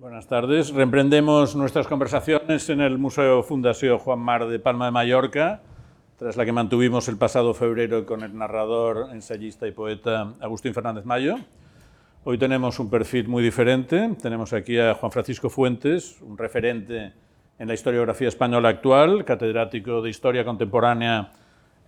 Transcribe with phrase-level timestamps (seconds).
[0.00, 0.72] Buenas tardes.
[0.72, 5.60] Reemprendemos nuestras conversaciones en el Museo Fundación Juan Mar de Palma de Mallorca,
[6.16, 11.04] tras la que mantuvimos el pasado febrero con el narrador, ensayista y poeta Agustín Fernández
[11.04, 11.34] Mayo.
[12.22, 14.14] Hoy tenemos un perfil muy diferente.
[14.22, 17.12] Tenemos aquí a Juan Francisco Fuentes, un referente
[17.58, 21.32] en la historiografía española actual, catedrático de Historia Contemporánea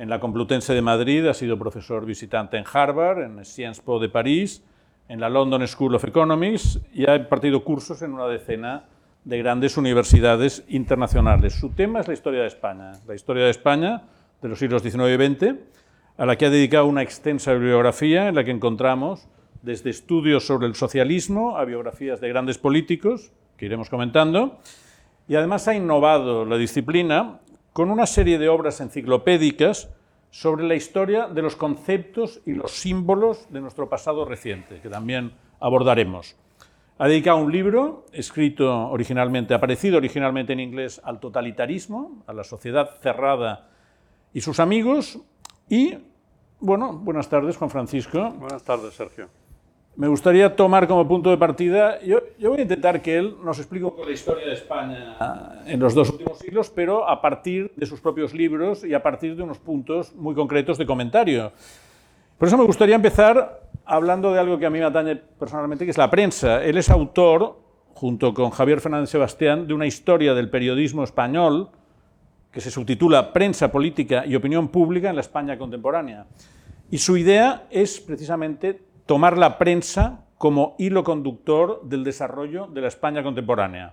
[0.01, 4.09] en la Complutense de Madrid, ha sido profesor visitante en Harvard, en Sciences Po de
[4.09, 4.65] París,
[5.11, 8.85] en la London School of Economics y ha impartido cursos en una decena
[9.25, 11.53] de grandes universidades internacionales.
[11.53, 14.05] Su tema es la historia de España, la historia de España
[14.41, 15.55] de los siglos XIX y XX,
[16.17, 19.27] a la que ha dedicado una extensa bibliografía en la que encontramos
[19.63, 24.61] desde estudios sobre el socialismo a biografías de grandes políticos, que iremos comentando,
[25.27, 27.41] y además ha innovado la disciplina
[27.73, 29.89] con una serie de obras enciclopédicas
[30.31, 35.33] sobre la historia de los conceptos y los símbolos de nuestro pasado reciente, que también
[35.59, 36.37] abordaremos.
[36.99, 42.99] Ha dedicado un libro escrito originalmente, aparecido originalmente en inglés, al totalitarismo, a la sociedad
[43.01, 43.71] cerrada
[44.35, 45.19] y sus amigos.
[45.69, 45.97] Y,
[46.61, 48.31] bueno, buenas tardes, Juan Francisco.
[48.31, 49.40] Buenas tardes, Sergio
[49.97, 53.85] me gustaría tomar como punto de partida, yo, voy a intentar que él nos explique
[53.85, 57.87] un poco la historia de España en los dos últimos siglos, pero a partir de
[57.87, 61.53] sus propios libros y a partir de unos puntos muy concretos de comentario.
[62.39, 65.91] Por eso me gustaría empezar hablando de algo que a mí me atañe personalmente, que
[65.91, 66.65] es la prensa.
[66.65, 67.61] Él es autor,
[67.93, 71.71] junto con Javier Fernández Sebastián, de una historia del periodismo español
[72.51, 76.27] que se subtitula Prensa, Política y Opinión Pública en la España Contemporánea.
[76.91, 78.81] Y su idea es precisamente
[79.11, 83.93] tomar la prensa como hilo conductor del desarrollo de la España contemporánea.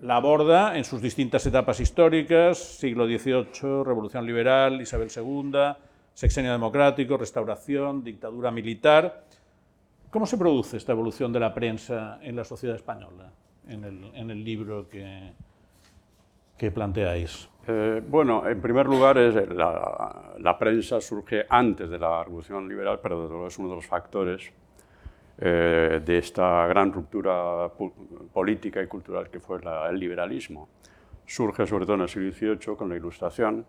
[0.00, 5.52] La aborda en sus distintas etapas históricas, siglo XVIII, Revolución Liberal, Isabel II,
[6.12, 9.26] Sexenio Democrático, Restauración, Dictadura Militar.
[10.10, 13.30] ¿Cómo se produce esta evolución de la prensa en la sociedad española,
[13.68, 17.48] en el, libro que, planteáis?
[17.66, 23.20] Eh, bueno, en primer lugar, es la, prensa surge antes de la Revolución Liberal, pero
[23.20, 24.50] desde luego es uno de los factores
[25.38, 27.70] eh, de esta gran ruptura
[28.32, 29.58] política y cultural que fue
[29.90, 30.68] el liberalismo.
[31.26, 33.64] Surge sobre todo en el siglo XVIII con la Ilustración,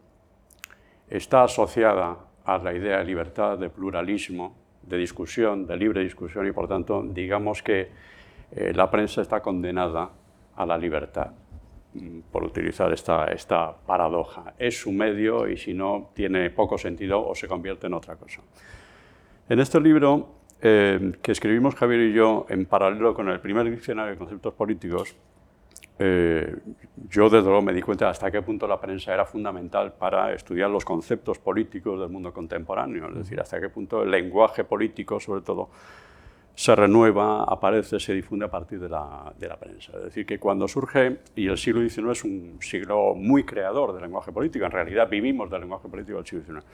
[1.09, 6.51] está asociada a la idea de libertad, de pluralismo, de discusión, de libre discusión y
[6.51, 7.91] por tanto digamos que
[8.51, 10.09] eh, la prensa está condenada
[10.55, 11.31] a la libertad
[12.31, 14.53] por utilizar esta, esta paradoja.
[14.57, 18.41] Es su medio y si no, tiene poco sentido o se convierte en otra cosa.
[19.49, 20.29] En este libro
[20.61, 25.15] eh, que escribimos Javier y yo en paralelo con el primer diccionario de conceptos políticos,
[25.99, 26.55] eh,
[27.09, 30.69] yo desde luego me di cuenta hasta qué punto la prensa era fundamental para estudiar
[30.69, 35.41] los conceptos políticos del mundo contemporáneo, es decir, hasta qué punto el lenguaje político, sobre
[35.41, 35.69] todo,
[36.53, 39.93] se renueva, aparece, se difunde a partir de la, de la, prensa.
[39.97, 44.03] Es decir, que cuando surge, y el siglo XIX es un siglo muy creador del
[44.03, 46.65] lenguaje político, en realidad vivimos del lenguaje político del siglo XIX,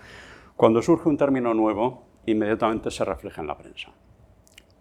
[0.55, 3.91] cuando surge un término nuevo, inmediatamente se refleja en la prensa.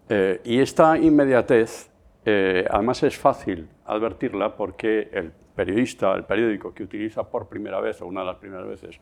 [0.09, 1.89] Eh, y esta inmediatez,
[2.25, 8.01] eh, además es fácil advertirla porque el periodista, el periódico que utiliza por primera vez,
[8.01, 8.99] o una de las primeras veces,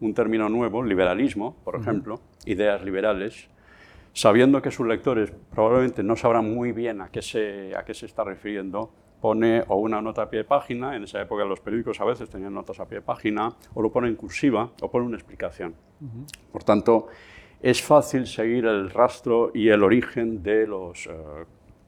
[0.00, 3.48] un término nuevo, liberalismo, por ejemplo, ideas liberales,
[4.12, 8.06] sabiendo que sus lectores probablemente no sabrán muy bien a qué se, a qué se
[8.06, 12.00] está refiriendo, pone o una nota a pie de página, en esa época los periódicos
[12.00, 15.06] a veces tenían notas a pie de página, o lo pone en cursiva, o pone
[15.06, 15.74] una explicación.
[16.50, 17.08] Por tanto,
[17.60, 21.12] es fácil seguir el rastro y el origen de los eh,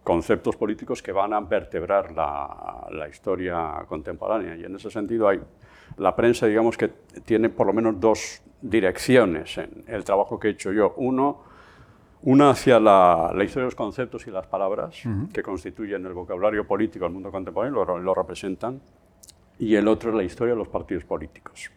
[0.05, 4.55] conceptos políticos que van a vertebrar la, la, historia contemporánea.
[4.55, 5.41] Y en ese sentido hay,
[5.97, 6.89] la prensa, digamos que
[7.25, 10.93] tiene por lo menos dos direcciones en el trabajo que he hecho yo.
[10.99, 11.52] Uno,
[12.23, 15.03] una hacia la, historia de los conceptos y las palabras,
[15.33, 18.81] que constituyen el vocabulario político del mundo contemporáneo, lo, lo, representan,
[19.59, 21.71] y el otro es la historia de los partidos políticos.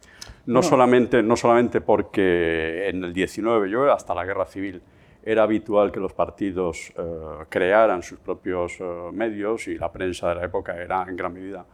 [0.45, 4.81] No, solamente, no solamente porque en el 19, yo hasta la guerra civil,
[5.23, 7.03] era habitual que los partidos eh,
[7.49, 11.65] crearan sus propios eh, medios y la prensa de la época era en gran medida,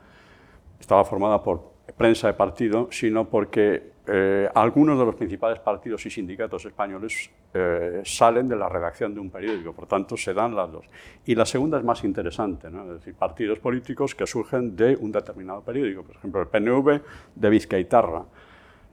[0.79, 6.09] estaba formada por prensa de partido, sino porque eh, algunos de los principales partidos y
[6.09, 10.71] sindicatos españoles eh, salen de la redacción de un periódico, por tanto se dan las
[10.71, 10.85] dos.
[11.25, 15.61] Y la segunda es más interesante, es decir, partidos políticos que surgen de un determinado
[15.61, 17.01] periódico, por ejemplo el PNV
[17.35, 18.25] de Vizcaitarra,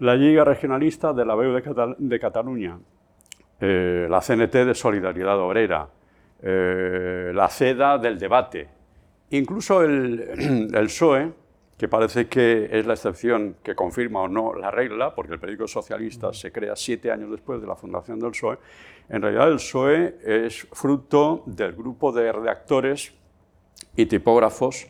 [0.01, 2.79] la Liga Regionalista de la BEU de, Cataluña,
[3.61, 5.89] eh, la CNT de Solidaridad Obrera,
[6.41, 8.69] la CEDA del debate,
[9.31, 11.33] incluso el, el PSOE,
[11.79, 15.69] que parece que es la excepción que confirma o no la regla, porque el periódico
[15.69, 18.59] socialista se crea siete años después de la fundación del PSOE.
[19.09, 23.15] En realidad el PSOE es fruto del grupo de redactores
[23.95, 24.89] y tipógrafos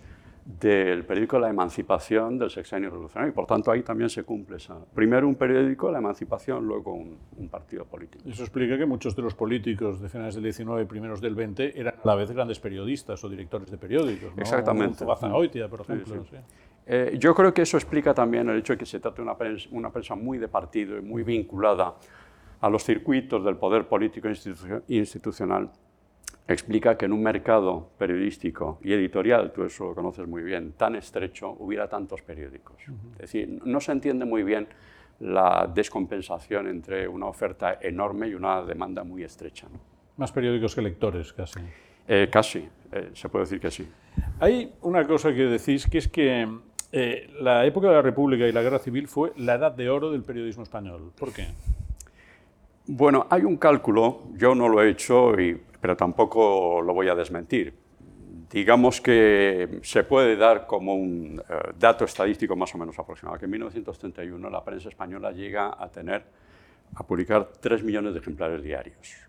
[0.49, 3.33] del periódico La Emancipación del sexenio revolucionario.
[3.33, 4.79] Y por tanto ahí también se cumple esa.
[4.95, 8.27] Primero un periódico, La Emancipación, luego un, partido político.
[8.27, 11.79] Eso explica que muchos de los políticos de finales del 19 y primeros del 20
[11.79, 14.35] eran a la vez grandes periodistas o directores de periódicos.
[14.35, 14.41] ¿no?
[14.41, 15.05] Exactamente.
[15.05, 16.25] Bazangoitia, por ejemplo.
[16.91, 19.37] Eh, yo creo que eso explica también el hecho de que se trate de una
[19.37, 21.95] prensa, una prensa muy de partido y muy vinculada
[22.61, 24.27] a los circuitos del poder político
[24.89, 25.71] institucional
[26.49, 30.97] explica que en un mercado periodístico y editorial, tú eso lo conoces muy bien, tan
[30.97, 32.77] estrecho, hubiera tantos periódicos.
[33.13, 34.67] Es decir, no se entiende muy bien
[35.21, 39.69] la descompensación entre una oferta enorme y una demanda muy estrecha.
[40.17, 41.61] Más periódicos que lectores, casi.
[42.07, 43.87] Eh, casi, eh, se puede decir que sí.
[44.41, 46.49] Hay una cosa que decís, que es que
[46.91, 50.11] eh, la época de la República y la Guerra Civil fue la edad de oro
[50.11, 51.13] del periodismo español.
[51.19, 51.49] ¿Por qué?
[52.87, 55.33] Bueno, hay un cálculo, yo no lo he hecho
[55.81, 57.75] pero tampoco lo voy a desmentir.
[58.51, 63.45] Digamos que se puede dar como un eh, dato estadístico más o menos aproximado, que
[63.45, 66.25] en 1931 la prensa española llega a tener,
[66.95, 69.28] a publicar 3 millones de ejemplares diarios.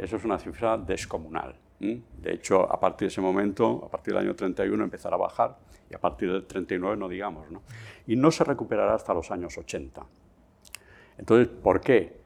[0.00, 1.54] Eso es una cifra descomunal.
[1.78, 5.56] De hecho, a partir de ese momento, a partir del año 31, empezará a bajar
[5.90, 7.50] y a partir del 39 no digamos.
[7.50, 7.62] ¿no?
[8.06, 10.02] Y no se recuperará hasta los años 80.
[11.18, 12.20] Entonces, ¿por qué?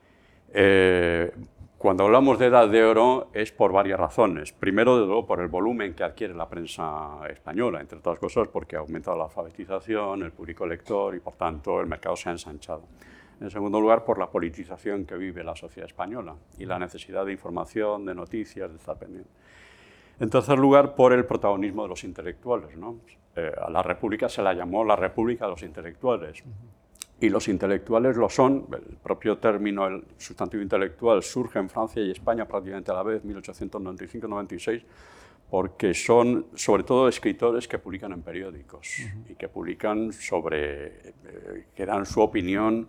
[0.53, 1.33] Eh,
[1.79, 4.53] cuando hablamos de edad de oro es por varias razones.
[4.53, 8.77] Primero, de luego, por el volumen que adquiere la prensa española, entre otras cosas porque
[8.77, 12.85] ha aumentado la alfabetización, el público lector y, por tanto, el mercado se ha ensanchado.
[13.41, 17.33] En segundo lugar, por la politización que vive la sociedad española y la necesidad de
[17.33, 19.31] información, de noticias, de estar pendiente.
[20.21, 22.77] En tercer lugar, por el protagonismo de los intelectuales.
[22.77, 23.01] ¿no?
[23.35, 26.45] Eh, a la República se la llamó la República de los Intelectuales
[27.21, 28.67] y los intelectuales lo son.
[28.73, 33.25] El propio término, el sustantivo intelectual, surge en Francia y España prácticamente a la vez,
[33.25, 34.83] 1895-96,
[35.51, 38.89] porque son sobre todo escritores que publican en periódicos
[39.29, 42.87] y que publican sobre, eh, que dan su opinión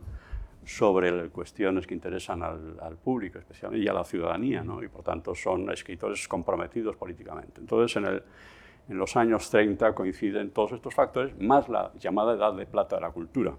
[0.65, 4.83] sobre cuestiones que interesan al, público especialmente a la ciudadanía, ¿no?
[4.83, 7.62] y por tanto son escritores comprometidos políticamente.
[7.62, 12.95] Entonces, en los años 30 coinciden todos estos factores, más la llamada edad de plata
[12.95, 13.53] de la cultura,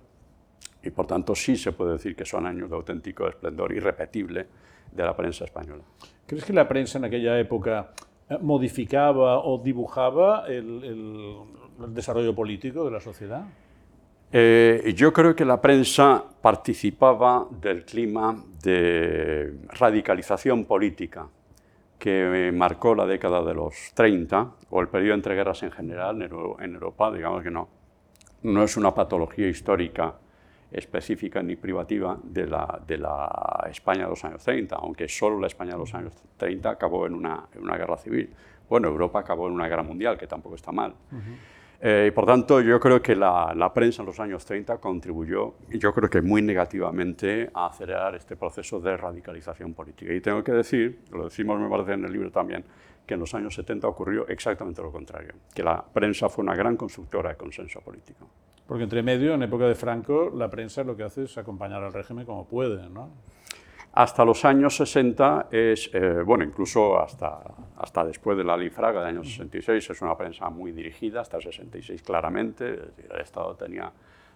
[0.83, 4.47] y por tanto sí se puede decir que son años de auténtico esplendor irrepetible
[4.93, 5.83] de la prensa española.
[6.27, 7.93] ¿Crees que la prensa en aquella época
[8.29, 11.45] eh, modificaba o dibujaba el,
[11.89, 13.45] desarrollo político de la sociedad?
[14.33, 21.29] Eh, yo creo que la prensa participaba del clima de radicalización política
[21.99, 26.75] que marcó la década de los 30 o el periodo entre guerras en general en
[26.75, 27.69] Europa, digamos que no,
[28.43, 30.15] no es una patología histórica
[30.71, 35.47] específica ni privativa de la, de la, España de los años 30, aunque solo la
[35.47, 38.31] España de los años 30 acabó en una, en una guerra civil.
[38.69, 40.95] Bueno, Europa acabó en una guerra mundial, que tampoco está mal.
[41.81, 45.55] Eh, y por tanto, yo creo que la, la, prensa en los años 30 contribuyó,
[45.71, 50.13] y yo creo que muy negativamente, a acelerar este proceso de radicalización política.
[50.13, 52.65] Y tengo que decir, lo decimos me parece en el libro también,
[53.07, 56.77] que en los años 70 ocurrió exactamente lo contrario, que la prensa fue una gran
[56.77, 58.29] constructora de consenso político.
[58.67, 61.93] Porque entre medio, en época de Franco, la prensa lo que hace es acompañar al
[61.93, 63.11] régimen como puede, ¿no?
[63.97, 67.41] Hasta los años 60 es, eh, bueno, incluso hasta,
[67.79, 71.39] hasta después de la ley Fraga de años 66 es una prensa muy dirigida, hasta
[71.39, 72.67] el 66 claramente,
[73.11, 73.91] el Estado tenía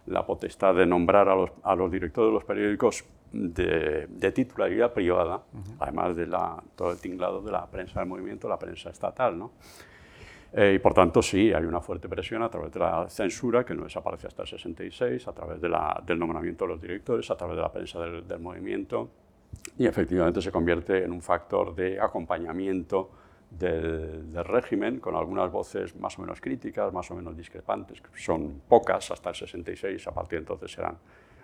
[0.07, 4.95] la potestad de nombrar a los, a los directores de los periódicos de, de titularidad
[4.95, 5.43] privada,
[5.79, 9.53] además de la, todo el tinglado de la prensa del movimiento, la prensa estatal, ¿no?
[10.53, 13.75] Eh, y por tanto, sí, hay una fuerte presión a través de la censura, que
[13.75, 17.37] no desaparece hasta el 66, a través de la, del nombramiento de los directores, a
[17.37, 19.11] través de la prensa del, movimiento,
[19.79, 23.11] y efectivamente se convierte en un factor de acompañamiento
[23.51, 28.63] del, régimen, con algunas voces más o menos críticas, más o menos discrepantes, que son
[28.69, 30.97] pocas hasta el 66, a partir de entonces serán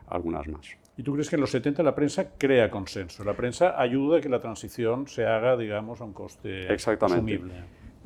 [0.09, 0.67] algunas más.
[0.97, 3.25] ¿Y tú crees que en los 70 la prensa crea consenso?
[3.25, 7.35] La prensa ayuda a que la transición se haga, digamos, a un coste Exactamente.
[7.35, 7.55] asumible.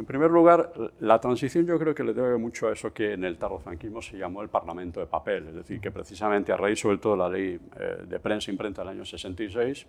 [0.01, 3.23] En primer lugar, la transición yo creo que le debe mucho a eso que en
[3.23, 6.97] el tardofranquismo se llamó el Parlamento de papel, es decir, que precisamente a raíz sobre
[6.97, 9.87] todo de la ley eh, de prensa e imprenta del año 66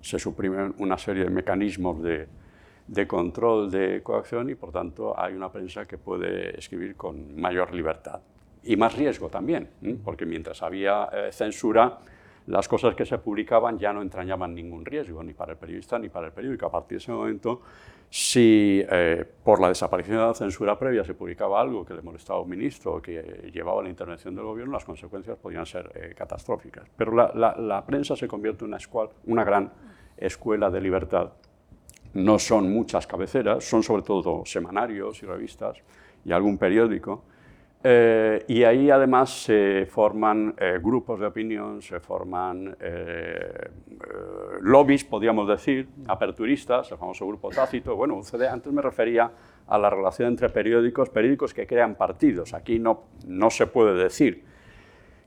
[0.00, 2.26] se suprimen una serie de mecanismos de,
[2.86, 7.74] de control de coacción y por tanto hay una prensa que puede escribir con mayor
[7.74, 8.22] libertad
[8.62, 9.68] y más riesgo también,
[10.04, 11.98] porque mientras había eh, censura,
[12.46, 16.08] las cosas que se publicaban ya no entrañaban ningún riesgo, ni para el periodista ni
[16.08, 16.64] para el periódico.
[16.64, 17.60] A partir de ese momento,
[18.10, 22.38] si eh, por la desaparición de la censura previa se publicaba algo que le molestaba
[22.38, 26.14] a un ministro o que llevaba la intervención del gobierno, las consecuencias podían ser eh,
[26.16, 26.88] catastróficas.
[26.96, 28.78] Pero la, la, prensa se convierte en una,
[29.26, 29.72] una gran
[30.16, 31.32] escuela de libertad
[32.14, 35.78] no son muchas cabeceras, son sobre todo semanarios y revistas
[36.24, 37.24] y algún periódico.
[37.82, 43.70] Eh, y ahí además se forman eh, grupos de opinión, se forman eh,
[44.62, 47.94] lobbies, podríamos decir, aperturistas, el famoso grupo tácito.
[47.94, 49.30] Bueno, UCD antes me refería
[49.68, 52.52] a la relación entre periódicos, periódicos que crean partidos.
[52.52, 54.42] Aquí no, no se puede decir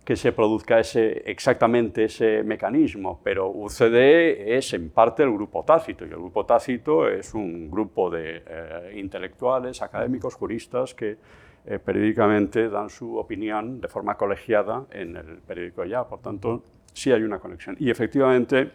[0.04, 6.06] que se produzca ese, exactamente ese mecanismo, pero UCD es en parte el grupo tácito,
[6.06, 11.18] y el grupo tácito es un grupo de intelectuales, académicos, juristas que
[11.66, 16.04] eh, periódicamente dan su opinión de forma colegiada en el periódico ya.
[16.04, 16.64] Por tanto,
[16.94, 17.76] sí hay una conexión.
[17.80, 18.72] Y efectivamente,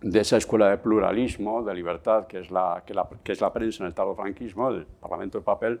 [0.00, 2.82] de esa escuela de pluralismo, de libertad, que es la,
[3.22, 5.80] que es la prensa en el tardo franquismo, el Parlamento de papel,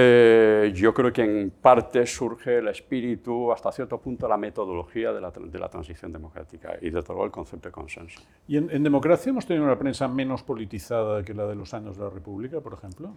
[0.00, 5.20] eh, yo creo que en parte surge el espíritu, hasta cierto punto, la metodología de
[5.20, 8.20] la, de la transición democrática y, desde luego, el concepto de consenso.
[8.46, 11.96] ¿Y en, en, democracia hemos tenido una prensa menos politizada que la de los años
[11.96, 13.10] de la República, por ejemplo?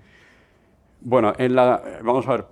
[1.04, 2.46] Bueno, en la, vamos a ver,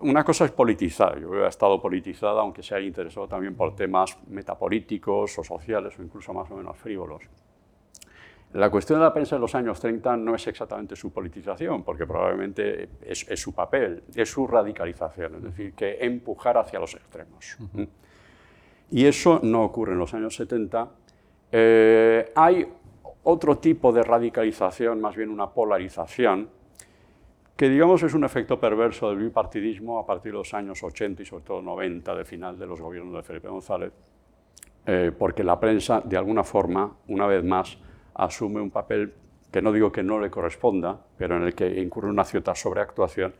[0.00, 1.20] una cosa es politizar.
[1.20, 6.02] Yo he estado politizada, aunque se haya interesado también por temas metapolíticos o sociales o
[6.02, 7.22] incluso más o menos frívolos.
[8.54, 12.06] La cuestión de la prensa en los años 30 no es exactamente su politización, porque
[12.06, 17.58] probablemente es, su papel, es su radicalización, es decir, que empujar hacia los extremos.
[18.92, 20.88] Y eso no ocurre en los años 70.
[21.50, 22.66] Eh, hay
[23.24, 26.48] otro tipo de radicalización, más bien una polarización,
[27.56, 31.24] que digamos es un efecto perverso del bipartidismo a partir de los años 80 y
[31.24, 33.92] sobre todo 90, de final de los gobiernos de Felipe González,
[34.86, 37.78] eh, porque la prensa, de alguna forma, una vez más,
[38.14, 39.14] asume un papel
[39.50, 43.32] que no digo que no le corresponda, pero en el que incurre una cierta sobreactuación,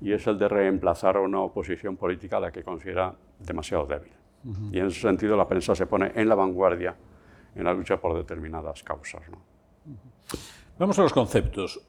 [0.00, 4.12] y es el de reemplazar a una oposición política a la que considera demasiado débil.
[4.72, 6.96] Y en ese sentido la prensa se pone en la vanguardia
[7.54, 9.22] en la lucha por determinadas causas.
[10.78, 11.80] Vamos a los conceptos.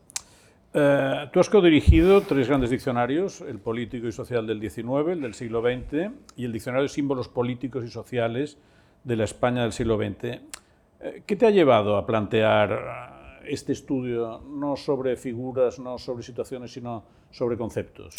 [0.74, 5.34] Eh, tú has codirigido tres grandes diccionarios, el político y social del XIX, el del
[5.34, 8.58] siglo XX, y el diccionario de símbolos políticos y sociales
[9.04, 10.24] de la España del siglo XX.
[10.24, 16.24] Eh, ¿Qué te ha llevado a plantear eh, este estudio no sobre figuras, no sobre
[16.24, 18.16] situaciones, sino sobre conceptos?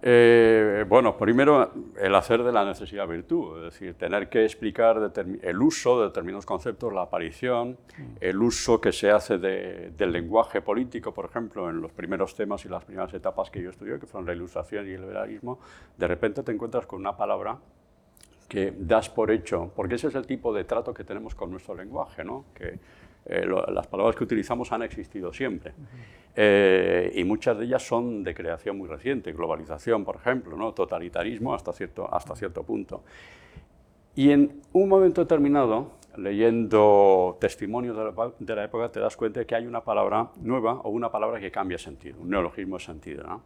[0.00, 5.12] Eh, bueno, primero el hacer de la necesidad virtud, es decir, tener que explicar
[5.42, 7.76] el uso de determinados conceptos, la aparición,
[8.20, 12.68] el uso que se hace del lenguaje político, por ejemplo, en los primeros temas y
[12.68, 15.58] las primeras etapas que yo estudié, que fueron la ilustración y el liberalismo,
[15.96, 17.58] de repente te encuentras con una palabra
[18.48, 21.74] que das por hecho, porque ese es el tipo de trato que tenemos con nuestro
[21.74, 22.46] lenguaje, ¿no?
[22.54, 22.78] que
[23.28, 25.74] eh, las palabras que utilizamos han existido siempre.
[26.34, 30.72] Eh, y muchas de ellas son de creación muy reciente, globalización, por ejemplo, ¿no?
[30.72, 33.02] totalitarismo hasta cierto, hasta cierto punto.
[34.14, 37.96] Y en un momento determinado, leyendo testimonios
[38.38, 41.38] de la, época, te das cuenta de que hay una palabra nueva o una palabra
[41.38, 43.24] que cambia sentido, un neologismo de sentido.
[43.24, 43.42] ¿no?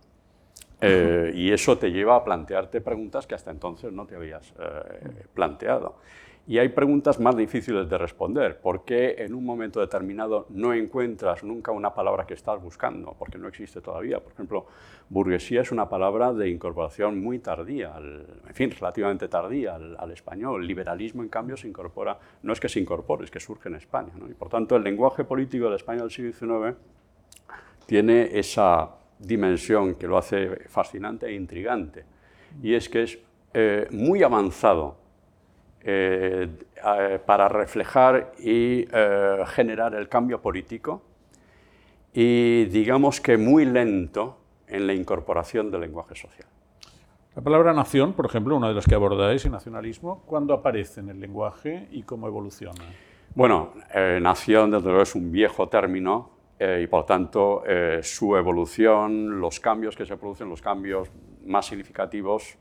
[0.81, 4.55] Eh, y eso te lleva a plantearte preguntas que hasta entonces no te habías
[5.35, 5.97] planteado.
[6.45, 8.61] Y hay preguntas más difíciles de responder.
[8.61, 13.15] ¿Por qué en un momento determinado no encuentras nunca una palabra que estás buscando?
[13.17, 14.19] Porque no existe todavía.
[14.19, 14.67] Por ejemplo,
[15.09, 20.67] burguesía es una palabra de incorporación muy tardía, en fin, relativamente tardía al, español.
[20.67, 24.11] Liberalismo, en cambio, se incorpora, no es que se incorpore, es que surge en España.
[24.29, 26.77] Y por tanto, el lenguaje político del España del siglo XIX
[27.87, 32.05] tiene esa dimensión que lo hace fascinante e intrigante.
[32.61, 33.19] Y es que es
[33.55, 35.02] eh, muy avanzado
[35.85, 36.49] eh,
[37.27, 41.03] para reflejar y eh, generar el cambio político
[42.13, 46.47] y digamos que muy lento en la incorporación del lenguaje social.
[47.35, 51.09] La palabra nación, por ejemplo, una de las que abordáis, y nacionalismo, ¿cuándo aparece en
[51.09, 52.85] el lenguaje y cómo evoluciona?
[53.35, 56.31] Bueno, eh, nación desde luego es un viejo término
[56.81, 57.65] y por tanto
[58.03, 61.11] su evolución, los cambios que se producen, los cambios
[61.45, 62.57] más significativos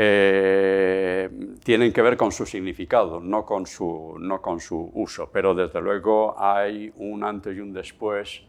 [0.00, 1.28] eh,
[1.64, 5.80] tienen que ver con su significado, no con su, no con su uso, pero desde
[5.80, 8.42] luego hay un antes y un después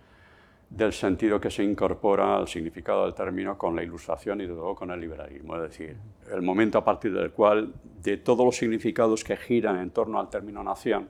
[0.70, 4.76] del sentido que se incorpora al significado del término con la ilustración y desde luego
[4.76, 5.98] con el liberalismo, es decir,
[6.32, 10.30] el momento a partir del cual de todos los significados que giran en torno al
[10.30, 11.10] término nación,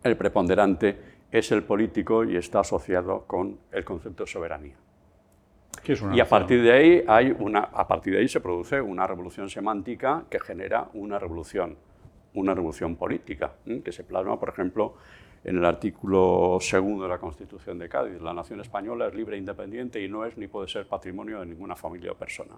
[0.00, 0.96] el preponderante
[1.32, 4.85] es el político y está asociado con el concepto de soberanía
[6.12, 9.48] y a partir, de ahí hay una, a partir de ahí se produce una revolución
[9.48, 11.76] semántica que genera una revolución,
[12.34, 13.52] una revolución política,
[13.84, 14.94] que se plasma, por ejemplo,
[15.44, 18.20] en el artículo segundo de la Constitución de Cádiz.
[18.20, 21.46] La nación española es libre e independiente y no es ni puede ser patrimonio de
[21.46, 22.54] ninguna familia o persona.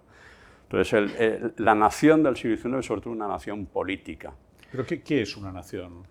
[0.63, 4.33] Entonces, la nación del siglo XIX es sobre todo una nación política.
[4.71, 6.03] ¿Pero qué, qué es una nación?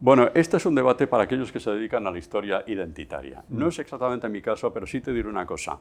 [0.00, 3.44] Bueno, este es un debate para aquellos que se dedican a la historia identitaria.
[3.48, 5.78] No es exactamente mi caso, pero sí te diré una cosa.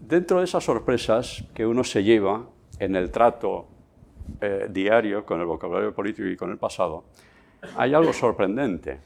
[0.00, 2.46] Dentro de esas sorpresas que uno se lleva
[2.78, 3.68] en el trato
[4.40, 7.04] eh, diario con el vocabulario político y con el pasado,
[7.76, 8.98] hay algo sorprendente.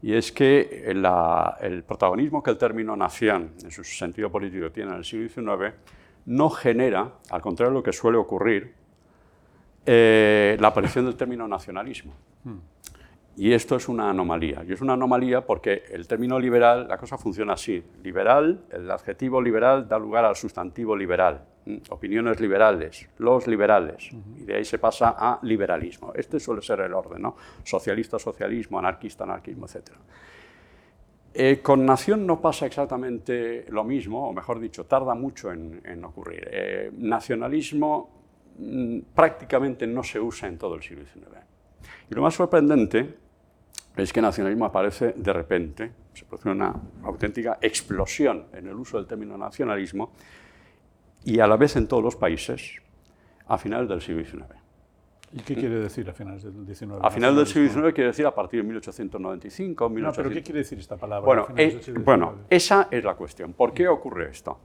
[0.00, 4.96] Y es que el protagonismo que el término nación, en su sentido político, tiene en
[4.96, 5.74] el siglo XIX,
[6.26, 8.74] no genera, al contrario de lo que suele ocurrir,
[9.86, 12.14] eh, la aparición del término nacionalismo.
[13.36, 14.62] Y esto es una anomalía.
[14.66, 17.82] Y es una anomalía porque el término liberal, la cosa funciona así.
[18.02, 21.42] Liberal, el adjetivo liberal da lugar al sustantivo liberal.
[21.90, 24.10] Opiniones liberales, los liberales.
[24.36, 26.12] Y de ahí se pasa a liberalismo.
[26.14, 27.36] Este suele ser el orden, ¿no?
[27.64, 29.92] Socialista, socialismo, anarquista, anarquismo, etc.
[31.32, 36.46] Eh, con nación no pasa exactamente lo mismo, o mejor dicho, tarda mucho en, ocurrir.
[36.50, 38.10] Eh, nacionalismo
[38.58, 41.28] mm, prácticamente no se usa en todo el siglo XIX.
[42.10, 43.21] Y lo más sorprendente
[43.96, 48.96] es que el nacionalismo aparece de repente, se produce una auténtica explosión en el uso
[48.96, 50.12] del término nacionalismo
[51.24, 52.80] y a la vez en todos los países
[53.46, 54.62] a finales del siglo XIX.
[55.34, 56.92] ¿Y qué quiere decir a finales del XIX?
[57.00, 60.58] A finales del siglo XIX quiere decir a partir de 1895, No, pero ¿qué quiere
[60.58, 61.24] decir esta palabra?
[61.24, 63.54] Bueno, eh, bueno, esa es la cuestión.
[63.54, 64.60] ¿Por qué ocurre esto?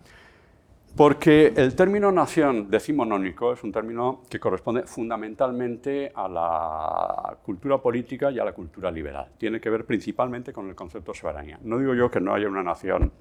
[0.98, 8.32] Porque el término nación decimonónico es un término que corresponde fundamentalmente a la cultura política
[8.32, 9.28] y a la cultura liberal.
[9.38, 11.60] Tiene que ver principalmente con el concepto de soberanía.
[11.62, 13.12] No digo yo que no haya una nación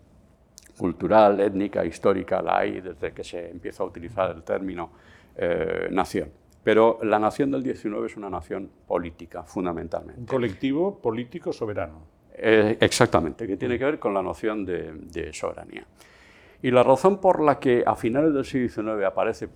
[0.78, 4.92] cultural, étnica, histórica, la hay desde que se empieza a utilizar el término
[5.36, 6.30] eh, nación.
[6.64, 10.18] Pero la nación del 19 es una nación política, fundamentalmente.
[10.18, 12.06] Un colectivo político soberano.
[12.32, 15.86] Eh, exactamente, que tiene que ver con la noción de soberanía.
[16.62, 19.48] Y la razón por la que a finales del siglo XIX aparece,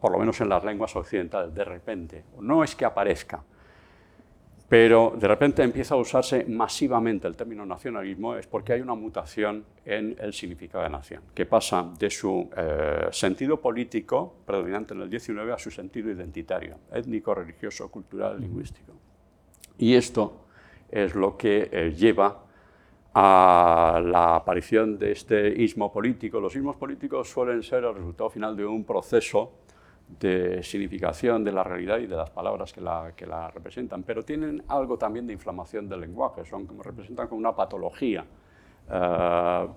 [0.00, 3.42] por lo menos en las lenguas occidentales, de repente, no es que aparezca,
[4.70, 9.64] pero de repente empieza a usarse masivamente el término nacionalismo, es porque hay una mutación
[9.84, 15.10] en el significado de nación, que pasa de su eh, sentido político, predominante en el
[15.10, 18.92] XIX, a su sentido identitario, étnico, religioso, cultural, lingüístico.
[19.76, 20.44] Y esto
[20.88, 22.44] es lo que eh, lleva
[23.14, 26.40] a la aparición de este ismo político.
[26.40, 29.52] Los ismos políticos suelen ser el resultado final de un proceso
[30.18, 34.98] de significación de la realidad y de las palabras que la, representan, pero tienen algo
[34.98, 38.24] también de inflamación del lenguaje, son como representan como una patología
[38.90, 39.68] eh,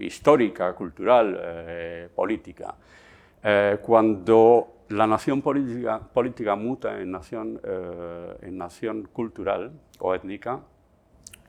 [0.00, 2.74] histórica, cultural, eh, política.
[3.42, 7.60] Eh, cuando la nación política, política muta en nación,
[8.42, 10.60] en nación cultural o étnica,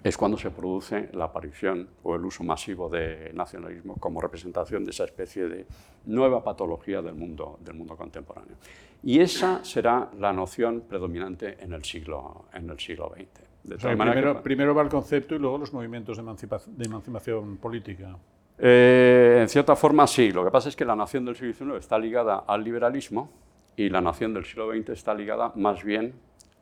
[0.04, 4.92] es cuando se produce la aparición o el uso masivo de nacionalismo como representación de
[4.92, 5.66] esa especie de
[6.06, 8.56] nueva patología del mundo, del mundo contemporáneo.
[9.04, 13.82] Y esa será la noción predominante en el siglo, en el siglo XX.
[14.44, 18.16] primero, va el concepto y luego los movimientos de, emancipación, de emancipación política.
[18.60, 21.80] Eh, en cierta forma sí, lo que pasa es que la nación del siglo XIX
[21.80, 23.30] está ligada al liberalismo
[23.76, 26.14] y la nación del siglo XX está ligada más bien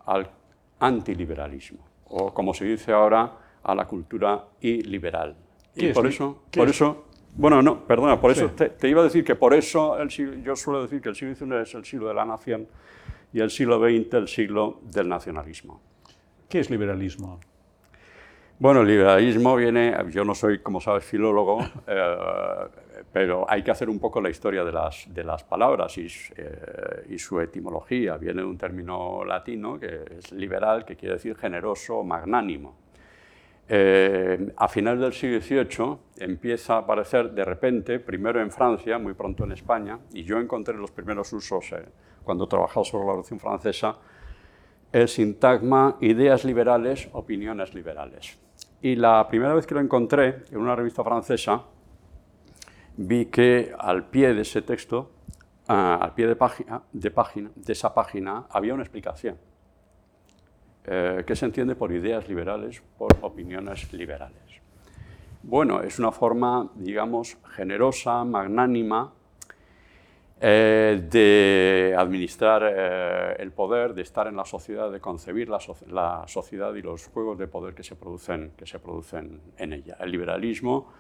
[0.06, 0.30] al
[0.80, 3.32] antiliberalismo o como se dice ahora,
[3.64, 5.36] a la cultura iliberal.
[5.76, 9.36] Y por eso, por eso, bueno, no, perdona, por eso te, iba a decir que
[9.36, 10.10] por eso el
[10.44, 12.68] yo suelo decir que el siglo XIX es el siglo de la nación
[13.34, 15.82] y el siglo XX el siglo del nacionalismo.
[16.48, 17.40] ¿Qué es liberalismo?
[18.58, 22.18] Bueno, el liberalismo viene, yo no soy, como sabes, filólogo, eh,
[23.12, 27.06] pero hay que hacer un poco la historia de las, de las palabras y, eh,
[27.10, 28.18] y, su etimología.
[28.18, 32.78] Viene de un término latino que es liberal, que quiere decir generoso, magnánimo.
[33.68, 39.14] Eh, a finales del siglo XVIII empieza a aparecer de repente, primero en Francia, muy
[39.14, 41.74] pronto en España, y yo encontré los primeros usos
[42.24, 43.98] cuando trabajaba sobre la Revolución Francesa,
[44.92, 48.38] el sintagma ideas liberales, opiniones liberales.
[48.82, 51.64] Y la primera vez que lo encontré en una revista francesa,
[52.98, 55.12] vi que al pie de ese texto,
[55.68, 59.38] ah, al pie de, página, de, esa página, había una explicación.
[60.86, 64.62] Eh, ¿Qué se entiende por ideas liberales, por opiniones liberales?
[65.44, 69.14] Bueno, es una forma, digamos, generosa, magnánima,
[70.42, 75.60] eh, de administrar eh, el poder, de estar en la sociedad, de concebir la,
[76.28, 79.98] sociedad y los juegos de poder que se, producen, que se producen en ella.
[80.00, 80.92] El liberalismo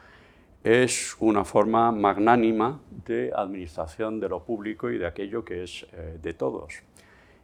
[0.65, 6.17] es una forma magnánima de administración de lo público y de aquello que es eh,
[6.19, 6.81] de todos.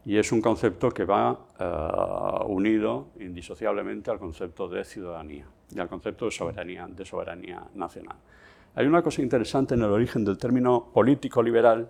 [0.06, 1.38] Y es un concepto que va
[2.48, 8.16] unido indisociablemente al concepto de ciudadanía y al concepto de soberanía, de soberanía nacional.
[8.74, 11.88] Hay una cosa interesante en el origen del término político liberal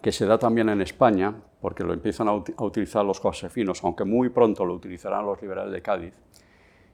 [0.00, 4.28] que se da también en España, porque lo empiezan a, utilizar los josefinos, aunque muy
[4.28, 6.14] pronto lo utilizarán los liberales de Cádiz,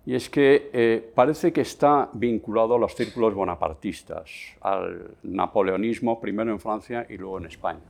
[0.07, 6.51] y es que eh, parece que está vinculado a los círculos bonapartistas, al napoleonismo primero
[6.51, 7.81] en Francia y luego en España.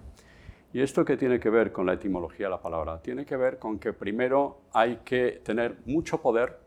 [0.72, 3.00] ¿Y esto qué tiene que ver con la etimología de la palabra?
[3.00, 6.58] Tiene que ver con que primero hay que tener mucho poder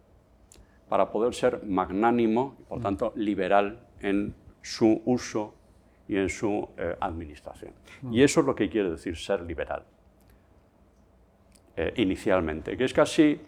[0.89, 5.53] para poder ser magnánimo y por tanto liberal en su uso
[6.07, 7.73] y en su eh, administración.
[8.11, 9.83] Y eso es lo que quiere decir ser liberal,
[11.77, 13.39] eh, inicialmente, que es casi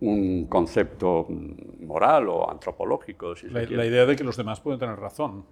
[0.00, 1.26] un concepto
[1.80, 3.34] moral o antropológico.
[3.50, 5.44] la, la idea de que los demás pueden tener razón.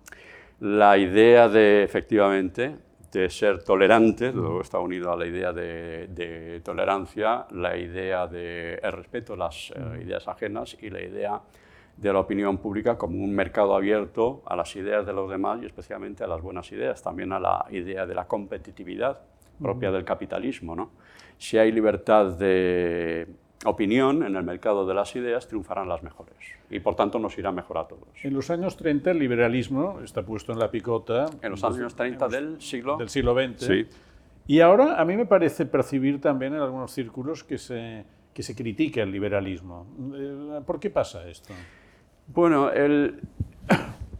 [0.61, 2.77] La idea de, efectivamente,
[3.13, 8.93] de ser tolerante, luego está unido a la idea de, tolerancia, la idea de el
[8.93, 11.41] respeto a las eh, ideas ajenas y la idea
[11.97, 15.67] de la opinión pública como un mercado abierto a las ideas de los demás y
[15.67, 19.21] especialmente a las buenas ideas, también a la idea de la competitividad
[19.61, 20.75] propia del capitalismo.
[20.75, 20.93] ¿no?
[21.37, 23.27] Si hay libertad de
[23.65, 26.37] opinión en el mercado de las ideas, triunfarán las mejores
[26.71, 28.09] y por tanto nos irá mejor a todos.
[28.23, 31.27] En los años 30 el liberalismo está puesto en la picota.
[31.43, 32.97] En los años 30 del siglo...
[32.97, 33.65] Del siglo XX.
[33.65, 33.87] Sí.
[34.47, 38.57] Y ahora a mí me parece percibir también en algunos círculos que se, que se
[38.57, 39.87] critica el liberalismo.
[40.15, 41.53] Eh, ¿Por qué pasa esto?
[42.27, 43.21] Bueno, el,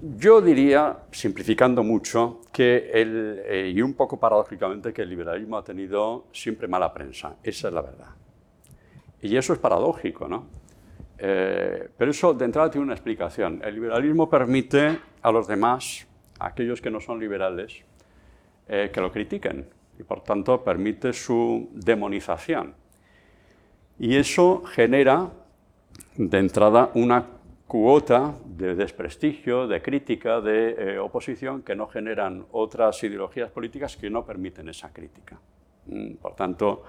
[0.01, 5.65] yo diría, simplificando mucho, que el, eh, y un poco paradójicamente, que el liberalismo ha
[5.65, 7.37] tenido siempre mala prensa.
[7.43, 8.09] Esa es la verdad.
[9.23, 10.47] Y eso es paradójico, ¿no?
[11.17, 13.61] Eh, pero eso de entrada tiene una explicación.
[13.65, 16.07] El liberalismo permite a los demás,
[16.41, 17.85] a aquellos que no son liberales,
[18.69, 22.75] eh, que lo critiquen y por tanto permite su demonización.
[23.99, 25.31] Y eso genera
[26.17, 27.25] de entrada una
[27.69, 34.11] cuota de desprestigio, de crítica, de eh, oposición que no generan otras ideologías políticas que
[34.11, 35.39] no permiten esa crítica.
[35.87, 36.83] Mm, por tanto,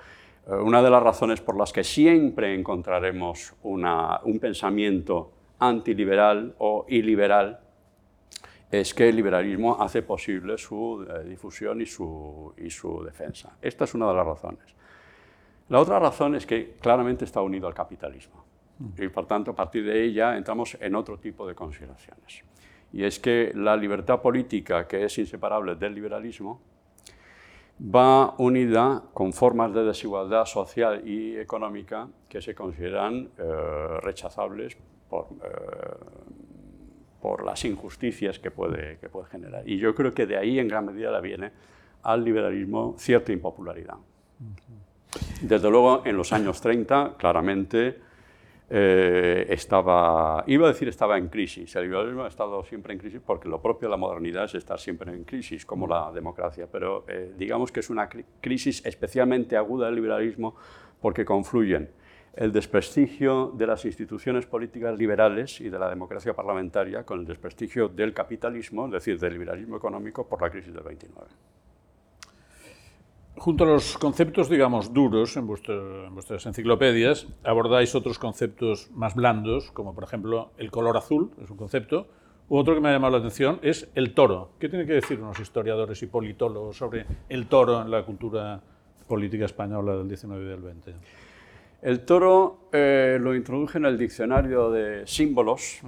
[0.47, 7.59] una de las razones por las que siempre encontraremos un pensamiento antiliberal o iliberal
[8.69, 13.55] es que el liberalismo hace posible su eh, difusión y su defensa.
[13.61, 14.75] Esta es una de las razones.
[15.69, 18.43] La otra razón es que claramente está unido al capitalismo
[18.97, 22.43] y por tanto a partir de ella entramos en otro tipo de consideraciones.
[22.91, 26.61] Y es que la libertad política, que es inseparable del liberalismo,
[27.79, 33.43] va unida con formas de desigualdad social y económica que se consideran eh,
[34.01, 34.77] rechazables
[35.09, 35.95] por, eh,
[37.21, 39.67] por, las injusticias que puede, que puede generar.
[39.67, 41.51] Y yo creo que de ahí en gran medida le viene
[42.03, 43.95] al liberalismo cierta impopularidad.
[45.41, 47.99] Desde luego, en los años 30, claramente,
[48.69, 51.75] eh, estaba, iba a decir estaba en crisis.
[51.75, 54.79] El liberalismo ha estado siempre en crisis porque lo propio de la modernidad es estar
[54.79, 56.67] siempre en crisis, como la democracia.
[56.71, 58.09] Pero eh, digamos que es una
[58.41, 60.55] crisis especialmente aguda del liberalismo
[61.01, 61.89] porque confluyen
[62.35, 67.89] el desprestigio de las instituciones políticas liberales y de la democracia parlamentaria con el desprestigio
[67.89, 71.27] del capitalismo, es decir, del liberalismo económico por la crisis del 29.
[73.35, 79.95] Junto a los conceptos, digamos, duros en, vuestras enciclopedias, abordáis otros conceptos más blandos, como
[79.95, 82.07] por ejemplo el color azul, es un concepto.
[82.47, 84.51] Otro que me ha llamado la atención es el toro.
[84.59, 88.61] ¿Qué tienen que decir unos historiadores y politólogos sobre el toro en la cultura
[89.07, 90.93] política española del 19 y del 20?
[91.81, 95.81] El toro eh, lo introduje en el diccionario de símbolos.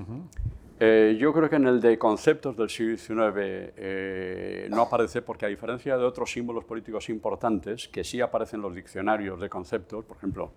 [0.78, 5.46] Eh, yo creo que en el de conceptos del siglo XIX eh, no aparece porque
[5.46, 10.04] a diferencia de otros símbolos políticos importantes que sí aparecen en los diccionarios de conceptos,
[10.04, 10.52] por ejemplo,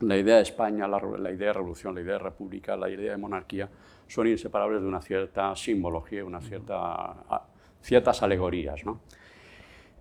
[0.00, 0.98] la idea de España, la,
[1.30, 3.68] idea de revolución, la idea de república, la idea de monarquía,
[4.08, 7.46] son inseparables de una cierta simbología, una cierta,
[7.80, 8.84] ciertas alegorías.
[8.84, 9.02] ¿no?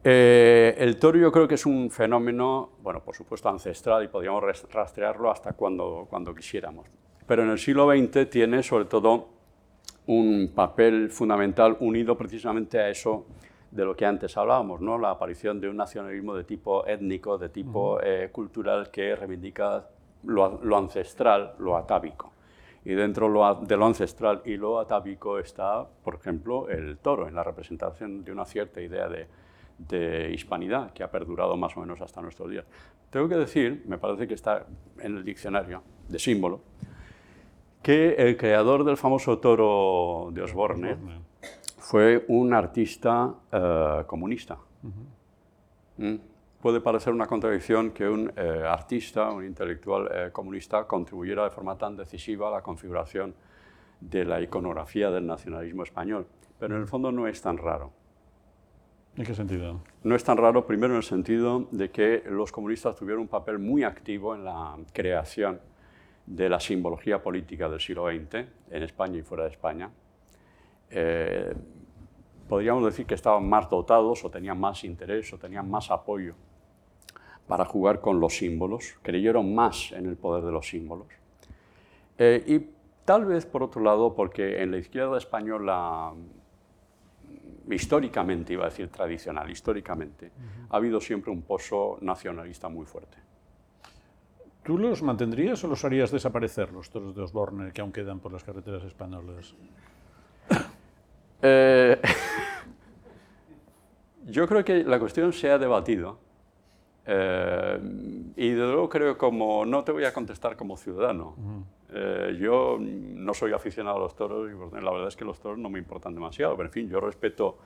[0.04, 4.44] Eh, el toro yo creo que es un fenómeno, bueno, por supuesto ancestral y podríamos
[4.72, 6.88] rastrearlo hasta cuando, cuando quisiéramos.
[7.28, 9.33] Pero en el siglo XX tiene sobre todo
[10.08, 13.26] un papel fundamental unido precisamente a eso
[13.72, 14.98] de lo que antes hablábamos, ¿no?
[15.00, 19.88] la aparición de un nacionalismo de tipo étnico, de tipo eh, cultural que reivindica
[20.26, 22.32] lo, ancestral, lo atávico.
[22.86, 23.28] Y dentro
[23.66, 28.32] de lo ancestral y lo atávico está, por ejemplo, el toro, en la representación de
[28.32, 29.28] una cierta idea de,
[29.78, 32.66] de hispanidad que ha perdurado más o menos hasta nuestros días.
[33.10, 34.66] Tengo que decir, me parece que está
[35.00, 36.62] en el diccionario de símbolo,
[37.84, 40.98] que el creador del famoso toro de Osborne
[41.78, 44.58] fue un artista eh, comunista.
[45.98, 46.16] ¿Mm?
[46.62, 51.78] Puede parecer una contradicción que un eh, artista, un intelectual eh, comunista, contribuyera de forma
[51.78, 53.36] tan decisiva a la configuración
[54.00, 56.26] de la iconografía del nacionalismo español,
[56.58, 57.92] pero en el fondo no es tan raro.
[59.18, 59.82] ¿En qué sentido?
[60.04, 63.60] No es tan raro, primero en el sentido de que los comunistas tuvieron un papel
[63.60, 65.60] muy activo en la creación
[66.26, 69.92] de la simbología política del siglo XX, en España y fuera de España.
[70.90, 71.54] Eh,
[72.48, 76.36] podríamos decir que estaban más dotados o tenían más interés o tenían más apoyo
[77.48, 81.08] para jugar con los símbolos, creyeron más en el poder de los símbolos.
[82.18, 82.60] Eh, y
[83.06, 86.14] tal vez, por otro lado, porque en la izquierda española,
[87.70, 90.32] históricamente, iba a decir tradicional, históricamente,
[90.70, 93.18] ha habido siempre un pozo nacionalista muy fuerte.
[94.64, 98.32] ¿Tú los mantendrías o los harías desaparecer, los toros de Osborne que aún quedan por
[98.32, 99.54] las carreteras españolas?
[101.46, 102.00] Eh,
[104.28, 106.18] yo creo que la cuestión se ha debatido
[107.06, 107.78] eh,
[108.38, 111.36] y de luego creo como, no te voy a contestar como ciudadano.
[111.92, 115.58] Eh, yo no soy aficionado a los toros y la verdad es que los toros
[115.58, 117.58] no me importan demasiado, pero en fin, yo respeto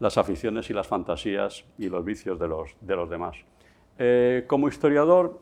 [0.00, 3.36] las aficiones y las fantasías y los vicios de los, de los demás.
[4.48, 5.40] como historiador,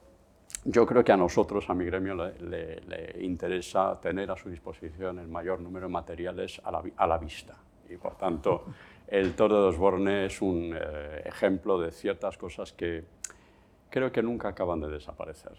[0.65, 5.29] yo creo que a nosotros, a mi gremio, le, interesa tener a su disposición el
[5.29, 7.57] mayor número de materiales a la, a la vista.
[7.89, 8.67] Y por tanto,
[9.09, 13.05] el toro de Osborne es un eh, ejemplo de ciertas cosas que
[13.91, 15.53] creo que nunca acaban de desaparecer.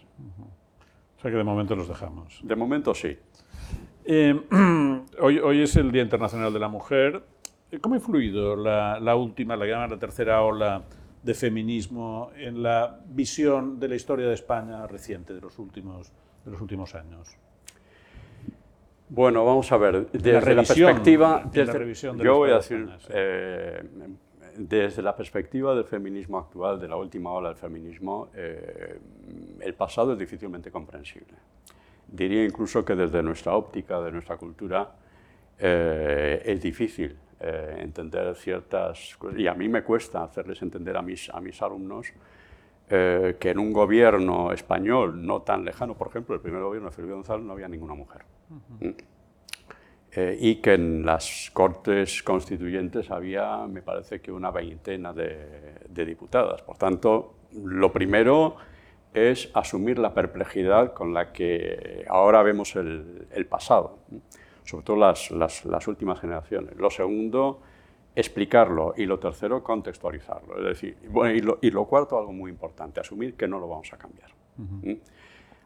[1.16, 2.40] O sea que de momento los dejamos.
[2.42, 3.16] De momento sí.
[4.04, 4.40] Eh,
[5.20, 7.22] hoy, hoy, es el Día Internacional de la Mujer.
[7.80, 10.82] ¿Cómo ha influido la, la última, la, la tercera ola
[11.24, 16.12] de feminismo en la visión de la historia de España reciente, de los últimos,
[16.44, 17.36] de los últimos años?
[19.08, 21.50] Bueno, vamos a ver, desde la, perspectiva,
[22.22, 23.82] yo voy a decir, eh,
[24.56, 28.98] desde la perspectiva del feminismo actual, de la última ola del feminismo, eh,
[29.60, 31.34] el pasado es difícilmente comprensible.
[32.08, 34.92] Diría incluso que desde nuestra óptica, de nuestra cultura,
[35.58, 39.38] eh, es difícil eh, entender ciertas cosas.
[39.38, 42.06] Y a mí me cuesta hacerles entender a mis, a mis alumnos
[42.88, 46.96] eh, que en un gobierno español no tan lejano, por ejemplo, el primer gobierno de
[46.96, 48.22] Felipe González no había ninguna mujer.
[48.80, 48.88] ¿Mm?
[50.12, 56.06] Eh, y que en las Cortes Constituyentes había, me parece que una veintena de, de
[56.06, 56.62] diputadas.
[56.62, 58.56] Por tanto, lo primero
[59.12, 63.98] es asumir la perplejidad con la que ahora vemos el, el pasado
[64.64, 66.76] sobre todo las, las, últimas generaciones.
[66.76, 67.60] Lo segundo,
[68.14, 68.94] explicarlo.
[68.96, 70.58] Y lo tercero, contextualizarlo.
[70.58, 73.68] Es decir, bueno, y, lo, y lo cuarto, algo muy importante, asumir que no lo
[73.68, 74.30] vamos a cambiar.
[74.56, 74.92] ¿Mm?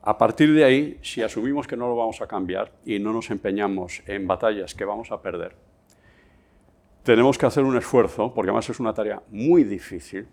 [0.02, 3.30] A partir de ahí, si asumimos que no lo vamos a cambiar y no nos
[3.30, 5.54] empeñamos en batallas que vamos a perder,
[7.02, 10.28] tenemos que hacer un esfuerzo, porque además es una tarea muy difícil,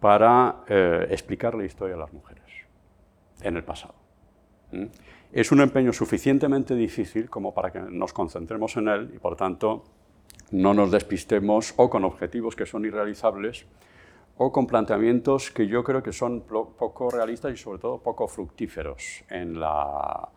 [0.00, 2.44] para eh, explicar la historia de las mujeres
[3.42, 3.94] en el pasado.
[5.32, 9.84] Es un empeño suficientemente difícil como para que nos concentremos en él y, por tanto,
[10.50, 13.66] no nos despistemos o con objetivos que son irrealizables
[14.36, 19.24] o con planteamientos que yo creo que son poco realistas y, sobre todo, poco fructíferos
[19.28, 20.28] en la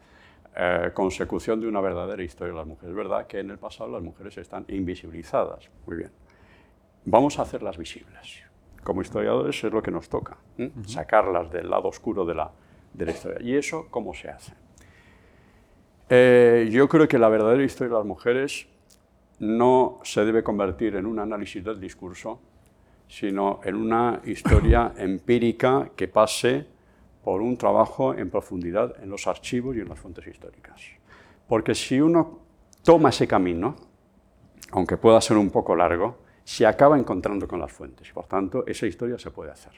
[0.56, 2.90] eh, consecución de una verdadera historia de las mujeres.
[2.90, 5.70] Es verdad que en el pasado las mujeres están invisibilizadas.
[5.88, 6.12] Muy bien.
[7.06, 8.44] Vamos a hacerlas visibles.
[8.84, 10.38] Como historiadores es lo que nos toca,
[10.86, 12.52] sacarlas del lado oscuro de la,
[12.94, 13.40] de la historia.
[13.42, 14.54] ¿Y eso cómo se hace?
[16.10, 18.68] Eh, yo creo que la verdadera historia de las mujeres
[19.40, 22.40] no se debe convertir en un análisis del discurso,
[23.08, 26.68] sino en una historia empírica que pase
[27.24, 30.82] por un trabajo en profundidad en los archivos y en las fuentes históricas.
[31.48, 32.40] Porque si uno
[32.84, 33.76] toma ese camino,
[34.72, 38.10] aunque pueda ser un poco largo, se acaba encontrando con las fuentes.
[38.10, 39.74] Y por tanto, esa historia se puede hacer.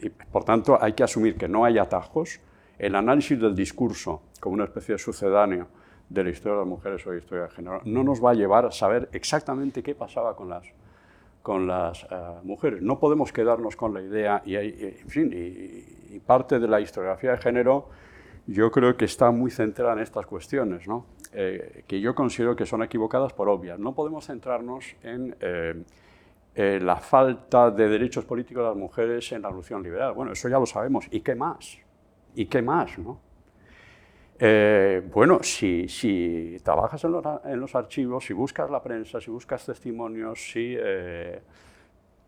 [0.00, 2.40] Y por tanto, hay que asumir que no hay atajos,
[2.78, 5.68] el análisis del discurso como una especie de sucedáneo
[6.08, 8.32] de la historia de las mujeres o de la historia de género no nos va
[8.32, 10.66] a llevar a saber exactamente qué pasaba con las,
[11.42, 12.82] con las eh, mujeres.
[12.82, 17.38] No podemos quedarnos con la idea, y, en fin, y, parte de la historiografía de
[17.38, 17.88] género
[18.46, 21.06] yo creo que está muy centrada en estas cuestiones, ¿no?
[21.32, 23.78] Eh, que yo considero que son equivocadas por obvias.
[23.78, 25.82] No podemos centrarnos en eh,
[26.54, 30.12] la falta de derechos políticos de las mujeres en la revolución liberal.
[30.14, 31.06] Bueno, eso ya lo sabemos.
[31.10, 31.78] ¿Y qué más?
[32.34, 32.98] ¿Y qué más?
[32.98, 33.20] No?
[34.38, 39.30] Eh, bueno, si, si trabajas en los, en los, archivos, si buscas la prensa, si
[39.30, 41.40] buscas testimonios, si, eh,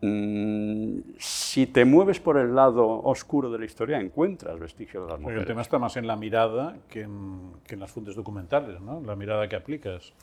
[0.01, 5.19] mm, si te mueves por el lado oscuro de la historia, encuentras vestigios de las
[5.19, 5.41] mujeres.
[5.41, 9.01] el tema está más en la mirada que en, que en las fuentes documentales, ¿no?
[9.01, 10.13] la mirada que aplicas.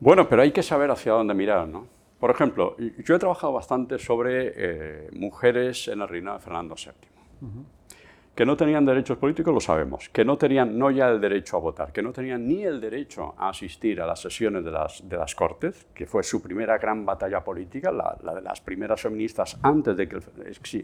[0.00, 1.66] Bueno, pero hay que saber hacia dónde mirar.
[1.66, 1.86] ¿no?
[2.18, 7.50] Por ejemplo, yo he trabajado bastante sobre eh, mujeres en el reinado de Fernando VII.
[8.34, 10.08] Que no tenían derechos políticos, lo sabemos.
[10.08, 13.34] Que no tenían no ya el derecho a votar, que no tenían ni el derecho
[13.36, 17.04] a asistir a las sesiones de las, de las Cortes, que fue su primera gran
[17.06, 20.18] batalla política, la, la de las primeras feministas antes de que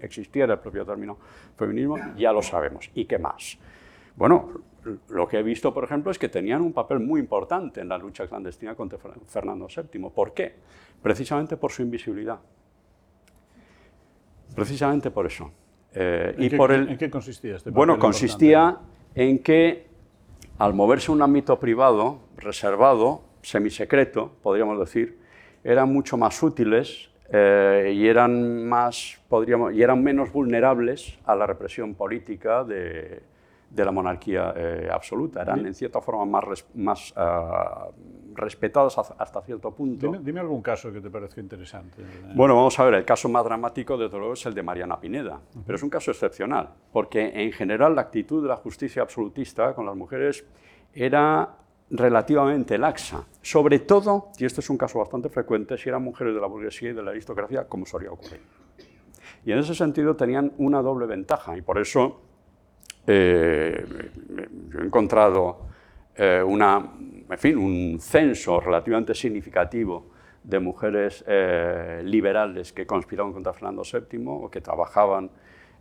[0.03, 1.19] existiera el propio término
[1.57, 2.91] feminismo, ya lo sabemos.
[2.95, 3.59] ¿Y qué más?
[4.15, 4.51] Bueno,
[5.09, 7.99] lo que he visto, por ejemplo, es que tenían un papel muy importante en la
[7.99, 10.11] lucha clandestina contra Fernando VII.
[10.11, 10.55] ¿Por qué?
[11.03, 12.39] Precisamente por su invisibilidad.
[14.55, 15.51] Precisamente por eso.
[15.95, 18.79] Eh, ¿En, y qué, por el, ¿En qué consistía este Bueno, consistía
[19.15, 19.87] en que
[20.59, 25.19] al moverse un ámbito privado, reservado, semisecreto, podríamos decir,
[25.65, 31.47] eran mucho más útiles eh, y, eran más, podríamos, y eran menos vulnerables a la
[31.47, 33.23] represión política de,
[33.71, 35.43] de la monarquía eh, absoluta.
[35.43, 37.93] Eran, en cierta forma, más, más uh,
[38.35, 40.13] respetados hasta cierto punto.
[40.21, 42.03] Dime, algún caso que te pareció interesante.
[42.35, 45.41] Bueno, vamos a ver, el caso más dramático, desde luego, es el de Mariana Pineda,
[45.65, 49.87] pero es un caso excepcional, porque en general la actitud de la justicia absolutista con
[49.87, 50.45] las mujeres
[50.93, 51.57] era
[51.91, 56.41] relativamente laxa, sobre todo, y este es un caso bastante frecuente, si eran mujeres de
[56.41, 58.41] la burguesía y de la aristocracia, como solía ocurrir.
[59.45, 62.21] Y en ese sentido tenían una doble ventaja, y por eso
[63.07, 63.85] eh,
[64.69, 65.67] yo he encontrado
[66.17, 70.11] eh, un censo relativamente significativo
[70.43, 75.31] de mujeres eh, liberales que conspiraban contra Fernando VII o que trabajaban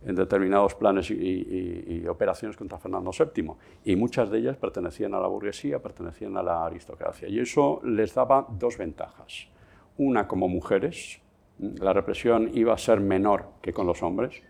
[0.04, 3.52] en determinados planes y, operaciones contra Fernando VII.
[3.84, 7.28] Y muchas de ellas pertenecían a la burguesía, pertenecían a la aristocracia.
[7.28, 9.48] Y eso les daba dos ventajas.
[9.98, 11.20] Una, como mujeres,
[11.58, 14.42] la represión iba a ser menor que con los hombres,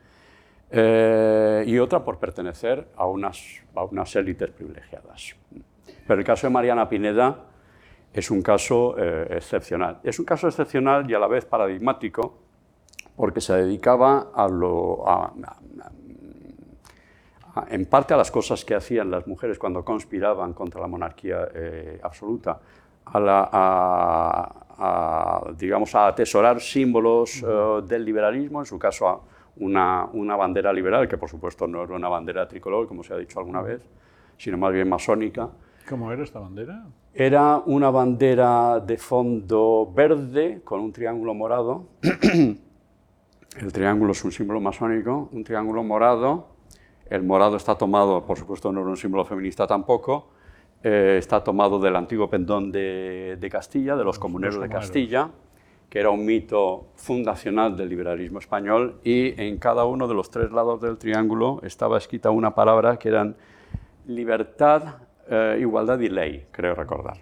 [0.72, 5.35] eh, y otra por pertenecer a unas, a unas élites privilegiadas.
[6.06, 7.38] Pero el caso de Mariana Pineda
[8.12, 9.98] es un caso eh, excepcional.
[10.04, 12.38] Es un caso excepcional y a la vez paradigmático
[13.16, 15.04] porque se dedicaba a lo,
[17.68, 22.00] en parte a las cosas que hacían las mujeres cuando conspiraban contra la monarquía eh,
[22.02, 22.61] absoluta,
[23.04, 24.54] a, la,
[25.56, 27.44] digamos, a atesorar símbolos
[27.87, 29.20] del liberalismo, en su caso a
[29.56, 33.16] una, una, bandera liberal, que por supuesto no era una bandera tricolor, como se ha
[33.16, 33.82] dicho alguna vez,
[34.36, 35.48] sino más bien masónica.
[35.88, 36.86] ¿Cómo era esta bandera?
[37.12, 41.88] Era una bandera de fondo verde con un triángulo morado.
[43.60, 46.48] El triángulo es un símbolo masónico, un triángulo morado.
[47.06, 50.28] El morado está tomado, por supuesto no era un símbolo feminista tampoco,
[50.84, 55.30] eh, está tomado del antiguo pendón de, de Castilla, de los comuneros de Castilla
[55.90, 60.53] que era un mito fundacional del liberalismo español, y en cada uno de los tres
[60.53, 63.37] lados del triángulo estaba escrita una palabra que eran
[64.07, 64.98] libertad,
[65.29, 67.18] eh, igualdad y ley, creo recordar.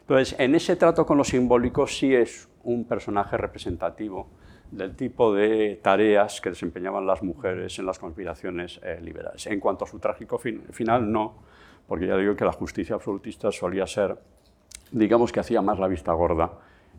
[0.00, 4.28] Entonces, en ese trato con lo simbólico sí es un personaje representativo
[4.70, 9.46] del tipo de tareas que desempeñaban las mujeres en las conspiraciones eh, liberales.
[9.48, 11.42] En cuanto a su trágico final, no,
[11.88, 14.16] porque ya digo que la justicia absolutista solía ser,
[14.92, 16.52] digamos que hacía más la vista gorda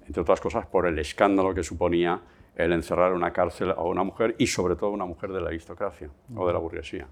[0.05, 2.19] entre otras cosas por el escándalo que suponía
[2.55, 5.47] el encerrar en una cárcel a una mujer y sobre todo una mujer de la
[5.47, 7.07] aristocracia o de la burguesía.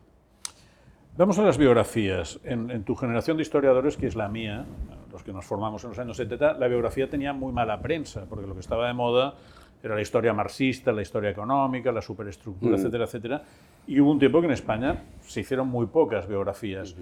[1.15, 2.39] Vamos a las biografías.
[2.43, 4.65] En, tu generación de historiadores, que es la mía,
[5.11, 8.47] los que nos formamos en los años 70, la biografía tenía muy mala prensa, porque
[8.47, 9.35] lo que estaba de moda
[9.83, 12.79] era la historia marxista, la historia económica, la superestructura, mm.
[12.79, 13.43] etcétera, etcétera.
[13.85, 16.95] Y hubo un tiempo que en España se hicieron muy pocas biografías.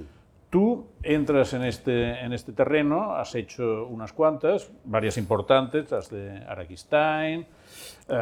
[0.52, 6.44] Tú entras en este, en este terreno, has hecho unas cuantas, varias importantes, las de
[6.46, 7.48] Araquistain,
[8.10, 8.14] eh,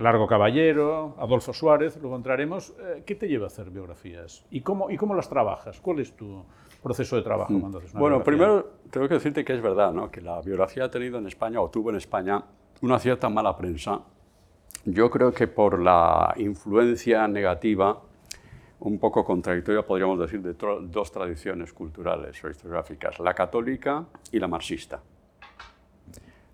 [0.00, 2.70] Largo Caballero, Adolfo Suárez, luego entraremos.
[2.70, 4.44] Eh, ¿Qué te lleva a hacer biografías?
[4.50, 5.80] ¿Y cómo, ¿Y cómo las trabajas?
[5.80, 6.44] ¿Cuál es tu
[6.82, 7.60] proceso de trabajo mm.
[7.60, 10.10] cuando haces una Bueno, primero tengo que decirte que es verdad, ¿no?
[10.10, 12.42] que la biografía ha tenido en España, o tuvo en España,
[12.82, 14.00] una cierta mala prensa.
[14.86, 18.02] Yo creo que por la influencia negativa
[18.84, 24.46] un poco contradictoria, podríamos decir, de dos tradiciones culturales o historiográficas, la católica y la
[24.46, 25.00] marxista.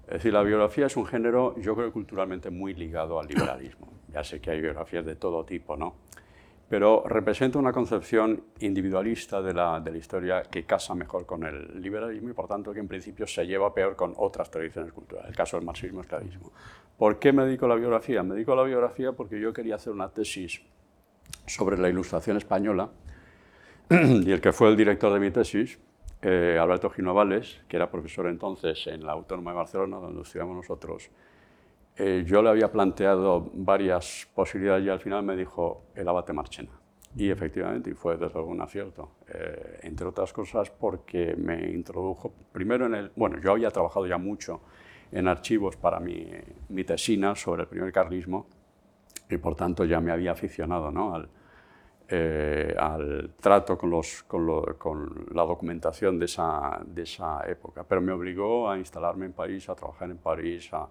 [0.06, 3.88] Es decir, la biografía es un género, yo creo, culturalmente muy ligado al liberalismo.
[4.10, 5.94] Ya sé que hay biografías de todo tipo, ¿no?
[6.68, 11.80] Pero representa una concepción individualista de la, de la historia que casa mejor con el
[11.80, 15.30] liberalismo y, por tanto, que en principio se lleva peor con otras tradiciones culturales.
[15.30, 16.50] El caso del marxismo-esclavismo.
[16.98, 18.24] ¿Por qué me dedico a la biografía?
[18.24, 20.60] Me dedico a la biografía porque yo quería hacer una tesis
[21.46, 22.90] sobre la Ilustración española
[23.90, 25.78] y el que fue el director de mi tesis,
[26.22, 31.10] eh, Alberto Ginovales, que era profesor entonces en la Autónoma de Barcelona, donde estudiamos nosotros,
[31.96, 36.70] eh, yo le había planteado varias posibilidades y al final me dijo el abate Marchena.
[37.16, 42.32] Y efectivamente, y fue desde luego un acierto, eh, entre otras cosas porque me introdujo
[42.52, 43.12] primero en el...
[43.16, 44.60] Bueno, yo había trabajado ya mucho
[45.10, 46.30] en archivos para mi,
[46.68, 48.46] mi tesina sobre el primer carlismo
[49.30, 51.14] y por tanto ya me había aficionado ¿no?
[51.14, 51.28] al,
[52.12, 58.00] eh, al trato con, los, con, con, la documentación de esa, de esa época, pero
[58.00, 60.88] me obligó a instalarme en París, a trabajar en París, a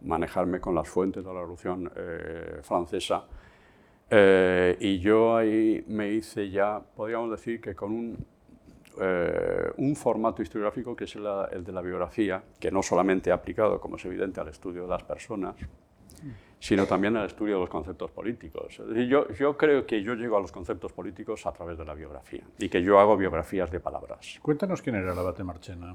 [0.00, 3.24] manejarme con las fuentes de la Revolución eh, Francesa.
[4.08, 8.26] Eh, y yo ahí me hice ya, podríamos decir que con un,
[9.76, 13.78] un formato historiográfico que es el, el, de la biografía, que no solamente ha aplicado,
[13.80, 15.56] como es evidente, al estudio de las personas,
[16.64, 18.80] sino también al estudio de los conceptos políticos.
[19.06, 22.42] Yo, yo creo que yo llego a los conceptos políticos a través de la biografía
[22.58, 24.38] y que yo hago biografías de palabras.
[24.40, 25.92] Cuéntanos quién era el abate Marchena.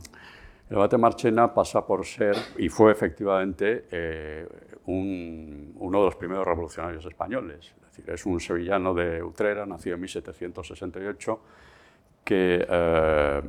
[0.69, 4.47] El abate Marchena pasa por ser, y fue efectivamente, eh,
[4.85, 7.73] un, uno de los primeros revolucionarios españoles.
[7.75, 11.39] Es decir, es un sevillano de Utrera, nacido en 1768,
[12.23, 13.41] que eh,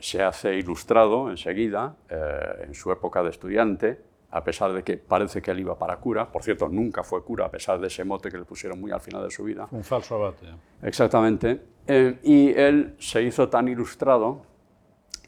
[0.00, 5.40] se hace ilustrado enseguida, eh, en su época de estudiante, a pesar de que parece
[5.40, 6.30] que él iba para cura.
[6.30, 9.00] Por cierto, nunca fue cura, a pesar de ese mote que le pusieron muy al
[9.00, 9.66] final de su vida.
[9.70, 10.46] Un falso abate.
[10.82, 11.60] Exactamente.
[11.86, 14.42] Eh, y él se hizo tan ilustrado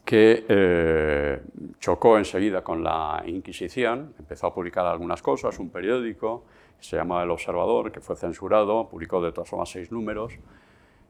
[0.05, 1.41] que eh,
[1.79, 6.45] chocó enseguida con la Inquisición, empezó a publicar algunas cosas, un periódico,
[6.79, 10.35] se llama El Observador, que fue censurado, publicó de todas formas seis números.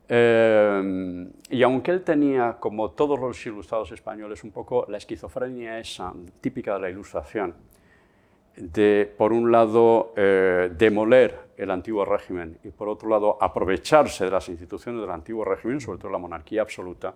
[0.09, 6.13] Eh, y aunque él tenía, como todos los ilustrados españoles, un poco la esquizofrenia esa
[6.41, 7.55] típica de la ilustración,
[8.57, 14.31] de, por un lado, eh, demoler el antiguo régimen y, por otro lado, aprovecharse de
[14.31, 17.15] las instituciones del antiguo régimen, sobre todo la monarquía absoluta,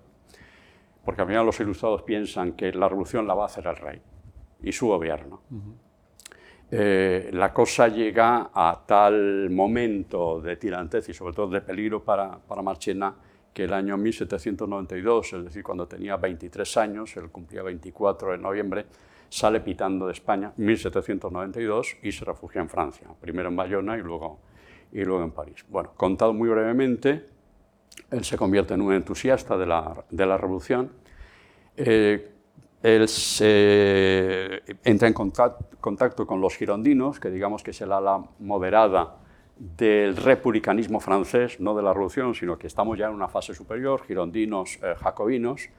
[1.04, 4.00] porque al final los ilustrados piensan que la revolución la va a hacer el rey
[4.62, 5.42] y su gobierno.
[6.70, 12.38] Eh, la cosa llega a tal momento de tirantez y sobre todo de peligro para,
[12.38, 13.14] para Marchena
[13.52, 18.86] que el año 1792, es decir, cuando tenía 23 años, él cumplía 24 en noviembre,
[19.32, 24.40] sale pitando de España, 1792, y se refugia en Francia, primero en Bayona y luego,
[24.92, 25.64] y luego en París.
[25.70, 27.24] Bueno, contado muy brevemente,
[28.10, 30.92] él se convierte en un entusiasta de la, de la revolución.
[31.78, 32.30] Eh,
[32.82, 39.16] él se entra en contacto, con los girondinos, que digamos que es el ala moderada
[39.56, 44.02] del republicanismo francés, no de la revolución, sino que estamos ya en una fase superior,
[44.04, 45.70] girondinos, eh, jacobinos,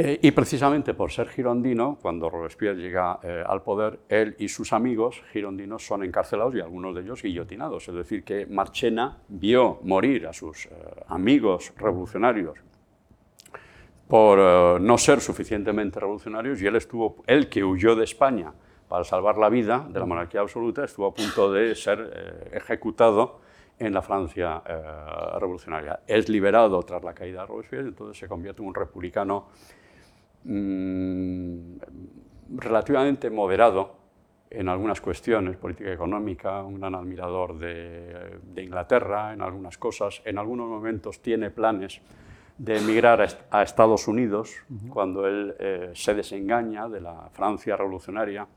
[0.00, 4.72] eh, y precisamente por ser girondino, cuando Robespierre llega eh, al poder, él y sus
[4.72, 7.88] amigos girondinos son encarcelados y algunos de ellos guillotinados.
[7.88, 10.70] Es decir, que Marchena vio morir a sus eh,
[11.08, 12.60] amigos revolucionarios
[14.06, 18.54] por no ser suficientemente revolucionarios y él estuvo, él que huyó de España
[18.88, 23.40] para salvar la vida de la monarquía absoluta, estuvo a punto de ser ejecutado
[23.78, 24.62] en la Francia
[25.38, 26.00] revolucionaria.
[26.06, 29.48] Es liberado tras la caída de Robespierre, entonces se convierte en un republicano
[30.44, 31.78] Mm,
[32.56, 33.96] relativamente moderado
[34.50, 40.68] en algunas cuestiones, política económica, un gran admirador de, Inglaterra en algunas cosas, en algunos
[40.68, 42.00] momentos tiene planes
[42.56, 44.52] de emigrar a, Estados Unidos
[44.88, 48.48] cuando él eh, se desengaña de la Francia revolucionaria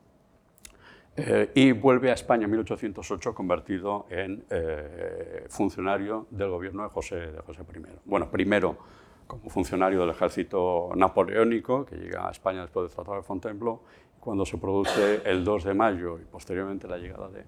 [1.17, 7.15] eh, y vuelve a España en 1808 convertido en eh, funcionario del gobierno de José,
[7.15, 7.81] de José I.
[8.05, 8.77] Bueno, primero
[9.31, 13.79] como funcionario del ejército napoleónico, que llega a España después del Tratado de Fontainebleau,
[14.19, 17.45] cuando se produce el 2 de mayo y posteriormente la llegada de,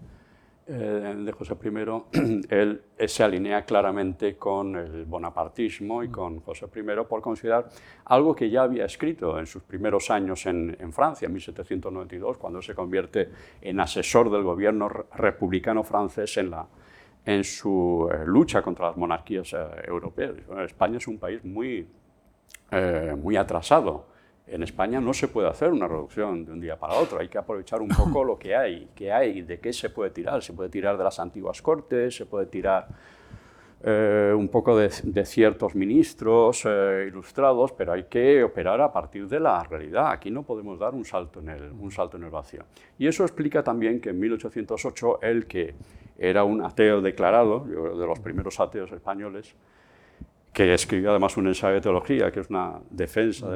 [0.67, 7.03] eh, de José I, él se alinea claramente con el bonapartismo y con José I
[7.03, 7.67] por considerar
[8.05, 12.61] algo que ya había escrito en sus primeros años en, en Francia, en 1792, cuando
[12.61, 13.29] se convierte
[13.61, 16.65] en asesor del gobierno republicano francés en la,
[17.25, 19.57] en su eh, lucha contra las monarquías eh,
[19.87, 20.31] europeas.
[20.65, 21.87] España es un país muy,
[22.71, 24.07] eh, muy atrasado.
[24.45, 27.37] En España no se puede hacer una reducción de un día para otro, hay que
[27.37, 30.43] aprovechar un poco lo que hay, qué hay, de qué se puede tirar.
[30.43, 32.87] Se puede tirar de las antiguas cortes, se puede tirar
[33.85, 34.89] un poco de,
[35.25, 40.09] ciertos ministros ilustrados, pero hay que operar a partir de la realidad.
[40.09, 42.63] Aquí no podemos dar un salto, en el, un salto en el vacío.
[42.97, 45.75] Y eso explica también que en 1808 el que
[46.17, 49.55] era un ateo declarado, de los primeros ateos españoles,
[50.51, 53.49] que escribió además un ensayo de teología, que es una defensa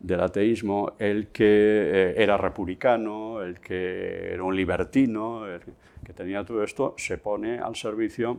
[0.00, 5.60] del ateísmo, el que eh, era republicano, el que era un libertino, el
[6.04, 8.38] que tenía todo esto, se pone al servicio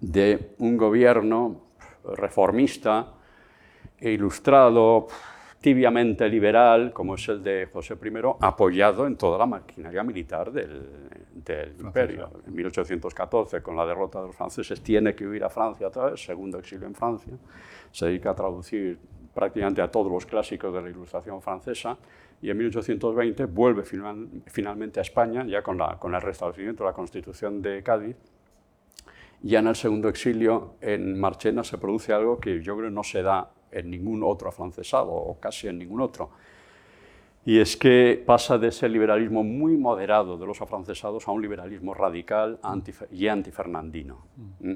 [0.00, 1.62] de un gobierno
[2.16, 3.14] reformista
[3.98, 5.08] e ilustrado,
[5.66, 8.08] tibiamente liberal, como es el de José I,
[8.38, 11.34] apoyado en toda la maquinaria militar del,
[11.80, 12.30] imperio.
[12.46, 16.24] En 1814, con la derrota de los franceses, tiene que huir a Francia otra vez,
[16.24, 17.32] segundo exilio en Francia.
[17.90, 18.96] Se dedica a traducir
[19.34, 21.98] prácticamente a todos los clásicos de la Ilustración francesa
[22.40, 23.82] y en 1820 vuelve
[24.46, 28.14] finalmente a España, ya con, la, con el restablecimiento de la Constitución de Cádiz,
[29.42, 33.22] Ya en el segundo exilio, en Marchena, se produce algo que yo creo no se
[33.22, 36.30] da en ningún otro afrancesado, o casi en ningún otro.
[37.46, 41.94] Y es que pasa de ese liberalismo muy moderado de los afrancesados a un liberalismo
[41.94, 42.58] radical
[43.12, 44.18] y antifernandino.
[44.58, 44.72] Mm.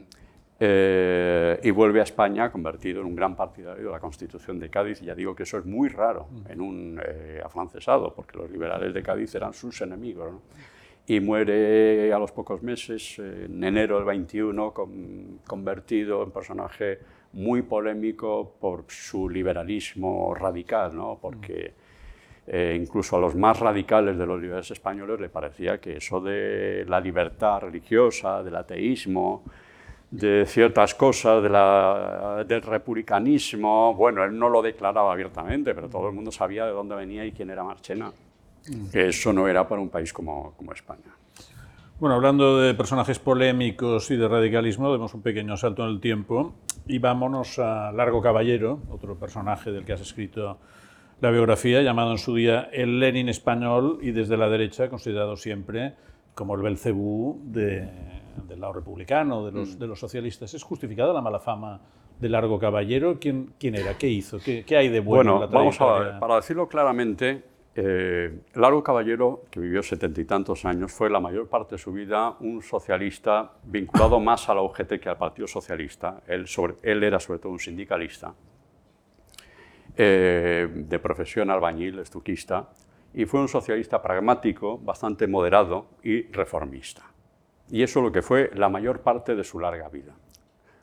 [0.63, 5.03] Eh, y vuelve a España convertido en un gran partidario de la Constitución de Cádiz.
[5.03, 8.95] Y ya digo que eso es muy raro en un eh, afrancesado, porque los liberales
[8.95, 10.35] de Cádiz eran sus enemigos.
[11.09, 14.73] Y muere a los pocos meses, en enero del 21,
[15.45, 17.01] convertido en personaje
[17.33, 21.19] muy polémico por su liberalismo radical, ¿no?
[21.21, 21.73] porque
[22.47, 26.85] eh, incluso a los más radicales de los liberales españoles le parecía que eso de
[26.89, 29.45] la libertad religiosa, del ateísmo,
[30.11, 33.95] de ciertas cosas del republicanismo.
[33.95, 37.33] Bueno, él no lo declaraba abiertamente, pero todo el mundo sabía de dónde venía y
[37.33, 38.13] quién era Marchena.
[38.93, 41.20] Que eso no era para un país como, como España.
[42.01, 46.55] Bueno, hablando de personajes polémicos y de radicalismo, demos un pequeño salto en el tiempo
[46.87, 50.57] y vámonos a Largo Caballero, otro personaje del que has escrito
[51.21, 55.93] la biografía, llamado en su día el Lenin español y desde la derecha considerado siempre
[56.35, 57.87] como el Belcebú de,
[58.49, 59.79] del lado republicano, de los, mm.
[59.79, 60.55] de los socialistas.
[60.55, 61.83] ¿Es justificada la mala fama
[62.19, 63.19] de Largo Caballero?
[63.21, 63.99] ¿Quién, quién era?
[63.99, 64.39] ¿Qué hizo?
[64.39, 68.83] ¿Qué, qué hay de bueno, en la vamos a ver, para decirlo claramente, eh, Largo
[68.83, 72.63] Caballero, que vivió setenta y tantos años, fue la mayor parte de su vida un
[72.63, 76.23] socialista vinculado más a la UGT que al Partido Socialista.
[76.27, 78.35] Él, sobre, él era sobre todo un sindicalista,
[79.97, 82.71] eh, de profesión albañil, estuquista,
[83.15, 87.03] y fue un socialista pragmático, bastante moderado y reformista.
[87.71, 90.15] Y eso es lo que fue la mayor parte de su larga vida,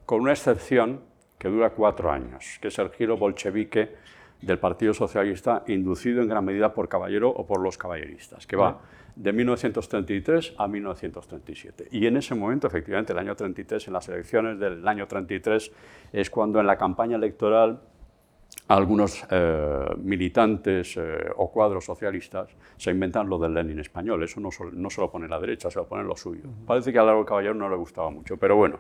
[0.06, 1.02] con una excepción
[1.38, 3.96] que dura cuatro años, que es el giro bolchevique
[4.42, 8.80] del Partido Socialista, inducido en gran medida por Caballero o por los caballeristas, que va
[9.16, 11.88] de 1933 a 1937.
[11.92, 15.72] Y en ese momento, efectivamente, el año 33, en las elecciones del año 33,
[16.14, 17.82] es cuando en la campaña electoral
[18.68, 24.22] algunos eh, militantes eh, o cuadros socialistas se inventan lo del Lenin español.
[24.24, 26.44] Eso no, no se lo pone la derecha, se lo pone lo suyo.
[26.66, 28.80] Parece que a Largo Caballero no le gustaba mucho, pero bueno,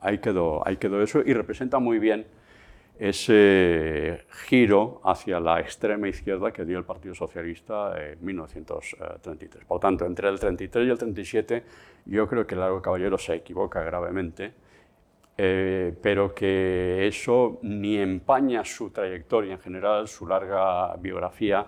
[0.00, 2.26] ahí quedó, ahí quedó eso y representa muy bien
[3.00, 9.64] ese giro hacia la extrema izquierda que dio el Partido Socialista en 1933.
[9.64, 11.64] Por tanto, entre el 33 y el 37
[12.06, 14.52] yo creo que Largo Caballero se equivoca gravemente
[15.42, 21.66] eh, pero que eso ni empaña su trayectoria en general, su larga biografía,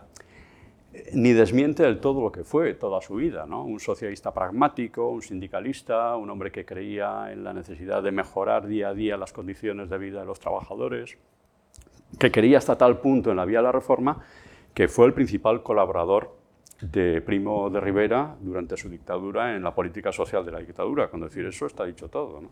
[1.14, 3.46] ni desmiente del todo lo que fue toda su vida.
[3.46, 3.64] ¿no?
[3.64, 8.88] Un socialista pragmático, un sindicalista, un hombre que creía en la necesidad de mejorar día
[8.88, 11.16] a día las condiciones de vida de los trabajadores,
[12.18, 14.22] que quería hasta tal punto en la vía de la reforma
[14.74, 16.34] que fue el principal colaborador
[16.80, 21.08] de Primo de Rivera durante su dictadura en la política social de la dictadura.
[21.08, 22.40] Con decir eso está dicho todo.
[22.40, 22.50] ¿no?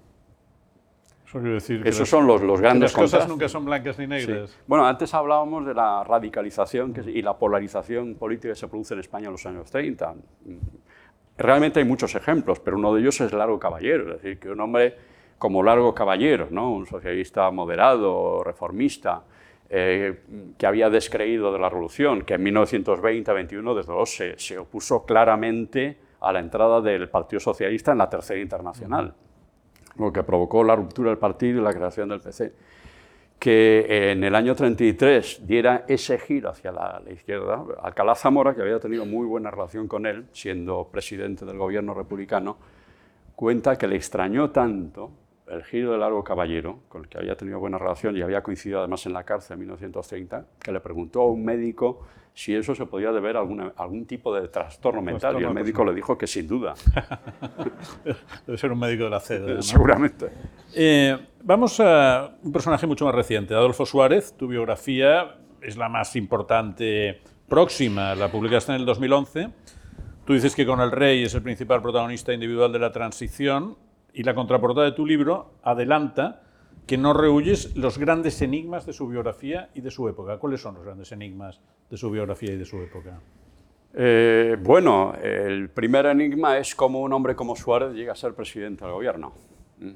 [1.39, 4.59] Decir Esos son los, los grandes Las cosas nunca son blancas ni negras.
[4.67, 9.01] Bueno, antes hablábamos de la radicalización que, y la polarización política que se produce en
[9.01, 10.15] España en los años 30.
[11.39, 14.61] Realmente hay muchos ejemplos, pero uno de ellos es Largo Caballero, es decir, que un
[14.61, 14.97] hombre
[15.39, 16.73] como Largo Caballero, ¿no?
[16.73, 19.23] un socialista moderado, reformista,
[19.71, 20.23] eh,
[20.59, 25.97] que había descreído de la revolución, que en 1920-21 desde luego se, se opuso claramente
[26.21, 29.15] a la entrada del Partido Socialista en la Tercera Internacional
[30.01, 32.53] lo que provocó la ruptura del partido y la creación del PC,
[33.39, 37.65] que en el año 33 diera ese giro hacia la, izquierda.
[37.83, 42.59] Alcalá Zamora, que había tenido muy buena relación con él, siendo presidente del gobierno republicano,
[43.35, 45.11] cuenta que le extrañó tanto
[45.51, 48.79] el giro de Largo Caballero, con el que había tenido buena relación y había coincidido
[48.79, 52.87] además en la cárcel en 1930, que le preguntó a un médico si eso se
[52.87, 55.41] podía deber a algún tipo de trastorno mental.
[55.41, 56.75] y el médico le dijo que sin duda.
[58.47, 59.61] Debe ser un médico de la CEDA.
[59.63, 60.31] Seguramente.
[60.75, 64.35] Eh, vamos a un personaje mucho más reciente, Adolfo Suárez.
[64.37, 69.49] Tu biografía es la más importante próxima, la publicaste en el 2011.
[70.25, 73.77] Tú dices que con el rey es el principal protagonista individual de la transición
[74.21, 76.43] y la contraportada de tu libro adelanta
[76.87, 80.37] que no rehuyes los grandes enigmas de su biografía y de su época.
[80.37, 81.59] ¿Cuáles son los grandes enigmas
[81.89, 83.19] de su biografía y de su época?
[83.95, 88.85] Eh, bueno, el primer enigma es cómo un hombre como Suárez llega a ser presidente
[88.85, 89.33] del gobierno.
[89.79, 89.91] Mm.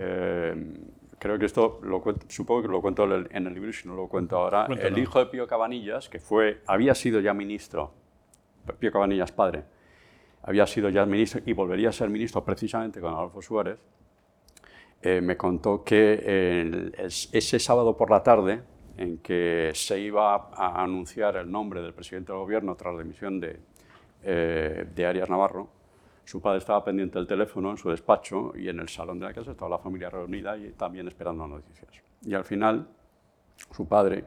[0.00, 0.74] Eh,
[1.20, 4.36] creo que esto, lo supongo que lo cuento en el libro, si no lo cuento
[4.36, 4.66] ahora.
[4.66, 7.92] El hijo de Pío Cabanillas, que fue, había sido ya ministro,
[8.80, 9.62] Pío Cabanillas padre,
[10.44, 13.78] había sido ya ministro y volvería a ser ministro precisamente con Adolfo Suárez,
[15.00, 18.62] eh, me contó que ese sábado por la tarde,
[18.96, 23.40] en que se iba a anunciar el nombre del presidente del gobierno tras la dimisión
[23.40, 23.58] de,
[24.22, 25.68] eh, de Arias Navarro,
[26.24, 29.34] su padre estaba pendiente del teléfono en su despacho y en el salón de la
[29.34, 31.90] casa estaba la familia reunida y también esperando noticias.
[32.22, 32.86] Y al final,
[33.72, 34.24] su padre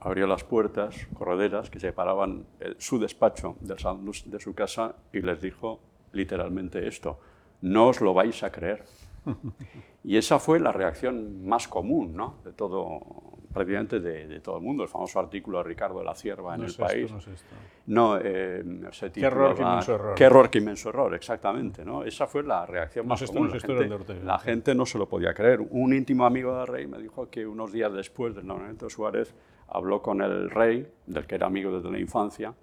[0.00, 2.46] abrió las puertas correderas que separaban
[2.78, 5.80] su despacho del salón de su casa y les dijo
[6.12, 7.18] literalmente esto,
[7.62, 8.84] no os lo vais a creer.
[10.02, 12.36] Y esa fue la reacción más común ¿no?
[12.42, 13.00] de todo,
[13.52, 14.82] prácticamente de, todo el mundo.
[14.82, 17.10] El famoso artículo de Ricardo de la Cierva en El País.
[17.12, 17.54] no, es esto.
[17.86, 20.14] no eh, se Qué error, qué inmenso error.
[20.14, 21.84] Qué error, qué inmenso error, exactamente.
[21.84, 22.02] ¿no?
[22.02, 23.48] Esa fue la reacción más esto, común.
[23.48, 25.60] No la, es gente, de la gente no se lo podía creer.
[25.68, 29.34] Un íntimo amigo del rey me dijo que unos días después del nombramiento de Suárez
[29.70, 32.54] habló con el rey, del que era amigo desde la infancia,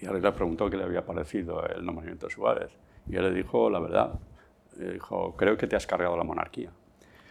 [0.00, 2.70] y el rey le preguntó qué le había parecido el nombramiento de Suárez.
[3.08, 4.18] Y él le dijo la verdad.
[4.78, 6.70] Le dijo, creo que te has cargado la monarquía.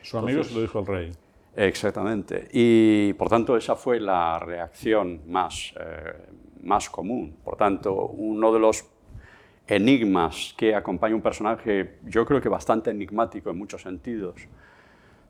[0.02, 1.12] Su amigo se lo dijo al rey.
[1.56, 2.48] Exactamente.
[2.54, 6.14] Y por tanto esa fue la reacción más, eh,
[6.64, 7.38] más común.
[7.44, 8.86] Por tanto, uno de los
[9.68, 14.36] enigmas que acompaña un personaje, yo creo que bastante enigmático en muchos sentidos,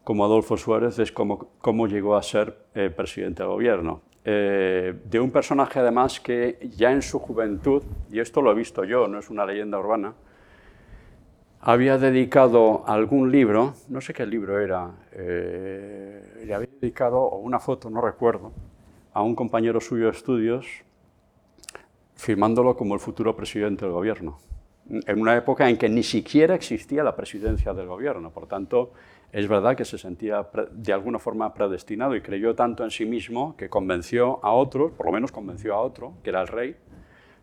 [0.10, 4.01] como Adolfo Suárez, es cómo, cómo llegó a ser eh, presidente del gobierno.
[4.26, 8.84] Eh, de un personaje además que ya en su juventud, y esto lo he visto
[8.84, 10.16] yo, no es una leyenda urbana,
[11.62, 17.91] había dedicado algún libro, no sé qué libro era, eh, le había dedicado, una foto,
[17.91, 18.51] no recuerdo,
[19.14, 20.66] a un compañero suyo de estudios,
[22.16, 24.39] firmándolo como el futuro presidente del gobierno,
[24.89, 28.32] en una época en que ni siquiera existía la presidencia del gobierno.
[28.32, 28.91] Por tanto,
[29.32, 33.56] es verdad que se sentía de alguna forma predestinado y creyó tanto en sí mismo
[33.56, 36.76] que convenció a otros, por lo menos convenció a otro, que era el rey,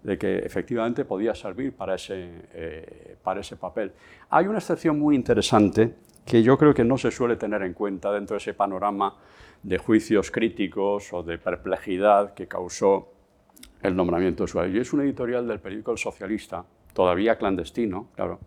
[0.03, 3.93] de que efectivamente podía servir para ese, eh, para ese papel.
[4.31, 8.13] Hay una excepción muy interesante que yo creo que no se suele tener en cuenta
[8.13, 9.17] dentro de ese panorama
[9.63, 13.13] de juicios críticos o de perplejidad que causó
[13.83, 14.75] el nombramiento de Suárez.
[14.75, 18.41] Y es un editorial del periódico El Socialista, todavía clandestino, claro,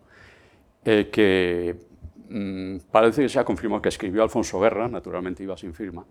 [0.84, 1.89] eh, que
[2.30, 6.06] mmm, parece que se ha confirmado que escribió Alfonso Guerra, naturalmente iba sin firma,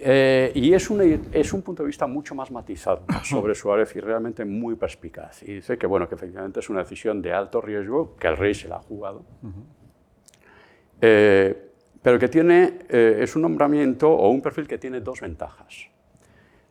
[0.00, 4.00] eh, y es un, es un punto de vista mucho más matizado sobre Suárez y
[4.00, 5.42] realmente muy perspicaz.
[5.42, 8.54] Y dice que, bueno, que efectivamente es una decisión de alto riesgo, que el rey
[8.54, 9.24] se la ha jugado,
[11.00, 11.70] eh,
[12.02, 15.88] pero que tiene, eh, es un nombramiento o un perfil que tiene dos ventajas.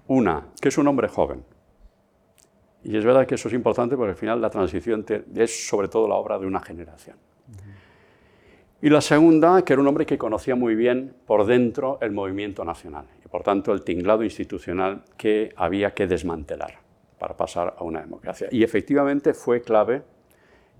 [0.07, 1.43] Una, que es un hombre joven.
[2.83, 6.07] Y es verdad que eso es importante porque al final la transición es sobre todo
[6.07, 7.17] la obra de una generación.
[8.79, 12.63] Y la segunda, que era un hombre que conocía muy bien por dentro el movimiento
[12.63, 16.75] nacional y por tanto el tinglado institucional que había que desmantelar
[17.17, 18.47] para pasar a una democracia.
[18.51, 20.03] Y efectivamente fue clave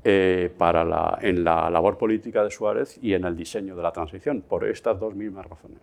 [0.04, 4.42] eh, para en la labor política de Suárez y en el diseño de la transición,
[4.42, 5.82] por estas dos mismas razones.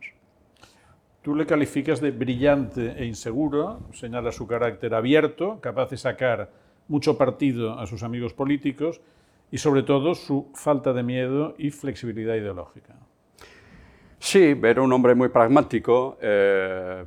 [1.21, 6.49] Tú le calificas de brillante e inseguro, señala su carácter abierto, capaz de sacar
[6.87, 9.01] mucho partido a sus amigos políticos
[9.55, 12.97] y sobre todo su falta de miedo y flexibilidad ideológica.
[14.19, 17.05] Sí, era un hombre muy pragmático, eh,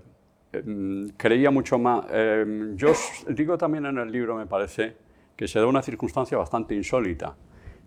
[0.53, 2.05] em, creía mucho más.
[2.09, 2.93] Eh, yo
[3.27, 4.95] digo también en el libro, me parece,
[5.35, 7.35] que se da una circunstancia bastante insólita,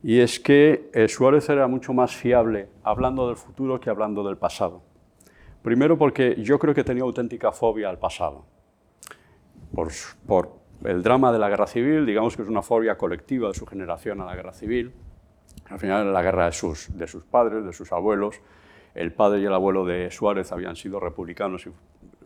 [0.03, 4.37] y es que eh, Suárez era mucho más fiable hablando del futuro que hablando del
[4.37, 4.83] pasado.
[5.63, 8.45] Primero porque yo creo que tenía auténtica fobia al pasado,
[9.73, 9.89] por,
[10.27, 13.67] por el drama de la guerra civil, digamos que es una fobia colectiva de su
[13.67, 14.93] generación a la guerra civil.
[15.69, 18.41] Al final la guerra de sus, de sus padres, de sus abuelos.
[18.95, 21.71] El padre y el abuelo de Suárez habían sido republicanos y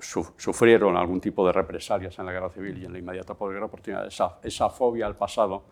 [0.01, 4.07] sufrieron algún tipo de represalias en la guerra civil y en la inmediata posguerra oportunidad
[4.07, 5.65] esa, esa fobia al pasado.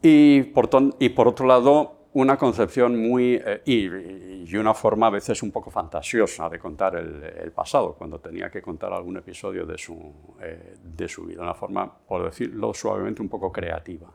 [0.00, 0.68] Y por,
[0.98, 5.70] y por otro lado, una concepción muy, eh, y, una forma a veces un poco
[5.70, 11.08] fantasiosa de contar el, pasado, cuando tenía que contar algún episodio de su, eh, de
[11.08, 14.08] su vida, una forma, por decirlo suavemente, un poco creativa.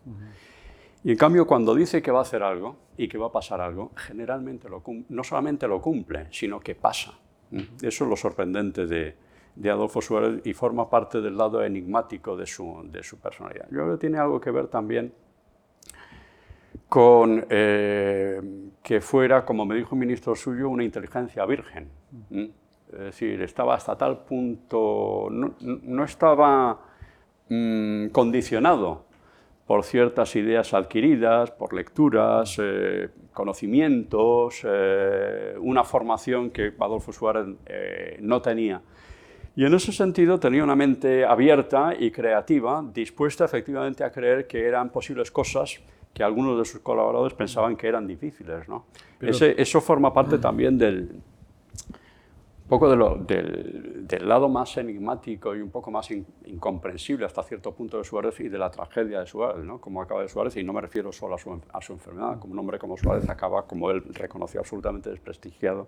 [1.04, 3.62] Y en cambio, cuando dice que va a hacer algo y que va a pasar
[3.62, 7.18] algo, generalmente lo no solamente lo cumple, sino que pasa.
[7.82, 9.16] Eso es lo sorprendente de,
[9.56, 13.68] de, Adolfo Suárez y forma parte del lado enigmático de su, de su personalidad.
[13.72, 15.14] Yo creo que tiene algo que ver también
[16.90, 18.42] con eh,
[18.82, 21.90] que fuera, como me dijo un ministro suyo, una inteligencia virgen.
[22.32, 26.80] Es decir, estaba hasta tal punto, no, estaba
[27.50, 29.06] mm, condicionado
[29.66, 37.48] por ciertas ideas adquiridas, por lecturas, eh, conocimientos, eh, una formación que Adolfo Suárez
[38.22, 38.82] no tenía.
[39.58, 44.66] Y en ese sentido tenía una mente abierta y creativa, dispuesta efectivamente a creer que
[44.66, 45.82] eran posibles cosas
[46.18, 48.68] que algunos de sus colaboradores pensaban que eran difíciles.
[48.68, 48.86] ¿no?
[49.22, 51.22] eso forma parte también del,
[52.68, 56.10] poco del, lado más enigmático y un poco más
[56.46, 59.80] incomprensible hasta cierto punto de Suárez y de la tragedia de Suárez, ¿no?
[59.80, 62.54] como acaba de Suárez, y no me refiero solo a su, a su enfermedad, como
[62.54, 65.88] un hombre como Suárez acaba, como él reconoció, absolutamente desprestigiado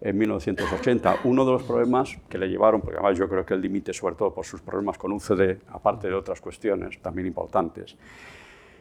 [0.00, 1.20] en 1980.
[1.24, 4.16] Uno de los problemas que le llevaron, porque además yo creo que él dimite sobre
[4.16, 7.96] todo por sus problemas con UCD, aparte de otras cuestiones también importantes,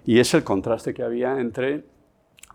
[0.05, 1.83] y es el contraste que había entre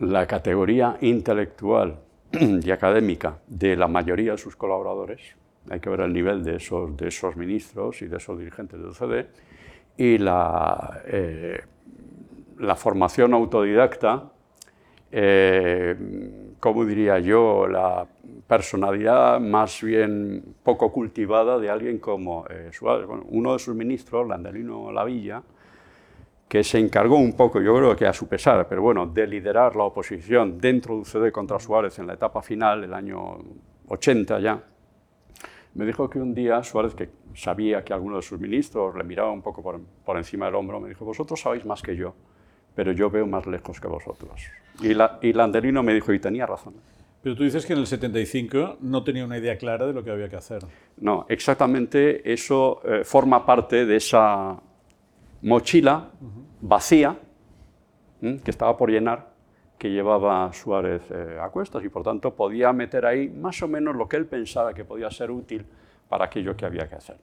[0.01, 2.01] la categoría intelectual
[2.32, 5.20] y académica de la mayoría de sus colaboradores,
[5.70, 9.26] hay que ver el nivel de esos, ministros y de esos dirigentes del OCDE,
[9.97, 11.61] y la, eh,
[12.59, 14.30] la formación autodidacta,
[15.12, 15.97] eh,
[16.59, 18.07] como diría yo, la
[18.47, 23.09] personalidad más bien poco cultivada de alguien como eh, Suárez.
[23.28, 25.42] uno de sus ministros, Landelino Lavilla,
[26.49, 29.74] que se encargó un poco, yo creo que a su pesar, pero bueno, de liderar
[29.76, 33.38] la oposición dentro de UCD contra Suárez en la etapa final, el año
[33.88, 34.62] 80 ya,
[35.74, 39.32] me dijo que un día Suárez, que sabía que alguno de sus ministros le miraba
[39.32, 42.14] un poco por, por encima del hombro, me dijo, vosotros sabéis más que yo,
[42.74, 44.40] pero yo veo más lejos que vosotros.
[44.80, 46.74] Y, la, y Landelino me dijo, y tenía razón.
[47.22, 50.11] Pero tú dices que en el 75 no tenía una idea clara de lo que
[50.11, 50.62] había que hacer.
[50.99, 54.61] No, exactamente eso eh, forma parte de esa
[55.45, 56.11] mochila
[56.61, 57.16] vacía
[58.20, 59.34] que estaba por llenar
[59.78, 63.95] que llevaba Suárez eh, a cuestas y por tanto podía meter ahí más o menos
[63.95, 65.66] lo que él pensaba que podía ser útil
[66.09, 67.18] para aquello que había que hacer.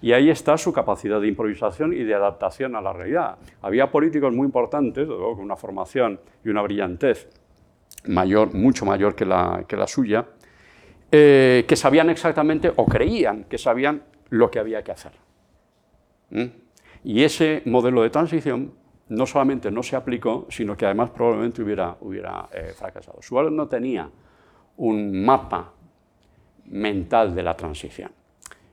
[0.00, 3.36] Y ahí está su capacidad de improvisación y de adaptación a la realidad.
[3.60, 7.28] Había políticos muy importantes, con una formación y una brillantez
[8.06, 10.26] mayor, mucho mayor que la, que la suya,
[11.12, 15.12] eh, que sabían exactamente o creían que sabían lo que había que hacer.
[17.04, 18.72] Y ese modelo de transición
[19.08, 23.22] no solamente no se aplicó, sino que además probablemente hubiera, hubiera eh, fracasado.
[23.22, 24.10] Suárez no tenía
[24.78, 25.72] un mapa
[26.66, 28.10] mental de la transición,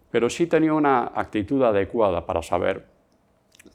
[0.09, 2.85] pero sí tenía una actitud adecuada para saber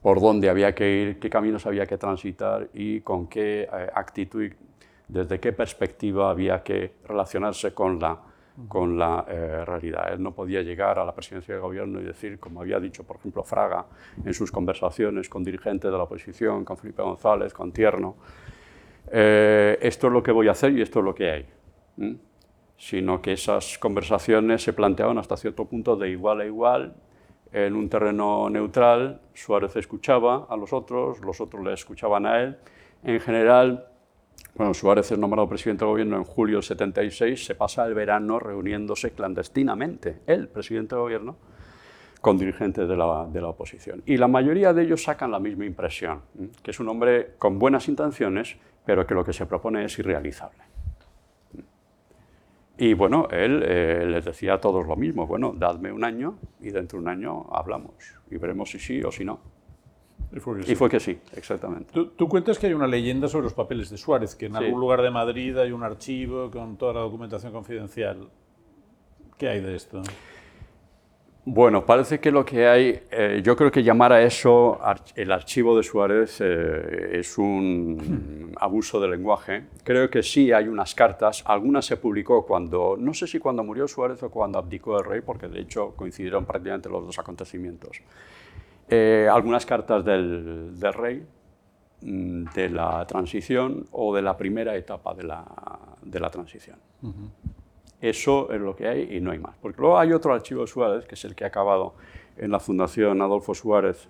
[0.03, 4.51] por dónde había que ir, qué caminos había que transitar y con qué eh, actitud,
[5.07, 8.18] desde qué perspectiva había que relacionarse con la
[8.66, 10.12] con la eh, realidad.
[10.12, 13.16] Él no podía llegar a la presidencia del gobierno y decir, como había dicho, por
[13.16, 13.86] ejemplo, Fraga
[14.24, 18.16] en sus conversaciones con dirigentes de la oposición, con Felipe González, con Tierno,
[19.11, 21.46] eh, esto es lo que voy a hacer y esto es lo que hay.
[22.76, 26.94] Sino que esas conversaciones se planteaban hasta cierto punto de igual a igual,
[27.52, 32.59] en un terreno neutral, Suárez escuchaba a los otros, los otros le escuchaban a él.
[33.02, 33.88] En general,
[34.59, 38.40] bueno, Suárez es nombrado presidente del gobierno en julio del 76, se pasa el verano
[38.40, 41.36] reuniéndose clandestinamente, el presidente del gobierno,
[42.20, 44.02] con dirigentes de la, de la, oposición.
[44.04, 46.22] Y la mayoría de ellos sacan la misma impresión,
[46.61, 50.59] que es un hombre con buenas intenciones, pero que lo que se propone es irrealizable.
[52.78, 56.70] Y bueno, él eh, les decía a todos lo mismo, bueno, dadme un año y
[56.70, 57.94] dentro de un año hablamos
[58.28, 59.57] y veremos si sí o si no.
[60.66, 61.92] Y fue que sí, exactamente.
[61.92, 65.00] Tú, cuentas que hay una leyenda sobre los papeles de Suárez, que en algún lugar
[65.00, 68.28] de Madrid hay un archivo con toda la documentación confidencial.
[69.38, 70.02] ¿Qué hay de esto?
[71.50, 74.78] Bueno, parece que lo que hay, eh, yo creo que llamar a eso
[75.16, 79.64] el archivo de Suárez eh, es un abuso de lenguaje.
[79.82, 83.88] Creo que sí hay unas cartas, algunas se publicó cuando, no sé si cuando murió
[83.88, 88.02] Suárez o cuando abdicó el rey, porque de hecho coincidieron prácticamente los dos acontecimientos.
[88.91, 91.26] Eh, algunas cartas del, rey
[92.01, 95.45] mm, de la transición o de la primera etapa de la,
[96.03, 96.78] de la transición.
[98.01, 99.57] Eso es lo que hay y no hay más.
[99.61, 101.95] Porque luego hay otro archivo de Suárez, que es el que ha acabado
[102.36, 104.09] en la Fundación Adolfo Suárez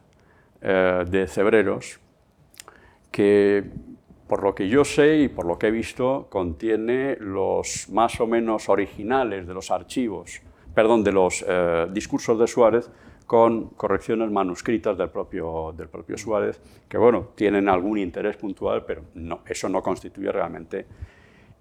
[0.60, 1.98] eh, de Cebreros,
[3.10, 3.64] que
[4.28, 8.26] por lo que yo sé y por lo que he visto, contiene los más o
[8.26, 10.42] menos originales de los archivos,
[10.74, 12.90] perdón, de los eh, discursos de Suárez
[13.28, 19.02] con correcciones manuscritas del propio, del propio Suárez, que bueno, tienen algún interés puntual, pero
[19.16, 20.86] no, eso no constituye realmente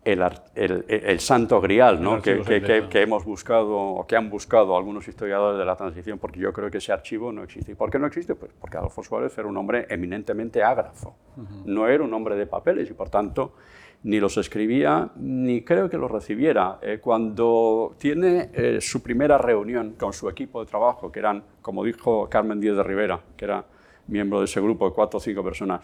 [0.06, 0.24] el,
[0.56, 2.22] el, el santo grial ¿no?
[2.22, 6.40] que, que, que, hemos buscado o que han buscado algunos historiadores de la transición, porque
[6.40, 7.74] yo creo que ese archivo no existe.
[7.74, 8.34] ¿Y por qué no existe?
[8.36, 11.18] Pues porque Adolfo Suárez era un hombre eminentemente ágrafo,
[11.66, 13.56] no era un hombre de papeles y por tanto
[14.04, 16.80] ni los escribía, ni creo que los recibiera.
[16.82, 21.84] Eh, cuando tiene eh, su primera reunión con su equipo de trabajo, que eran, como
[21.84, 23.66] dijo Carmen Díez de Rivera, que era
[24.08, 25.82] miembro de ese grupo de cuatro o cinco personas,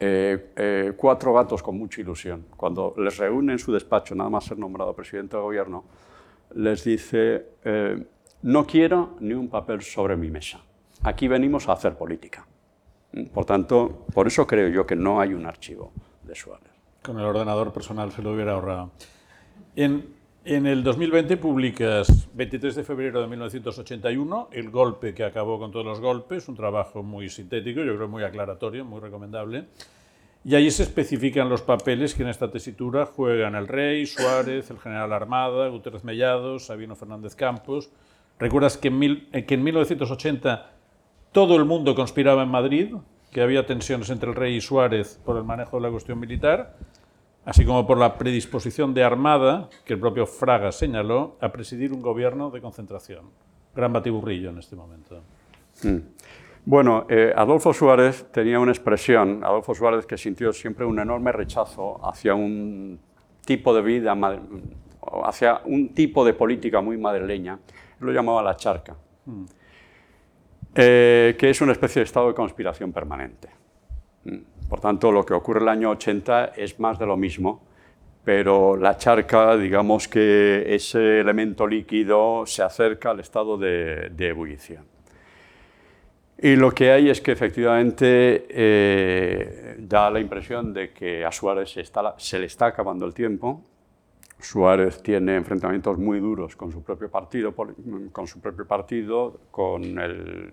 [0.00, 2.46] eh, cuatro gatos con mucha ilusión.
[2.56, 5.84] Cuando les reúne en su despacho, nada más ser nombrado presidente del gobierno,
[6.54, 7.46] les dice,
[8.42, 10.60] no quiero ni un papel sobre mi mesa.
[11.02, 12.46] Aquí venimos a hacer política.
[13.32, 15.92] Por tanto, por eso creo yo que no hay un archivo
[16.22, 16.77] de Suárez
[17.08, 18.92] con el ordenador personal se lo hubiera ahorrado.
[19.74, 25.70] En, En el 2020 publicas 23 de febrero de 1981, El golpe que acabó con
[25.70, 29.66] todos los golpes, un trabajo muy sintético, yo creo muy aclaratorio, muy recomendable.
[30.44, 34.78] Y ahí se especifican los papeles que en esta tesitura juegan el rey, Suárez, el
[34.78, 37.90] general Armada, Gutiérrez Mellado, Sabino Fernández Campos.
[38.38, 40.70] ¿Recuerdas que en, que en 1980
[41.32, 42.94] todo el mundo conspiraba en Madrid,
[43.32, 46.76] que había tensiones entre el rey y Suárez por el manejo de la cuestión militar?
[47.48, 52.02] Así como por la predisposición de Armada, que el propio Fraga señaló, a presidir un
[52.02, 53.30] gobierno de concentración.
[53.74, 55.22] Gran batiburrillo en este momento.
[55.82, 55.96] Mm.
[56.66, 61.98] Bueno, eh, Adolfo Suárez tenía una expresión, Adolfo Suárez que sintió siempre un enorme rechazo
[62.06, 63.00] hacia un
[63.46, 64.14] tipo de vida,
[65.24, 67.58] hacia un tipo de política muy madrileña,
[68.00, 68.94] lo llamaba la charca,
[69.24, 69.44] mm.
[70.74, 73.48] eh, que es una especie de estado de conspiración permanente.
[74.24, 74.57] Mm.
[74.68, 77.62] Por tanto, lo que ocurre en el año 80 es más de lo mismo,
[78.24, 84.84] pero la charca, digamos que ese elemento líquido se acerca al estado de, ebullición.
[86.40, 91.74] Y lo que hay es que efectivamente eh, da la impresión de que a Suárez
[92.18, 93.64] se, le está acabando el tiempo.
[94.38, 100.52] Suárez tiene enfrentamientos muy duros con su propio partido, con, su propio partido, con el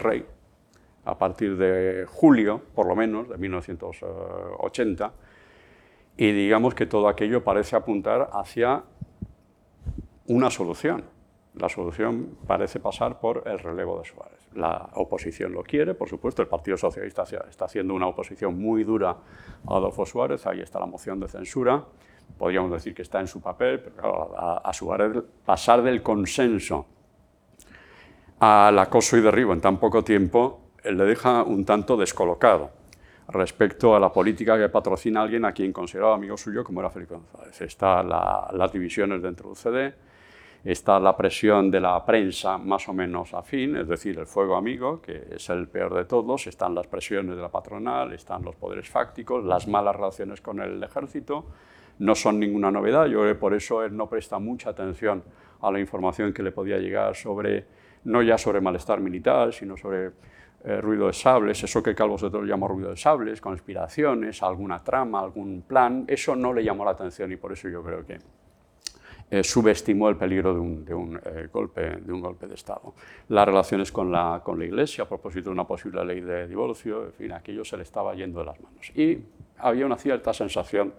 [0.00, 0.26] rey,
[1.06, 5.12] a partir de julio, por lo menos, de 1980,
[6.16, 8.82] y digamos que todo aquello parece apuntar hacia
[10.26, 11.04] una solución.
[11.54, 14.48] La solución parece pasar por el relevo de Suárez.
[14.54, 19.10] La oposición lo quiere, por supuesto, el Partido Socialista está haciendo una oposición muy dura
[19.10, 21.84] a Adolfo Suárez, ahí está la moción de censura,
[22.36, 26.86] podríamos decir que está en su papel, pero a, a Suárez pasar del consenso
[28.40, 32.70] al acoso y derribo en tan poco tiempo le deja un tanto descolocado
[33.28, 37.14] respecto a la política que patrocina alguien a quien consideraba amigo suyo, como era Felipe
[37.14, 37.60] González.
[37.60, 39.94] Está las divisiones dentro del CD,
[40.64, 45.00] está la presión de la prensa más o menos afín, es decir, el fuego amigo,
[45.00, 48.88] que es el peor de todos, están las presiones de la patronal, están los poderes
[48.88, 51.46] fácticos, las malas relaciones con el ejército,
[51.98, 55.22] no son ninguna novedad, yo creo que por eso él no presta mucha atención
[55.60, 57.64] a la información que le podía llegar sobre,
[58.04, 60.10] no ya sobre malestar militar, sino sobre
[60.68, 65.20] eh, ruido de sables, eso que Calvo Sotelo llamó ruido de sables, conspiraciones, alguna trama,
[65.20, 68.18] algún plan, eso no le llamó la atención y por eso yo creo que
[69.30, 70.58] eh, subestimó el peligro de
[70.92, 72.94] un, eh, golpe, de un golpe de Estado.
[73.28, 77.04] Las relaciones con la, con la Iglesia a propósito de una posible ley de divorcio,
[77.06, 78.90] en fin, aquello se le estaba yendo de las manos.
[78.96, 79.18] Y
[79.58, 80.94] había una cierta sensación,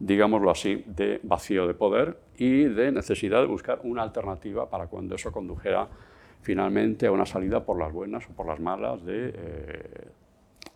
[0.00, 5.14] digámoslo así, de vacío de poder y de necesidad de buscar una alternativa para cuando
[5.14, 5.88] eso condujera
[6.46, 10.08] finalmente a una salida por las buenas o por las malas de, eh,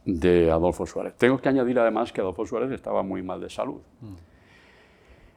[0.05, 1.15] de Adolfo Suárez.
[1.17, 4.15] Tengo que añadir además que Adolfo Suárez estaba muy mal de salud, mm.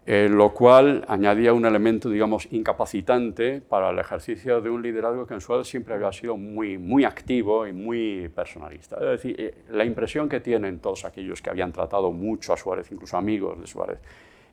[0.08, 5.36] eh, lo cual añadía un elemento, digamos, incapacitante para el ejercicio de un liderazgo que
[5.36, 8.96] en Suárez siempre había sido muy, muy activo y muy personalista.
[8.96, 12.92] Es decir, eh, la impresión que tienen todos aquellos que habían tratado mucho a Suárez,
[12.92, 14.00] incluso amigos de Suárez,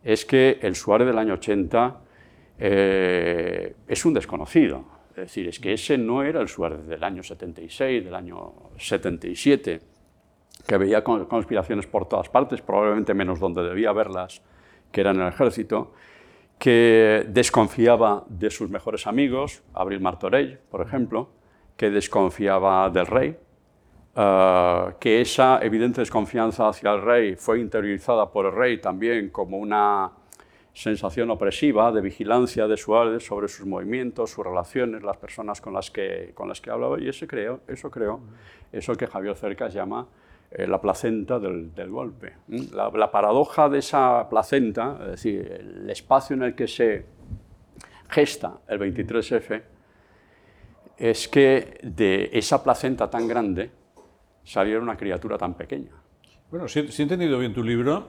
[0.04, 2.00] es que el Suárez del año 80
[2.62, 8.04] es un desconocido es decir, es que ese no era el Suárez del año 76,
[8.04, 9.80] del año 77,
[10.66, 14.42] que veía conspiraciones por todas partes, probablemente menos donde debía verlas,
[14.92, 15.92] que era en el ejército,
[16.58, 21.30] que desconfiaba de sus mejores amigos, Abril Martorell, por ejemplo,
[21.76, 23.36] que desconfiaba del rey,
[24.14, 29.56] eh, que esa evidente desconfianza hacia el rey fue interiorizada por el rey también como
[29.56, 30.10] una
[30.72, 35.90] sensación opresiva de vigilancia de Suárez sobre sus movimientos, sus relaciones, las personas con las
[35.90, 38.20] que, con las que hablaba, y ese creo, eso creo,
[38.72, 40.06] eso que Javier Cercas llama
[40.50, 42.34] eh, la placenta del, golpe.
[42.72, 47.06] La, la, paradoja de esa placenta, es decir, el espacio en el que se
[48.08, 49.62] gesta el 23F,
[50.96, 53.70] es que de esa placenta tan grande
[54.44, 55.92] saliera una criatura tan pequeña.
[56.50, 58.08] Bueno, si, si he entendido bien tu libro,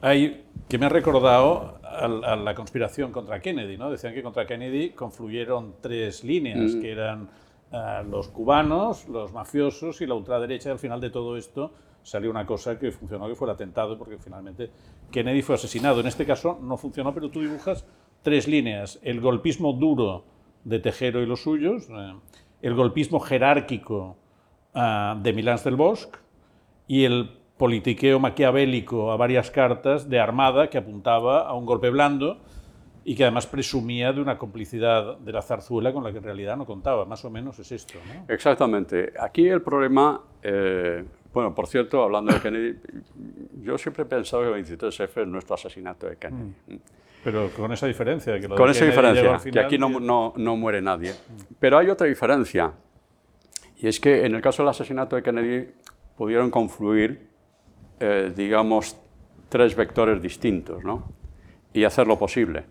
[0.00, 3.90] hay, que me ha recordado a, la conspiración contra Kennedy, ¿no?
[3.90, 6.80] Decían que contra Kennedy confluyeron tres líneas, mm.
[6.80, 7.28] que eran
[7.72, 11.72] eh, los cubanos, los mafiosos y la ultraderecha, y al final de todo esto
[12.02, 14.70] salió una cosa que funcionó, que fue el atentado, porque finalmente
[15.10, 16.00] Kennedy fue asesinado.
[16.00, 17.84] En este caso no funcionó, pero tú dibujas
[18.22, 18.98] tres líneas.
[19.02, 20.24] El golpismo duro
[20.64, 22.14] de Tejero y los suyos, eh,
[22.62, 24.16] el golpismo jerárquico
[24.74, 26.18] eh, de Milán del Bosque
[26.86, 32.40] y el politiqueo maquiavélico a varias cartas de Armada que apuntaba a un golpe blando
[33.04, 36.56] y que además presumía de una complicidad de la zarzuela con la que en realidad
[36.56, 37.04] no contaba.
[37.04, 37.94] Más o menos es esto.
[38.28, 39.12] Exactamente.
[39.18, 42.78] Aquí el problema, eh, Bueno, por cierto, hablando de Kennedy,
[43.62, 46.52] yo siempre he pensado que el 23F es nuestro asesinato de Kennedy.
[46.66, 46.76] Mm.
[47.24, 48.38] Pero con esa diferencia.
[48.38, 51.12] Que con esa diferencia, que aquí no, no, no, muere nadie.
[51.58, 52.72] Pero hay otra diferencia,
[53.78, 55.68] y es que en el caso del asesinato de Kennedy
[56.16, 57.27] pudieron confluir,
[58.00, 58.96] eh, digamos,
[59.48, 61.12] tres vectores distintos, ¿no?
[61.72, 62.64] Y hacerlo posible.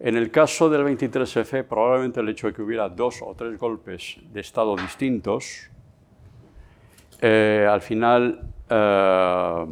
[0.00, 4.18] En el caso del 23F, probablemente el hecho de que hubiera dos o tres golpes
[4.32, 5.70] de Estado distintos,
[7.20, 9.66] eh, al final eh,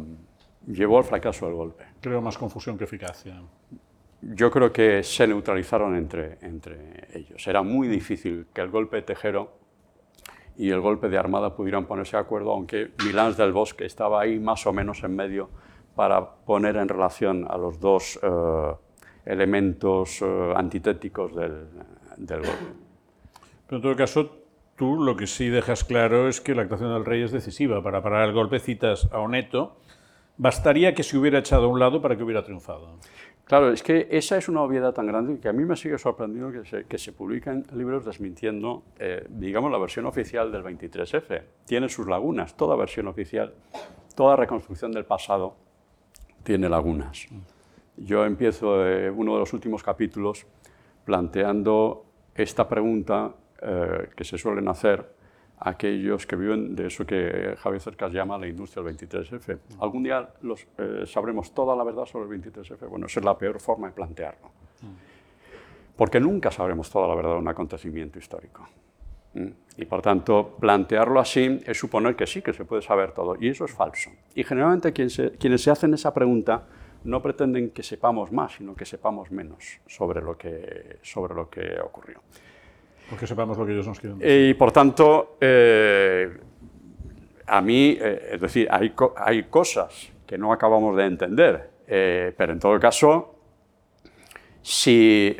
[0.67, 1.85] llevó al fracaso del golpe.
[2.01, 3.41] Creo más confusión que eficacia.
[4.21, 7.47] Yo creo que se neutralizaron entre, entre ellos.
[7.47, 9.66] Era muy difícil que el golpe de Tejero
[10.57, 14.39] y el golpe de Armada pudieran ponerse de acuerdo, aunque Milán del Bosque estaba ahí
[14.39, 15.49] más o menos en medio
[15.95, 18.73] para poner en relación a los dos eh,
[19.25, 21.67] elementos eh, antitéticos del,
[22.17, 22.65] del, golpe.
[23.67, 24.31] Pero en todo caso,
[24.75, 27.83] tú lo que sí dejas claro es que la actuación del rey es decisiva.
[27.83, 29.77] Para parar el golpe citas a Oneto.
[30.39, 32.99] Bastaría que se hubiera echado a un lado para que hubiera triunfado.
[33.47, 36.51] Claro, es que esa es una obviedad tan grande que a mí me sigue sorprendiendo
[36.51, 41.43] que se, que se publican libros desmintiendo, eh, digamos, la versión oficial del 23F.
[41.65, 43.53] Tiene sus lagunas, toda versión oficial,
[44.15, 45.55] toda reconstrucción del pasado
[46.43, 47.25] tiene lagunas.
[47.95, 50.45] Yo empiezo eh, uno de los últimos capítulos
[51.05, 55.16] planteando esta pregunta eh, que se suelen hacer
[55.59, 59.57] aquellos que viven de eso que Javier Cercas llama la industria del 23F.
[59.79, 62.87] ¿Algún día los, eh, sabremos toda la verdad sobre el 23F?
[62.87, 64.49] Bueno, esa es la peor forma de plantearlo.
[65.95, 68.67] Porque nunca sabremos toda la verdad de un acontecimiento histórico.
[69.77, 73.35] Y por tanto, plantearlo así es suponer que sí, que se puede saber todo.
[73.39, 74.11] Y eso es falso.
[74.33, 76.63] Y generalmente quienes se hacen esa pregunta
[77.03, 81.79] no pretenden que sepamos más, sino que sepamos menos sobre lo que, sobre lo que
[81.79, 82.21] ocurrió.
[83.09, 84.19] Porque sepamos lo que ellos nos quieren.
[84.21, 86.37] Y por tanto, eh,
[87.45, 92.59] a mí, eh, es decir, hay, cosas que no acabamos de entender, eh, pero en
[92.59, 93.35] todo caso,
[94.61, 95.37] si,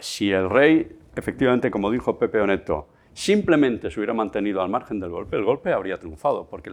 [0.00, 5.10] si el rey, efectivamente, como dijo Pepe Oneto, simplemente se hubiera mantenido al margen del
[5.10, 6.72] golpe, el golpe habría triunfado, porque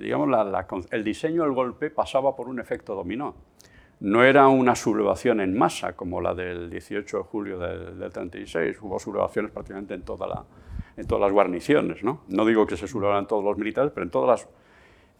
[0.00, 0.28] digamos,
[0.90, 3.34] el diseño del golpe pasaba por un efecto dominó.
[4.04, 8.98] No era una sublevación en masa como la del 18 de julio del, 36, hubo
[8.98, 12.04] sublevaciones prácticamente en, todas las guarniciones.
[12.04, 12.20] ¿no?
[12.28, 14.48] no digo que se sublevaran todos los militares, pero en todas las...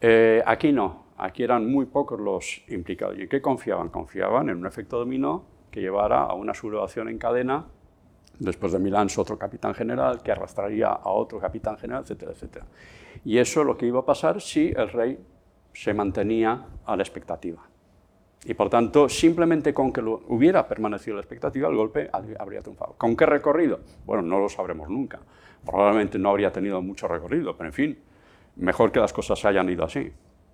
[0.03, 3.17] Eh, aquí no, aquí eran muy pocos los implicados.
[3.17, 3.89] ¿Y en qué confiaban?
[3.89, 7.65] Confiaban en un efecto dominó que llevara a una sublevación en cadena
[8.39, 12.67] Después de Milán, otro capitán general que arrastraría a otro capitán general, etcétera, etcétera.
[13.25, 15.19] Y eso es lo que iba a pasar si el rey
[15.73, 17.63] se mantenía a la expectativa.
[18.45, 22.95] Y por tanto, simplemente con que lo hubiera permanecido la expectativa, el golpe habría triunfado.
[22.99, 23.81] ¿Con qué recorrido?
[24.05, 25.21] Bueno, no lo sabremos nunca.
[25.65, 27.99] Probablemente no habría tenido mucho recorrido, pero en fin,
[28.57, 30.13] mejor que las cosas hayan ido así.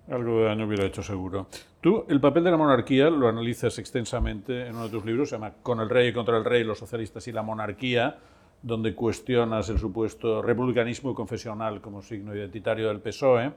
[0.08, 1.46] Algo de daño hubiera hecho seguro.
[1.80, 5.36] Tú, el papel de la monarquía lo analizas extensamente en uno de tus libros, se
[5.36, 8.18] llama Con el rey y contra el rey, los socialistas y la monarquía,
[8.62, 13.52] donde cuestionas el supuesto republicanismo confesional como signo identitario del PSOE.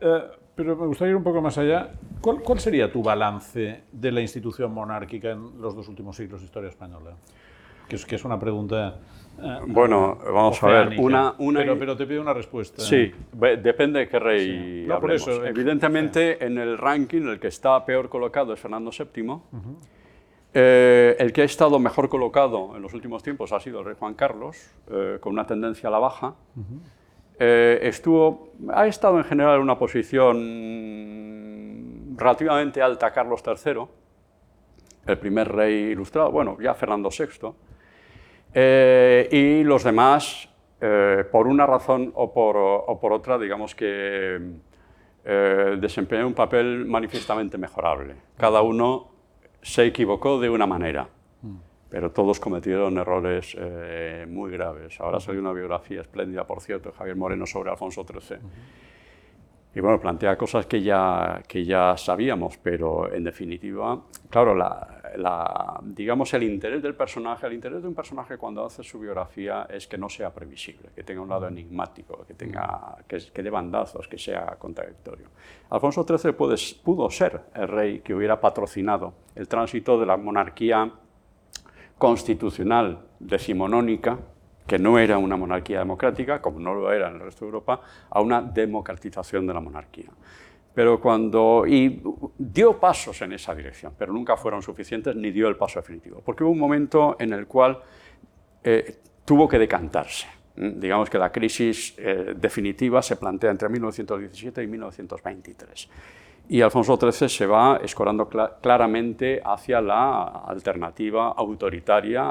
[0.00, 0.22] Eh,
[0.54, 1.92] pero me gustaría ir un poco más allá.
[2.20, 6.46] ¿Cuál, ¿Cuál, sería tu balance de la institución monárquica en los dos últimos siglos de
[6.46, 7.16] historia española?
[7.88, 8.98] Que es, que es una pregunta
[9.42, 11.00] eh, bueno, vamos a ver.
[11.00, 11.60] Una, una...
[11.60, 12.82] Pero, te pido una respuesta.
[12.82, 13.10] Sí,
[13.62, 18.52] depende de qué rey por eso, Evidentemente, en el ranking, el que está peor colocado
[18.52, 19.38] es Fernando VII.
[20.52, 23.94] Eh, el que ha estado mejor colocado en los últimos tiempos ha sido el rey
[23.98, 26.34] Juan Carlos, eh, con una tendencia a la baja.
[27.40, 30.90] Estuvo, ha estado en general en una posición
[32.20, 33.86] relativamente alta Carlos III,
[35.06, 37.52] el primer rey ilustrado, bueno, ya Fernando VI.
[38.52, 40.48] Eh, y los demás,
[40.80, 44.38] eh, por una razón o por, otra, digamos que
[45.24, 48.16] eh, desempeñan un papel manifiestamente mejorable.
[48.36, 49.10] Cada uno
[49.62, 51.08] se equivocó de una manera,
[51.90, 53.56] pero todos cometieron errores
[54.28, 55.00] muy graves.
[55.00, 58.38] Ahora salió una biografía espléndida, por cierto, de Javier Moreno sobre Alfonso XIII.
[59.72, 66.34] Y bueno, plantea cosas que ya, que ya sabíamos, pero en definitiva, claro, la, digamos
[66.34, 69.96] el interés del personaje, el interés de un personaje cuando hace su biografía es que
[69.96, 74.18] no sea previsible, que tenga un lado enigmático, que, tenga, que, que dé bandazos, que
[74.18, 75.26] sea contradictorio.
[75.70, 80.92] Alfonso XIII pudo ser el rey que hubiera patrocinado el tránsito de la monarquía
[82.00, 84.18] constitucional decimonónica
[84.66, 87.82] que no era una monarquía democrática, como no lo era en el resto de Europa,
[88.08, 90.10] a una democratización de la monarquía.
[90.74, 92.02] Pero cuando, y
[92.38, 96.42] dio pasos en esa dirección, pero nunca fueron suficientes ni dio el paso definitivo, porque
[96.42, 97.80] hubo un momento en el cual
[98.64, 98.96] eh,
[99.26, 100.26] tuvo que decantarse.
[100.56, 105.88] Digamos que la crisis eh, definitiva se plantea entre 1917 y 1923.
[106.52, 112.28] Y Alfonso XIII se va escorando claramente hacia la alternativa autoritaria,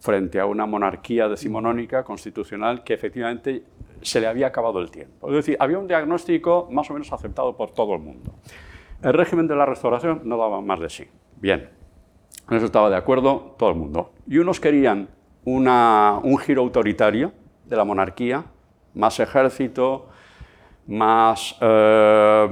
[0.00, 3.64] frente a una monarquía decimonónica constitucional que efectivamente
[4.02, 5.30] se le había acabado el tiempo.
[5.30, 8.34] Es decir, había un diagnóstico más o menos aceptado por todo el mundo.
[9.02, 11.04] El régimen de la restauración no daba más de sí.
[11.36, 11.70] Bien,
[12.50, 14.12] en eso estaba de acuerdo todo el mundo.
[14.26, 15.08] Y unos querían
[15.46, 17.32] un giro autoritario
[17.64, 18.44] de la monarquía,
[18.92, 20.10] más ejército,
[20.86, 22.48] más, eh,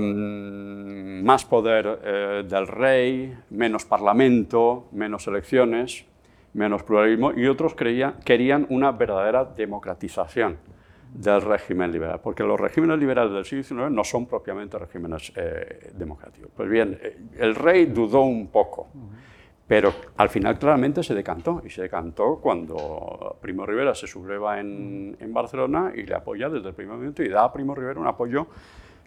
[1.23, 6.05] más poder eh, del rey, menos parlamento, menos elecciones,
[6.55, 10.59] menos pluralismo, y otros querían una verdadera democratización
[11.13, 15.91] del régimen liberal, porque los regímenes liberales del siglo XIX no son propiamente regímenes eh,
[15.95, 16.51] democráticos.
[16.57, 16.99] Pues bien,
[17.37, 18.89] el rey dudó un poco.
[19.71, 25.17] Pero al final claramente se decantó, y se decantó cuando Primo Rivera se subleva en,
[25.29, 28.49] Barcelona y le apoya desde el primer momento y da a Primo Rivera un apoyo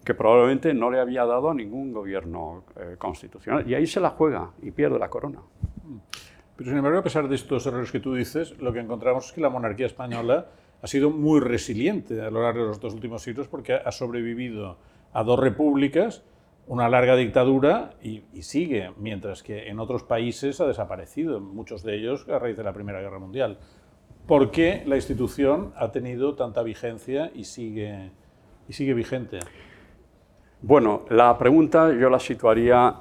[0.06, 3.70] que probablemente no le había dado a ningún gobierno eh, constitucional.
[3.70, 5.40] Y ahí se la juega y pierde la corona.
[6.56, 9.32] Pero sin embargo, a pesar de estos errores que tú dices, lo que encontramos es
[9.34, 10.46] que la monarquía española
[10.82, 14.78] ha sido muy resiliente a lo largo de los dos últimos siglos porque ha sobrevivido
[15.12, 16.24] a dos repúblicas
[16.68, 22.28] una larga dictadura y, sigue, mientras que en otros países ha desaparecido, muchos de ellos
[22.30, 23.58] a raíz de la Primera Guerra Mundial.
[24.28, 28.12] ¿Por qué la institución ha tenido tanta vigencia y sigue,
[28.68, 29.40] y sigue vigente?
[30.62, 32.96] Bueno, la pregunta yo la situaría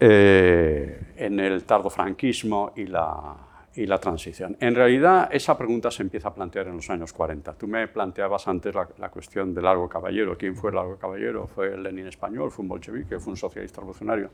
[0.00, 3.36] eh, en el tardofranquismo y la,
[3.76, 4.56] y la transición.
[4.60, 7.54] En realidad, esa pregunta se empieza a plantear en los años 40.
[7.54, 10.36] Tú me planteabas antes la, cuestión del Largo Caballero.
[10.38, 11.46] ¿Quién fue el Largo Caballero?
[11.46, 12.50] ¿Fue el Lenin español?
[12.50, 13.18] ¿Fue un bolchevique?
[13.18, 14.30] ¿Fue un socialista revolucionario?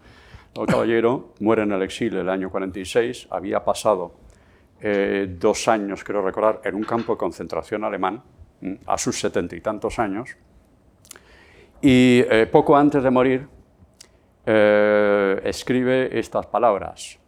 [0.54, 3.28] El Caballero muere en el exilio el año 46.
[3.30, 4.12] Había pasado
[4.80, 8.22] eh, dos años, creo recordar, en un campo de concentración alemán,
[8.86, 10.36] a sus setenta y tantos años.
[11.80, 13.48] Y eh, poco antes de morir,
[14.44, 17.19] eh, escribe estas palabras.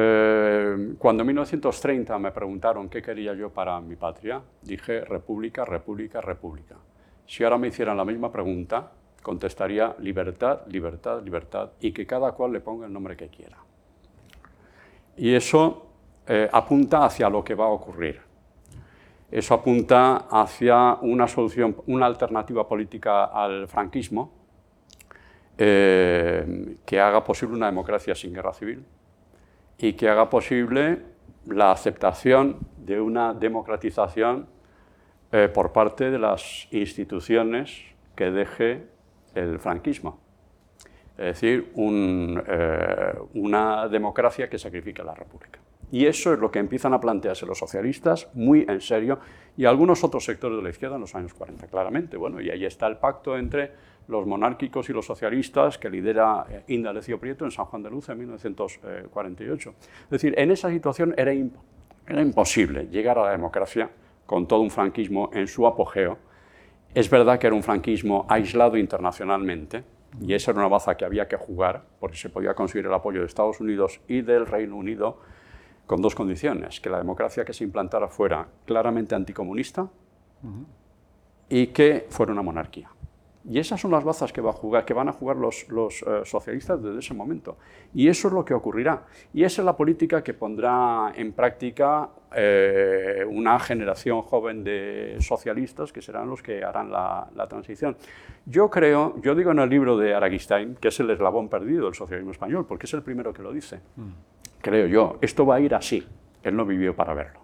[0.00, 6.20] Eh, cuando en 1930 me preguntaron qué quería yo para mi patria, dije república, república,
[6.20, 6.76] república.
[7.26, 12.52] Si ahora me hicieran la misma pregunta, contestaría libertad, libertad, libertad y que cada cual
[12.52, 13.56] le ponga el nombre que quiera.
[15.16, 15.88] Y eso
[16.28, 18.20] eh, apunta hacia lo que va a ocurrir.
[19.28, 24.30] Eso apunta hacia una solución, una alternativa política al franquismo
[25.58, 28.84] eh, que haga posible una democracia sin guerra civil,
[29.78, 31.02] y que haga posible
[31.46, 34.46] la aceptación de una democratización
[35.30, 37.82] eh, por parte de las instituciones
[38.16, 38.86] que deje
[39.34, 40.20] el franquismo.
[41.16, 45.60] Es decir, eh, una democracia que sacrifique la república.
[45.90, 49.18] Y eso es lo que empiezan a plantearse los socialistas muy en serio
[49.56, 52.16] y algunos otros sectores de la izquierda en los años 40, claramente.
[52.16, 53.72] Bueno, y ahí está el pacto entre
[54.08, 58.08] los monárquicos y los socialistas que lidera eh, Indalecio Prieto en San Juan de Luz
[58.08, 59.74] en 1948.
[60.04, 63.90] Es decir, en esa situación era, era imposible llegar a la democracia
[64.26, 66.18] con todo un franquismo en su apogeo.
[66.94, 69.84] Es verdad que era un franquismo aislado internacionalmente,
[70.20, 73.20] y esa era una baza que había que jugar, porque se podía conseguir el apoyo
[73.20, 75.20] de Estados Unidos y del Reino Unido
[75.86, 79.88] con dos condiciones, que la democracia que se implantara fuera claramente anticomunista
[81.48, 82.90] y que fuera una monarquía.
[83.44, 86.22] Y esas son las bazas que, va a jugar, que van a jugar los, eh,
[86.24, 87.56] socialistas desde ese momento.
[87.94, 89.04] Y eso es lo que ocurrirá.
[89.32, 95.92] Y esa es la política que pondrá en práctica eh, una generación joven de socialistas
[95.92, 97.96] que serán los que harán la, la, transición.
[98.44, 101.94] Yo creo, yo digo en el libro de Araguistain, que es el eslabón perdido del
[101.94, 103.80] socialismo español, porque es el primero que lo dice.
[103.96, 105.18] Mm creo yo.
[105.20, 106.06] Esto va a ir así.
[106.42, 107.40] Él no vivió para verlo.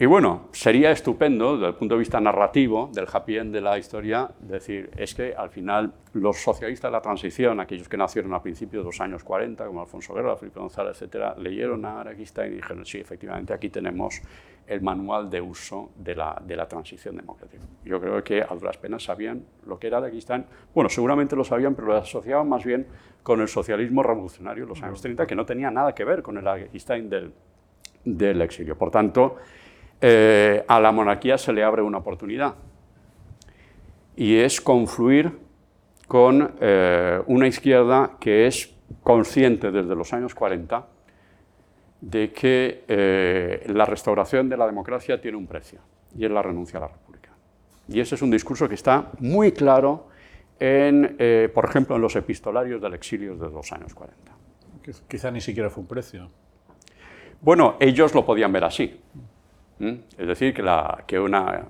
[0.00, 3.76] Y bueno, sería estupendo, desde el punto de vista narrativo, del happy end de la
[3.78, 8.40] historia, decir, es que al final los socialistas de la transición, aquellos que nacieron a
[8.40, 12.50] principios de los años 40, como Alfonso Guerra, Felipe González, etc., leyeron a Araquista y
[12.50, 14.22] dijeron, sí, efectivamente, aquí tenemos
[14.68, 17.64] el manual de uso de la, de la transición democrática.
[17.84, 20.46] Yo creo que a duras penas sabían lo que era Araquistán.
[20.72, 22.86] Bueno, seguramente lo sabían, pero lo asociaban más bien
[23.24, 26.38] con el socialismo revolucionario de los años 30, que no tenía nada que ver con
[26.38, 27.32] el Araquistán del,
[28.04, 28.78] del exilio.
[28.78, 29.38] Por tanto,
[30.00, 32.54] eh, a la monarquía se le abre una oportunidad
[34.14, 35.36] y es confluir
[36.06, 38.72] con eh, una izquierda que es
[39.02, 40.86] consciente desde los años 40
[42.00, 45.80] de que eh, la restauración de la democracia tiene un precio
[46.16, 47.30] y es la renuncia a la república.
[47.88, 50.06] Y ese es un discurso que está muy claro,
[50.60, 51.16] en,
[51.54, 54.32] por ejemplo, en los epistolarios del exilio de los años 40.
[55.08, 56.28] Quizá ni siquiera fue un precio.
[57.40, 59.00] Bueno, ellos lo podían ver así
[59.80, 61.66] Es decir, que, la, que una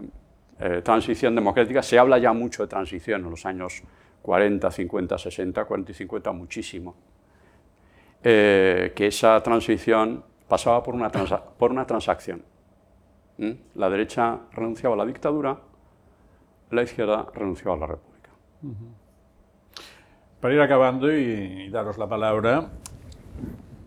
[0.61, 3.83] eh, transición democrática, se habla ya mucho de transición en los años
[4.23, 6.95] 40, 50, 60, 40 y 50, muchísimo.
[8.23, 12.43] Eh, que esa transición pasaba por una, por una transacción.
[13.77, 15.57] La derecha renunciaba a la dictadura,
[16.71, 18.31] la izquierda renunciaba a la república.
[20.41, 22.69] Para ir acabando y, daros la palabra,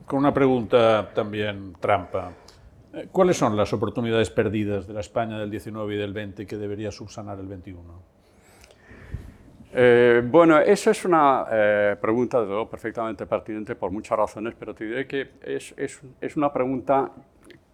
[0.05, 2.31] con una pregunta también trampa.
[2.93, 6.57] Eh, ¿Cuáles son las oportunidades perdidas de la España del 19 y del 20 que
[6.57, 7.81] debería subsanar el 21?
[9.73, 14.75] Eh, bueno, esa es una eh, pregunta, de luego, perfectamente pertinente por muchas razones, pero
[14.75, 17.11] te diré que es, es, es una pregunta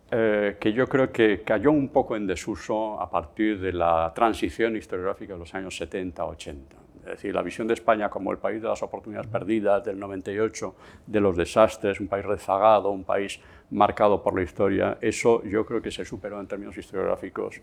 [0.09, 5.33] que yo creo que cayó un poco en desuso a partir de la transición historiográfica
[5.33, 6.76] de los años 70-80.
[7.07, 10.75] Es decir, la visión de España como el país de las oportunidades perdidas, del 98,
[11.07, 13.39] de los desastres, un país rezagado, un país
[13.71, 17.61] marcado por la historia, eso yo creo que se superó en términos historiográficos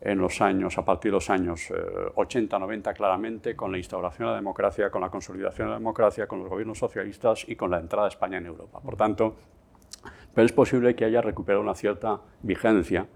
[0.00, 4.32] en los años, a partir de los años 80-90 eh, claramente, con la instauración de
[4.32, 7.78] la democracia, con la consolidación de la democracia, con los gobiernos socialistas y con la
[7.78, 8.80] entrada de España en Europa.
[8.80, 9.36] Por tanto,
[10.34, 13.06] pero es posible que haya recuperado una cierta vigencia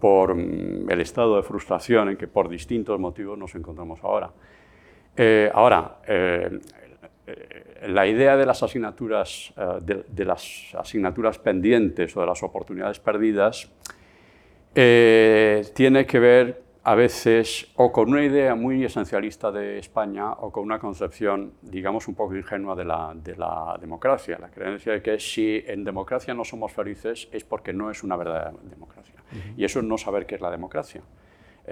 [0.00, 4.30] por mm, el estado de frustración en que por distintos motivos nos encontramos ahora.
[5.16, 6.60] Eh, ahora, eh,
[7.88, 13.70] la idea de las asignaturas, eh, de, las asignaturas pendientes o de las oportunidades perdidas
[14.72, 20.62] tiene que ver a veces o con una idea muy esencialista de España o con
[20.62, 24.38] una concepción, digamos, un poco ingenua de la, de la democracia.
[24.38, 28.16] La creencia de que si en democracia no somos felices es porque no es una
[28.16, 29.16] verdadera democracia.
[29.56, 31.02] Y eso es no saber qué es la democracia.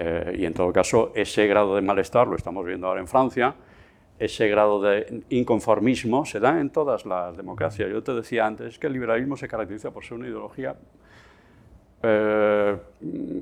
[0.01, 3.53] Eh, y en todo caso, ese grado de malestar lo estamos viendo ahora en Francia,
[4.17, 7.89] ese grado de inconformismo se da en todas las democracias.
[7.89, 10.73] Yo te decía antes que el liberalismo se caracteriza por ser una ideología
[12.01, 12.77] eh,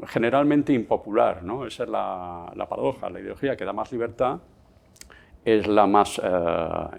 [0.08, 1.64] generalmente impopular, ¿no?
[1.68, 4.40] esa es la, la, paradoja, la ideología que da más libertad
[5.46, 6.30] es la más eh,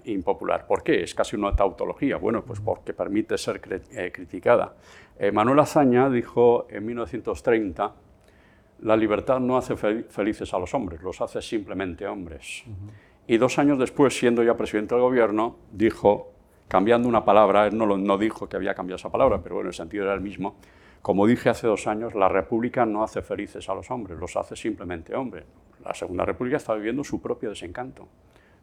[0.05, 0.67] impopular.
[0.67, 1.03] ¿Por qué?
[1.03, 2.15] Es casi una tautología.
[2.15, 4.73] Bueno, pues porque permite ser criticada.
[5.33, 7.93] Manuel Azaña dijo en 1930
[8.81, 12.63] la libertad no hace felices a los hombres, los hace simplemente hombres.
[13.27, 16.31] Y dos años después, siendo ya presidente del gobierno, dijo,
[16.67, 19.75] cambiando una palabra, él no, no dijo que había cambiado esa palabra, pero bueno, el
[19.75, 20.55] sentido era el mismo,
[21.01, 24.55] como dije hace dos años, la República no hace felices a los hombres, los hace
[24.55, 25.45] simplemente hombres.
[25.83, 28.07] La Segunda República está viviendo su propio desencanto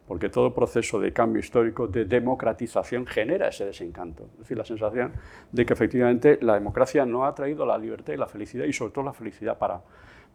[0.06, 4.24] porque todo proceso de cambio histórico, de democratización, genera ese desencanto.
[4.34, 5.12] Es decir, la sensación
[5.50, 8.92] de que efectivamente la democracia no ha traído la libertad y la felicidad, y sobre
[8.92, 9.80] todo la felicidad para,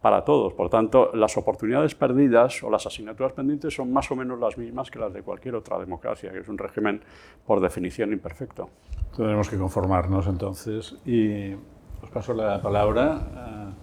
[0.01, 0.53] para todos.
[0.53, 4.91] Por tanto, las oportunidades perdidas o las asignaturas pendientes son más o menos las mismas
[4.91, 7.01] que las de cualquier otra democracia, que es un régimen
[7.45, 8.69] por definición imperfecto.
[9.15, 10.97] Tendremos que conformarnos entonces.
[11.05, 13.73] Y os paso la palabra.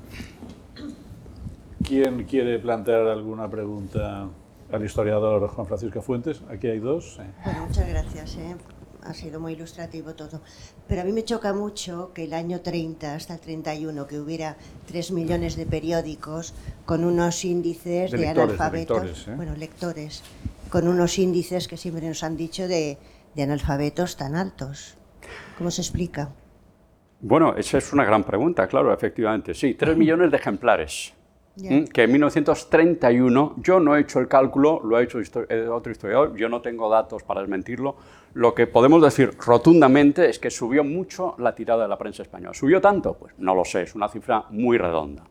[1.82, 4.28] ¿Quién quiere plantear alguna pregunta?
[4.72, 6.42] Al historiador Juan Francisco Fuentes.
[6.48, 7.18] Aquí hay dos.
[7.44, 8.36] Bueno, muchas gracias.
[8.36, 8.56] ¿eh?
[9.02, 10.40] Ha sido muy ilustrativo todo.
[10.86, 14.56] Pero a mí me choca mucho que el año 30 hasta el 31, que hubiera
[14.86, 16.54] 3 millones de periódicos
[16.84, 19.34] con unos índices de, analfabetos, ¿eh?
[19.36, 20.22] bueno, lectores,
[20.70, 22.98] con unos índices que siempre nos han dicho de,
[23.34, 24.96] de analfabetos tan altos.
[25.56, 26.30] ¿Cómo se explica?
[27.20, 29.54] Bueno, esa es una gran pregunta, claro, efectivamente.
[29.54, 31.14] Sí, 3 millones de ejemplares
[31.92, 35.18] que en 1931, yo no he hecho el cálculo, lo ha hecho
[35.72, 37.96] otro historiador, yo no tengo datos para desmentirlo,
[38.34, 42.54] lo que podemos decir rotundamente es que subió mucho la tirada de la prensa española.
[42.54, 43.14] ¿Subió tanto?
[43.14, 45.24] Pues no lo sé, es una cifra muy redonda.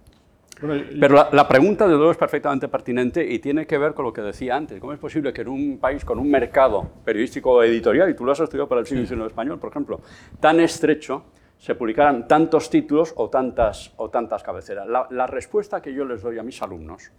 [0.59, 4.21] Pero la, pregunta de nuevo es perfectamente pertinente y tiene que ver con lo que
[4.21, 4.79] decía antes.
[4.79, 8.31] ¿Cómo es posible que en un país con un mercado periodístico editorial, y tú lo
[8.31, 10.01] has estudiado para el siglo XIX español, por ejemplo,
[10.39, 11.25] tan estrecho,
[11.57, 14.87] se publicaran tantos títulos o tantas, o tantas cabeceras.
[14.87, 17.11] La, respuesta que yo les doy a mis alumnos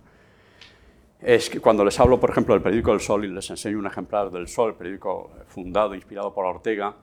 [1.21, 3.87] es que cuando les hablo, por ejemplo, del periódico El Sol y les enseño un
[3.87, 6.95] ejemplar del Sol, periódico fundado, inspirado por Ortega,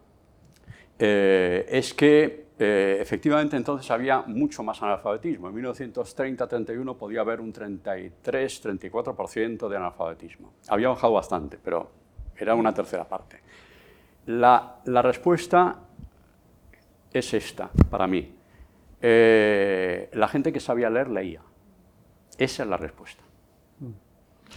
[0.98, 5.50] eh, es que eh, efectivamente entonces había mucho más analfabetismo.
[5.50, 10.54] En 1930-31 podía haber un 33-34% de analfabetismo.
[10.70, 11.92] Había bajado bastante, pero
[12.38, 13.42] era una tercera parte.
[14.28, 15.85] La, la respuesta
[17.20, 18.34] es esta, para mí.
[19.02, 21.42] Eh, la gente que sabía leer leía.
[22.38, 23.24] Esa es la respuesta.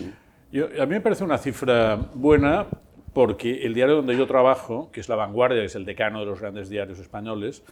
[0.00, 2.66] a mí me parece una cifra buena
[3.12, 6.26] porque el diario donde yo trabajo, que es La Vanguardia, que es el decano de
[6.26, 7.64] los grandes diarios españoles,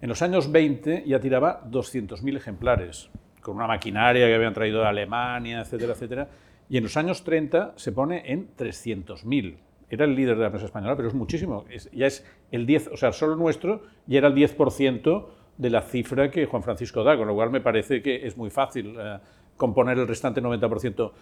[0.00, 3.08] en los años 20 ya tiraba 200.000 ejemplares,
[3.40, 6.28] con una maquinaria que habían traído de Alemania, etcétera, etcétera,
[6.68, 9.56] y en los años 30 se pone en 300.000
[9.92, 11.66] era el líder de la prensa española, pero es muchísimo.
[11.92, 15.26] ya es el 10, o sea, solo nuestro ya era el 10%
[15.58, 18.48] de la cifra que Juan Francisco da, con lo cual me parece que es muy
[18.48, 19.18] fácil eh,
[19.58, 21.12] componer el restante 90%.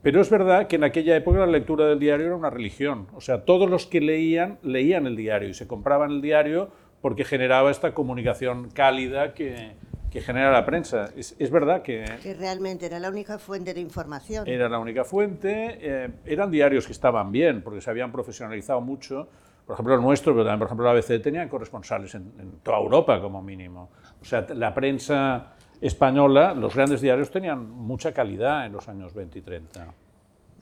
[0.00, 3.08] Pero es verdad que en aquella época la lectura del diario era una religión.
[3.16, 6.70] O sea, todos los que leían, leían el diario y se compraban el diario
[7.00, 9.72] porque generaba esta comunicación cálida que,
[10.10, 11.10] que genera la prensa.
[11.16, 12.04] Es, es, verdad que...
[12.22, 14.46] Que realmente era la única fuente de información.
[14.48, 15.78] Era la única fuente.
[15.80, 19.28] Eh, eran diarios que estaban bien, porque se habían profesionalizado mucho.
[19.64, 22.78] Por ejemplo, el nuestro, pero también, por ejemplo, la ABC tenía corresponsales en, en toda
[22.78, 23.90] Europa, como mínimo.
[24.20, 29.38] O sea, la prensa española, los grandes diarios tenían mucha calidad en los años 20
[29.38, 29.94] y 30.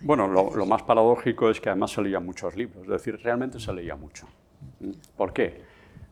[0.03, 3.59] Bueno, lo, lo más paradójico es que además se leían muchos libros, es decir, realmente
[3.59, 4.29] se leía mucho.
[5.17, 5.63] ¿Por qué?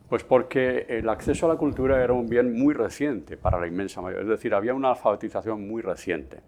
[0.09, 4.01] Pues porque el acceso a la cultura era un bien muy reciente para la inmensa
[4.01, 6.39] mayoría, es decir, había una alfabetización muy reciente.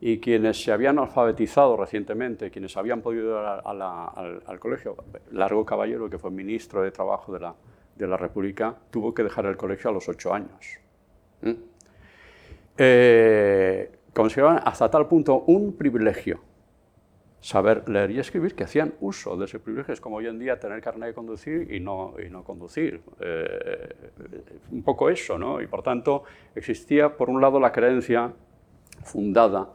[0.00, 4.96] Y quienes se habían alfabetizado recientemente, quienes habían podido ir al, colegio,
[5.32, 7.54] Largo Caballero, que fue ministro de Trabajo de la,
[7.96, 10.78] de la República, tuvo que dejar el colegio a los ocho años.
[11.42, 11.52] ¿Mm?
[12.78, 16.40] Eh, consideraban hasta tal punto un privilegio
[17.40, 19.94] saber leer y escribir, que hacían uso de ese privilegio.
[19.94, 23.00] Es como hoy en día tener carnet de conducir y no, y no conducir.
[23.20, 23.94] Eh,
[24.70, 25.60] un poco eso, ¿no?
[25.60, 28.32] Y por tanto existía, por un lado, la creencia
[29.02, 29.70] fundada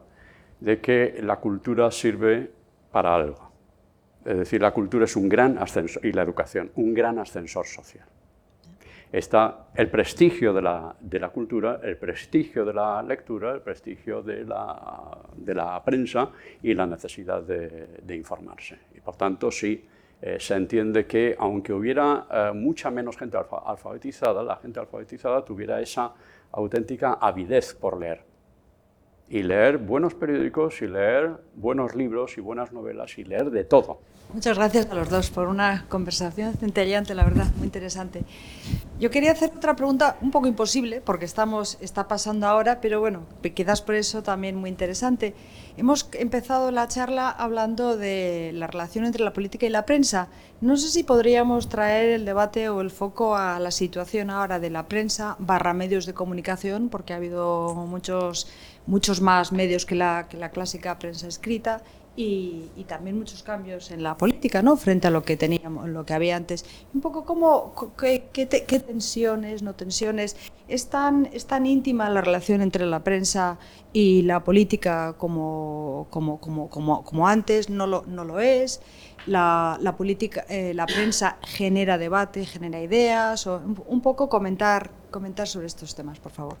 [0.60, 2.50] de que la cultura sirve
[2.92, 3.50] para algo.
[4.24, 8.06] Es decir, la cultura es un gran ascensor, y la educación, un gran ascensor social
[9.12, 15.82] está el prestigio de la, cultura, el prestigio de la lectura, el prestigio de la,
[15.84, 16.30] prensa
[16.62, 18.78] y la necesidad de, informarse.
[18.94, 19.86] Y por tanto, sí,
[20.20, 25.44] eh, se entiende que aunque hubiera eh, mucha menos gente alfa, alfabetizada, la gente alfabetizada
[25.44, 26.12] tuviera esa
[26.52, 28.25] auténtica avidez por leer.
[29.28, 34.00] Y leer buenos periódicos, y leer buenos libros y buenas novelas, y leer de todo.
[34.32, 38.22] Muchas gracias a los dos por una conversación centellante, la verdad, muy interesante.
[38.98, 43.22] Yo quería hacer otra pregunta un poco imposible, porque estamos, está pasando ahora, pero bueno,
[43.54, 45.34] quizás por eso también muy interesante.
[45.78, 50.28] Hemos empezado la charla hablando de la relación entre la política y la prensa.
[50.62, 54.70] No sé si podríamos traer el debate o el foco a la situación ahora de
[54.70, 58.48] la prensa barra medios de comunicación, porque ha habido muchos,
[58.86, 61.82] muchos más medios que la, que la clásica prensa escrita
[62.16, 64.76] y, y, también muchos cambios en la política, ¿no?
[64.78, 66.64] Frente a lo que teníamos, lo que había antes.
[66.94, 70.34] Un poco cómo, qué, qué, qué tensiones, no tensiones.
[70.66, 73.58] ¿Es tan, ¿Es tan íntima la relación entre la prensa
[73.92, 77.68] y la política como, como, como, como, como antes?
[77.68, 78.80] No lo, no lo es.
[79.26, 83.46] La, la política, eh, la prensa genera debate, genera ideas.
[83.46, 86.56] O, un poco comentar, comentar sobre estos temas, por favor.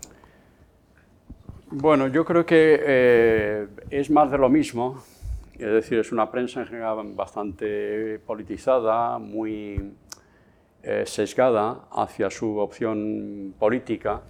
[1.70, 5.02] Bueno, yo creo que eh, es más de lo mismo
[5.58, 9.92] es decir, es una prensa en general bastante politizada, muy
[10.82, 14.22] eh, sesgada hacia su opción política,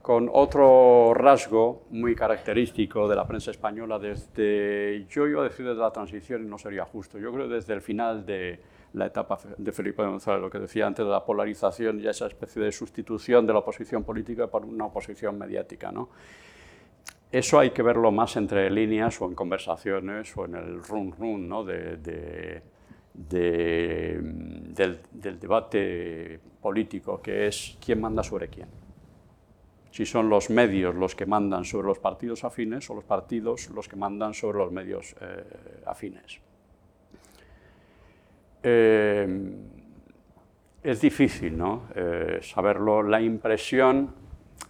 [0.00, 5.80] con otro rasgo muy característico de la prensa española desde, yo iba a decir desde
[5.80, 8.58] la transición y no sería justo, yo creo desde el final de
[8.94, 12.62] la etapa de Felipe González, lo que decía antes de la polarización y esa especie
[12.62, 15.92] de sustitución de la oposición política por una oposición mediática.
[15.92, 16.10] ¿no?
[17.32, 21.48] Eso hay que verlo más entre líneas o en conversaciones o en el run run
[21.48, 21.64] ¿no?
[21.64, 22.62] de, de,
[23.14, 24.20] de,
[25.10, 28.68] del, debate político, que es quién manda sobre quién.
[29.90, 33.88] Si son los medios los que mandan sobre los partidos afines o los partidos los
[33.88, 36.38] que mandan sobre los medios eh, afines.
[38.62, 39.54] Eh,
[40.82, 41.88] es difícil ¿no?
[41.94, 43.02] eh, saberlo.
[43.02, 44.14] La impresión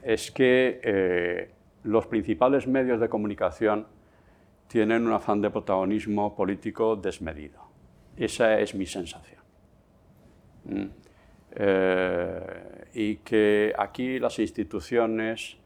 [0.04, 1.50] es que
[1.84, 3.86] los principales medios de comunicación
[4.68, 7.60] tienen un afán de protagonismo político desmedido.
[8.16, 9.40] Esa es mi sensación.
[10.64, 10.84] ¿Mm?
[11.54, 15.58] Eh, y que aquí las instituciones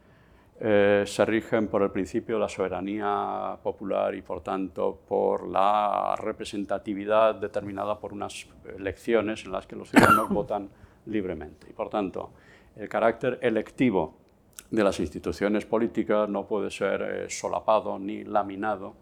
[0.58, 6.16] eh, se rigen por el principio de la soberanía popular y por tanto por la
[6.16, 10.68] representatividad determinada por unas elecciones en las que los ciudadanos votan
[11.06, 11.68] libremente.
[11.70, 12.32] Y por tanto,
[12.74, 14.25] el carácter electivo
[14.70, 18.94] de las instituciones políticas no puede ser eh, solapado ni laminado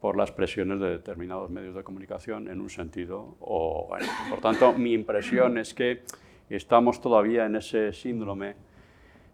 [0.00, 4.14] por las presiones de determinados medios de comunicación en un sentido o en otro.
[4.30, 6.02] Por tanto, mi impresión es que
[6.48, 8.54] estamos todavía en ese síndrome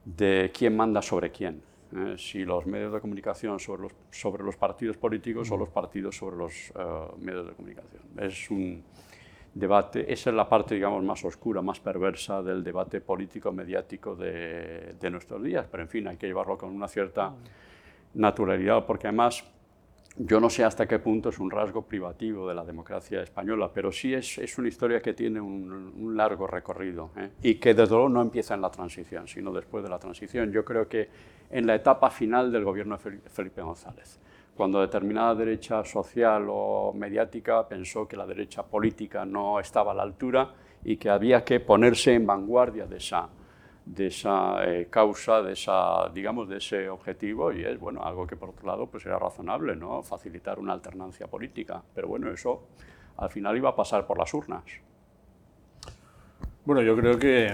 [0.05, 1.63] de quién manda sobre quién.
[1.95, 6.17] Eh, si los medios de comunicación sobre los, sobre los partidos políticos o los partidos
[6.17, 8.03] sobre los uh, medios de comunicación.
[8.19, 8.83] Es un,
[9.59, 15.43] esa es la parte, digamos, más oscura, más perversa del debate político-mediático de, de, nuestros
[15.43, 17.33] días, pero en fin, hay que llevarlo con una cierta
[18.15, 19.45] naturalidad, porque además
[20.19, 23.93] yo no sé hasta qué punto es un rasgo privativo de la democracia española, pero
[23.93, 27.31] sí es, una historia que tiene un, un largo recorrido ¿eh?
[27.43, 30.51] y que desde luego no empieza en la transición, sino después de la transición.
[30.53, 31.09] Yo creo que
[31.51, 34.19] en la etapa final del gobierno de Felipe González,
[34.57, 40.03] cuando determinada derecha social o mediática pensó que la derecha política no estaba a la
[40.03, 40.51] altura
[40.85, 43.29] y que había que ponerse en vanguardia de esa
[43.87, 48.35] de esa eh, causa, de, esa, digamos, de ese objetivo y es bueno, algo que
[48.35, 50.03] por otro lado pues era razonable, ¿no?
[50.03, 51.81] facilitar una alternancia política.
[51.95, 52.67] Pero bueno, eso
[53.19, 54.65] al final iba a pasar por las urnas.
[56.65, 57.47] Bueno, yo creo que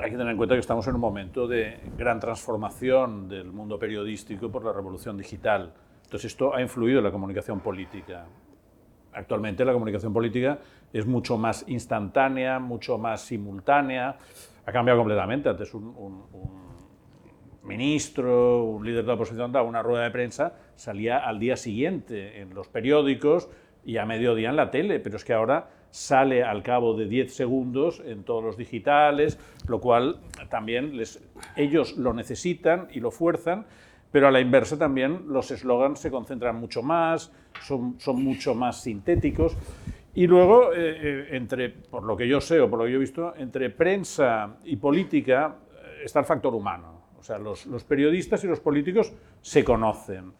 [0.00, 3.76] hay que tener en cuenta que estamos en un momento de gran transformación del mundo
[3.76, 5.74] periodístico por la revolución digital.
[6.04, 8.26] Entonces esto ha influido en la comunicación política.
[9.12, 10.58] Actualmente la comunicación política
[10.92, 14.16] es mucho más instantánea, mucho más simultánea
[14.66, 15.48] ha cambiado completamente.
[15.48, 16.24] Antes un,
[17.62, 22.40] ministro, un líder de la oposición daba una rueda de prensa, salía al día siguiente
[22.40, 23.48] en los periódicos
[23.84, 27.34] y a mediodía en la tele, pero es que ahora sale al cabo de 10
[27.34, 30.20] segundos en todos los digitales, lo cual
[30.50, 31.00] también
[31.56, 33.66] ellos lo necesitan y lo fuerzan,
[34.14, 38.80] pero a la inversa también los eslogans se concentran mucho más, son, son mucho más
[38.80, 39.56] sintéticos.
[40.14, 42.98] Y luego, eh, eh, entre, por lo que yo sé o por lo que yo
[42.98, 47.06] he visto, entre prensa y política eh, está el factor humano.
[47.18, 50.32] O sea, los, los periodistas y los políticos se conocen.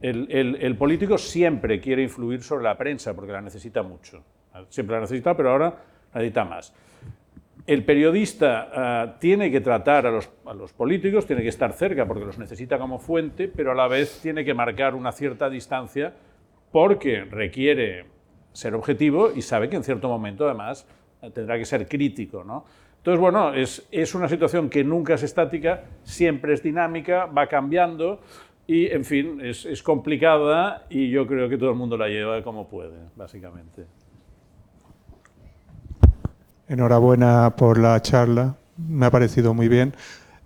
[0.00, 4.24] El, el, el, político siempre quiere influir sobre la prensa porque la necesita mucho.
[4.70, 5.66] Siempre la necesita, pero ahora
[6.14, 6.72] la necesita más.
[7.68, 12.38] El periodista uh, tiene que tratar a los, políticos, tiene que estar cerca porque los
[12.38, 16.14] necesita como fuente, pero a la vez tiene que marcar una cierta distancia
[16.72, 18.06] porque requiere
[18.54, 20.88] ser objetivo y sabe que en cierto momento además
[21.34, 22.42] tendrá que ser crítico.
[22.42, 22.64] ¿no?
[22.96, 28.22] Entonces, bueno, es, una situación que nunca es estática, siempre es dinámica, va cambiando
[28.66, 32.66] y, en fin, es complicada y yo creo que todo el mundo la lleva como
[32.66, 33.84] puede, básicamente.
[36.68, 39.94] Enhorabuena por la charla, me ha parecido muy bien.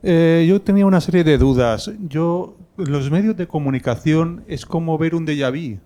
[0.03, 1.91] Eh, yo tenía una serie de dudas.
[2.09, 5.81] Yo, los medios de comunicación es como ver un déjà vu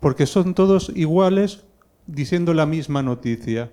[0.00, 1.64] porque son todos iguales
[2.06, 3.72] diciendo la misma noticia.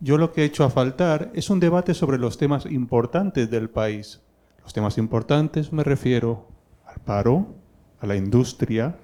[0.00, 3.70] Yo lo que he hecho a faltar es un debate sobre los temas importantes del
[3.70, 4.20] país.
[4.62, 6.48] Los temas importantes me refiero
[6.86, 7.54] al paro,
[8.00, 8.96] a la industria,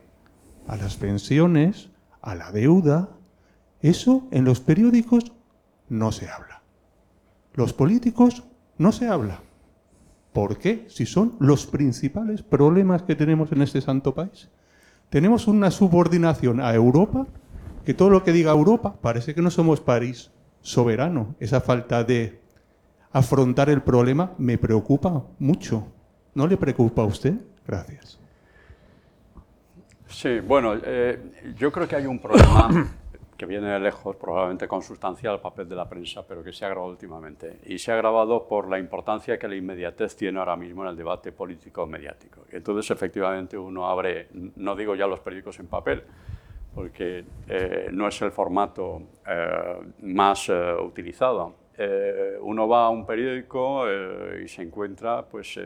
[0.66, 1.88] a las pensiones,
[2.20, 3.08] a la deuda.
[3.80, 5.32] Eso en los periódicos
[5.92, 6.62] no se habla.
[7.54, 8.44] Los políticos
[8.78, 9.40] no se habla.
[10.32, 10.86] ¿Por qué?
[10.88, 14.48] Si son los principales problemas que tenemos en este santo país.
[15.10, 17.26] Tenemos una subordinación a Europa,
[17.84, 20.30] que todo lo que diga Europa parece que no somos París
[20.62, 21.34] soberano.
[21.38, 22.40] Esa falta de
[23.12, 25.86] afrontar el problema me preocupa mucho.
[26.34, 27.34] ¿No le preocupa a usted?
[27.66, 28.18] Gracias.
[30.08, 32.90] Sí, bueno, eh, yo creo que hay un problema
[33.42, 36.68] que viene de lejos, probablemente consustancial al papel de la prensa, pero que se ha
[36.68, 37.58] agravado últimamente.
[37.66, 40.96] Y se ha agravado por la importancia que la inmediatez tiene ahora mismo en el
[40.96, 42.42] debate político-mediático.
[42.52, 46.04] Entonces, efectivamente, uno abre, no digo ya los periódicos en papel,
[46.72, 51.56] porque eh, no es el formato eh, más eh, utilizado.
[52.42, 53.86] uno va a un periódico
[54.40, 55.58] y se encuentra, pues,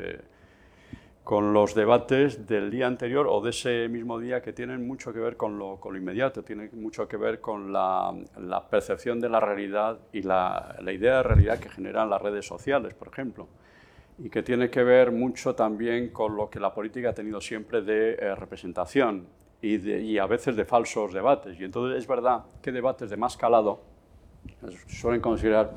[1.27, 5.19] con los debates del día anterior o de ese mismo día que tienen mucho que
[5.19, 9.29] ver con lo, con lo inmediato, tienen mucho que ver con la, la percepción de
[9.29, 13.49] la realidad y la, la, idea de realidad que generan las redes sociales, por ejemplo,
[14.19, 17.83] y que tiene que ver mucho también con lo que la política ha tenido siempre
[17.83, 19.27] de eh, representación
[19.61, 21.59] y, de, y a veces de falsos debates.
[21.59, 23.81] Y entonces es verdad que debates de más calado
[24.87, 25.73] suelen considerar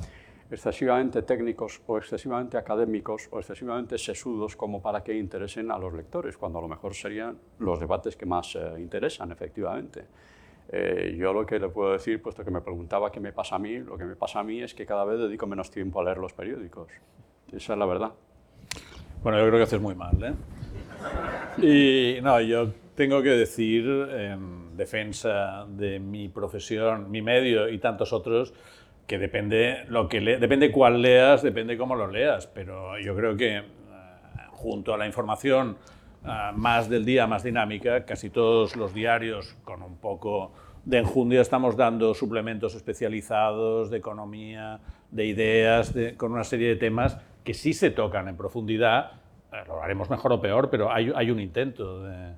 [0.51, 6.37] excesivamente técnicos o excesivamente académicos o excesivamente sesudos como para que interesen a los lectores,
[6.37, 10.05] cuando a lo mejor serían los debates que más eh, interesan, efectivamente.
[10.71, 13.59] Eh, yo lo que le puedo decir, puesto que me preguntaba qué me pasa a
[13.59, 16.03] mí, lo que me pasa a mí es que cada vez dedico menos tiempo a
[16.03, 16.89] leer los periódicos.
[17.51, 18.11] Esa es la verdad.
[19.23, 20.17] Bueno, yo creo que haces muy mal.
[20.23, 22.17] ¿eh?
[22.17, 28.13] Y no, yo tengo que decir, en defensa de mi profesión, mi medio y tantos
[28.13, 28.53] otros,
[29.09, 33.35] que depende lo que le, depende cuál leas, depende cómo lo leas, pero yo creo
[33.35, 35.77] que uh, junto a la información
[36.23, 40.51] uh, más del día, más dinámica, casi todos los diarios con un poco
[40.85, 44.79] de enjundia estamos dando suplementos especializados de economía,
[45.09, 49.13] de ideas, de, con una serie de temas que sí se tocan en profundidad,
[49.51, 52.35] uh, lo haremos mejor o peor, pero hay, hay un intento de,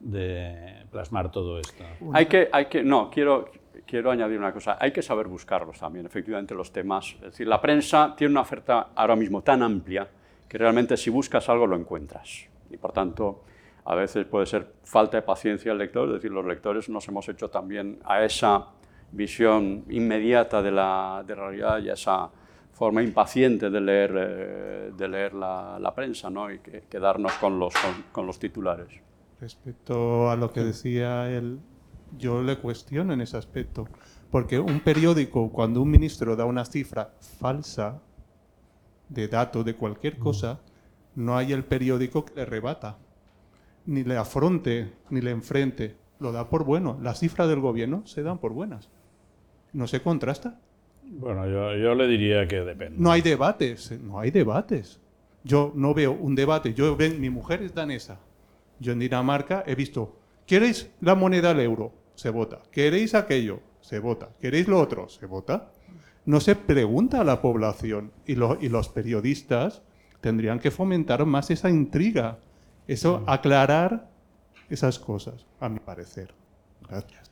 [0.00, 1.84] de plasmar todo esto.
[2.12, 3.52] Hay que, hay que, no, quiero,
[3.88, 7.14] quiero añadir una cosa, hay que saber buscarlos también, efectivamente, los temas.
[7.14, 10.06] Es decir, la prensa tiene una oferta ahora mismo tan amplia
[10.46, 12.46] que realmente si buscas algo lo encuentras.
[12.70, 13.44] Y por tanto,
[13.86, 17.26] a veces puede ser falta de paciencia del lector, es decir, los lectores nos hemos
[17.30, 18.66] hecho también a esa
[19.10, 22.30] visión inmediata de la, de la realidad y a esa
[22.72, 26.52] forma impaciente de leer, eh, de leer la, la, prensa ¿no?
[26.52, 28.88] y que, quedarnos con los, con, con, los titulares.
[29.40, 31.58] Respecto a lo que decía él,
[32.16, 33.86] yo le cuestiono en ese aspecto,
[34.30, 38.00] porque un periódico, cuando un ministro da una cifra falsa
[39.08, 40.22] de datos de cualquier mm.
[40.22, 40.60] cosa,
[41.14, 42.98] no hay el periódico que le rebata,
[43.86, 45.96] ni le afronte, ni le enfrente.
[46.20, 46.98] Lo da por bueno.
[47.02, 48.88] Las cifras del gobierno se dan por buenas.
[49.72, 50.60] ¿No se contrasta?
[51.04, 52.96] Bueno, yo, yo, le diría que depende.
[52.98, 55.00] No hay debates, no hay debates.
[55.44, 56.74] Yo no veo un debate.
[56.74, 58.18] Yo ven, mi mujer es danesa.
[58.78, 60.16] Yo en Dinamarca he visto,
[60.46, 61.92] ¿queréis la moneda al euro?
[62.18, 62.58] Se vota.
[62.72, 63.60] ¿Queréis aquello?
[63.80, 64.30] Se vota.
[64.40, 65.08] ¿Queréis lo otro?
[65.08, 65.70] Se vota.
[66.26, 69.82] No se pregunta a la población y, lo, y los periodistas
[70.20, 72.38] tendrían que fomentar más esa intriga,
[72.88, 74.08] eso, aclarar
[74.68, 76.34] esas cosas, a mi parecer.
[76.88, 77.30] Gracias.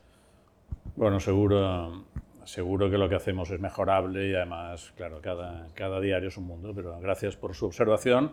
[0.95, 2.05] Bueno, seguro
[2.45, 6.45] seguro que lo que hacemos es mejorable y además, claro, cada, cada diario es un
[6.45, 8.31] mundo, pero gracias por su observación.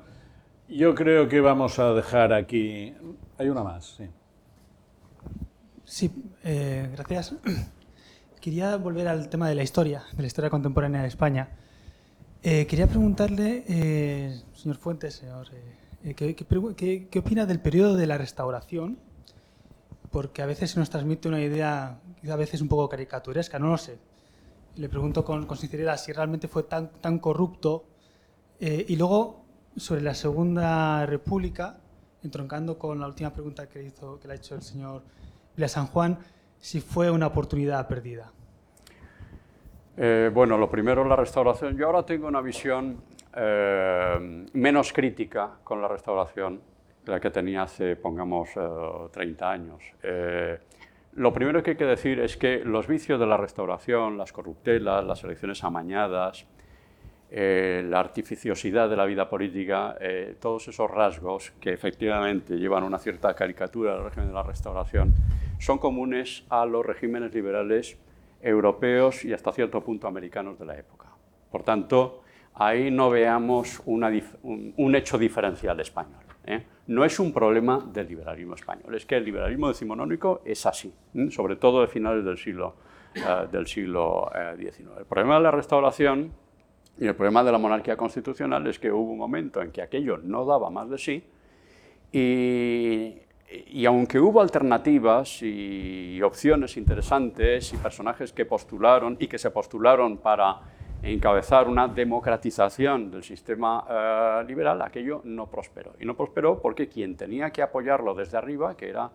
[0.69, 2.95] Yo creo que vamos a dejar aquí...
[3.39, 4.09] Hay una más, sí.
[5.85, 6.11] Sí,
[6.43, 7.35] eh, gracias.
[8.41, 11.49] Quería volver al tema de la historia, de la historia contemporánea de España.
[12.43, 15.49] Eh, quería preguntarle, eh, señor Fuentes, señor,
[16.03, 18.99] eh, ¿qué, qué, qué opina del periodo de la restauración?
[20.11, 22.01] Porque a veces se nos transmite una idea
[22.31, 23.99] a veces un poco caricaturesca, no lo sé.
[24.77, 27.87] Le pregunto con, con sinceridad si realmente fue tan, tan corrupto.
[28.61, 29.45] Eh, y luego,
[29.77, 31.79] sobre la Segunda República,
[32.23, 35.03] entroncando con la última pregunta que, hizo, que le ha hecho el señor
[35.57, 36.19] Villa San Juan,
[36.59, 38.31] si fue una oportunidad perdida.
[39.97, 41.77] Eh, bueno, lo primero, la restauración.
[41.77, 43.03] Yo ahora tengo una visión
[43.35, 46.61] eh, menos crítica con la restauración
[47.05, 48.51] de la que tenía hace, pongamos,
[49.13, 49.83] 30 años.
[51.17, 55.05] Lo primero que hay que decir es que los vicios de la restauración, las corruptelas,
[55.05, 56.45] las elecciones amañadas,
[57.37, 62.99] eh, la artificiosidad de la vida política, eh, todos esos rasgos que efectivamente llevan una
[62.99, 65.13] cierta caricatura del régimen de la restauración,
[65.59, 67.99] son comunes a los regímenes liberales
[68.41, 71.09] europeos y hasta cierto punto americanos de la época.
[71.51, 72.23] Por tanto,
[72.55, 76.23] ahí no veamos un, un hecho diferencial español.
[76.47, 76.63] ¿eh?
[76.87, 80.95] no es un problema del liberalismo español, es que el liberalismo decimonónico es así,
[81.31, 82.77] sobre todo de finales del siglo.
[83.15, 84.29] Eh, del siglo
[84.59, 84.81] XIX.
[84.81, 86.33] Eh, el problema de la restauración
[86.99, 90.19] y el problema de la monarquía constitucional es que hubo un momento en que aquello
[90.19, 91.25] no daba más de sí
[92.17, 100.19] y, aunque hubo alternativas y opciones interesantes y personajes que postularon y que se postularon
[100.19, 100.61] para
[101.03, 105.95] encabezar una democratización del sistema eh, liberal, aquello no prosperó.
[105.99, 109.11] Y no prosperó porque quien tenía que apoyarlo desde arriba, que era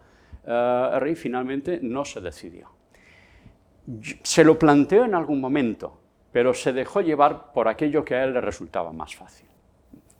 [0.46, 2.70] eh, rey, finalmente no se decidió.
[4.22, 5.99] Se lo planteó en algún momento,
[6.32, 9.48] pero se dejó llevar por aquello que a él le resultaba más fácil.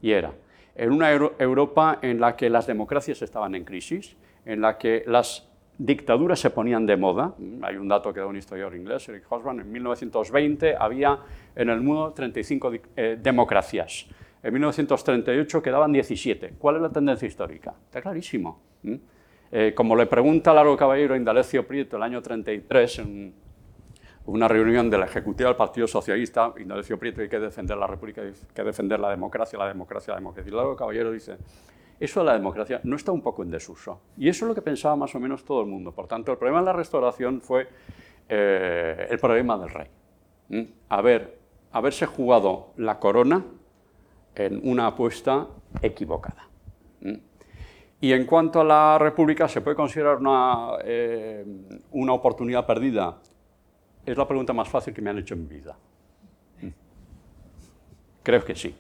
[0.02, 0.34] Y era,
[0.76, 4.16] en una Europa en la que las democracias estaban en crisis,
[4.46, 7.34] en la que las dictaduras se ponían de moda.
[7.64, 11.20] Hay un dato que da un historiador inglés, Eric Hobsbawm, en 1920 había
[11.56, 14.08] en el mundo 35 eh, democracias.
[14.42, 16.54] En 1938 quedaban 17.
[16.58, 17.74] ¿Cuál es la tendencia histórica?
[17.86, 18.62] Está clarísimo.
[19.52, 23.34] Eh, como le pregunta Largo Caballero Indalecio Prieto el año 33 en
[24.30, 28.22] una reunión de la ejecutiva del Partido Socialista, Indalecio Prieto, hay que defender la República,
[28.22, 30.52] hay que defender la democracia, la democracia, la democracia.
[30.52, 31.38] Y Largo Caballero dice,
[32.00, 34.02] eso de la democracia no está un poco en desuso.
[34.18, 35.92] Y eso es lo que pensaba más o menos todo el mundo.
[35.92, 37.68] Por tanto, el problema de la restauración fue
[38.28, 39.88] eh, el problema del rey.
[40.50, 40.64] ¿Mm?
[40.90, 41.40] Haber,
[41.72, 43.44] haberse jugado la corona
[44.36, 45.48] en una apuesta
[45.82, 46.48] equivocada.
[47.02, 47.16] ¿Mm?
[48.02, 51.46] Y en cuanto a la República, ¿se puede considerar una, eh,
[51.92, 53.18] una oportunidad perdida?
[54.10, 55.78] Es la pregunta más fácil que me han hecho en vida.
[56.62, 56.68] ¿Mm?
[58.24, 58.76] Creo que sí.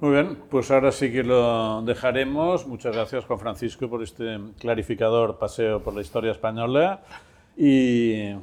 [0.00, 2.66] Muy bien, pues ahora sí que lo dejaremos.
[2.66, 7.02] Muchas gracias, Juan Francisco, por este clarificador paseo por la historia española.
[7.56, 8.34] Y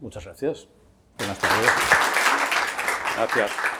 [0.00, 0.66] muchas gracias.
[1.16, 1.70] Buenas tardes.
[3.16, 3.73] Gracias.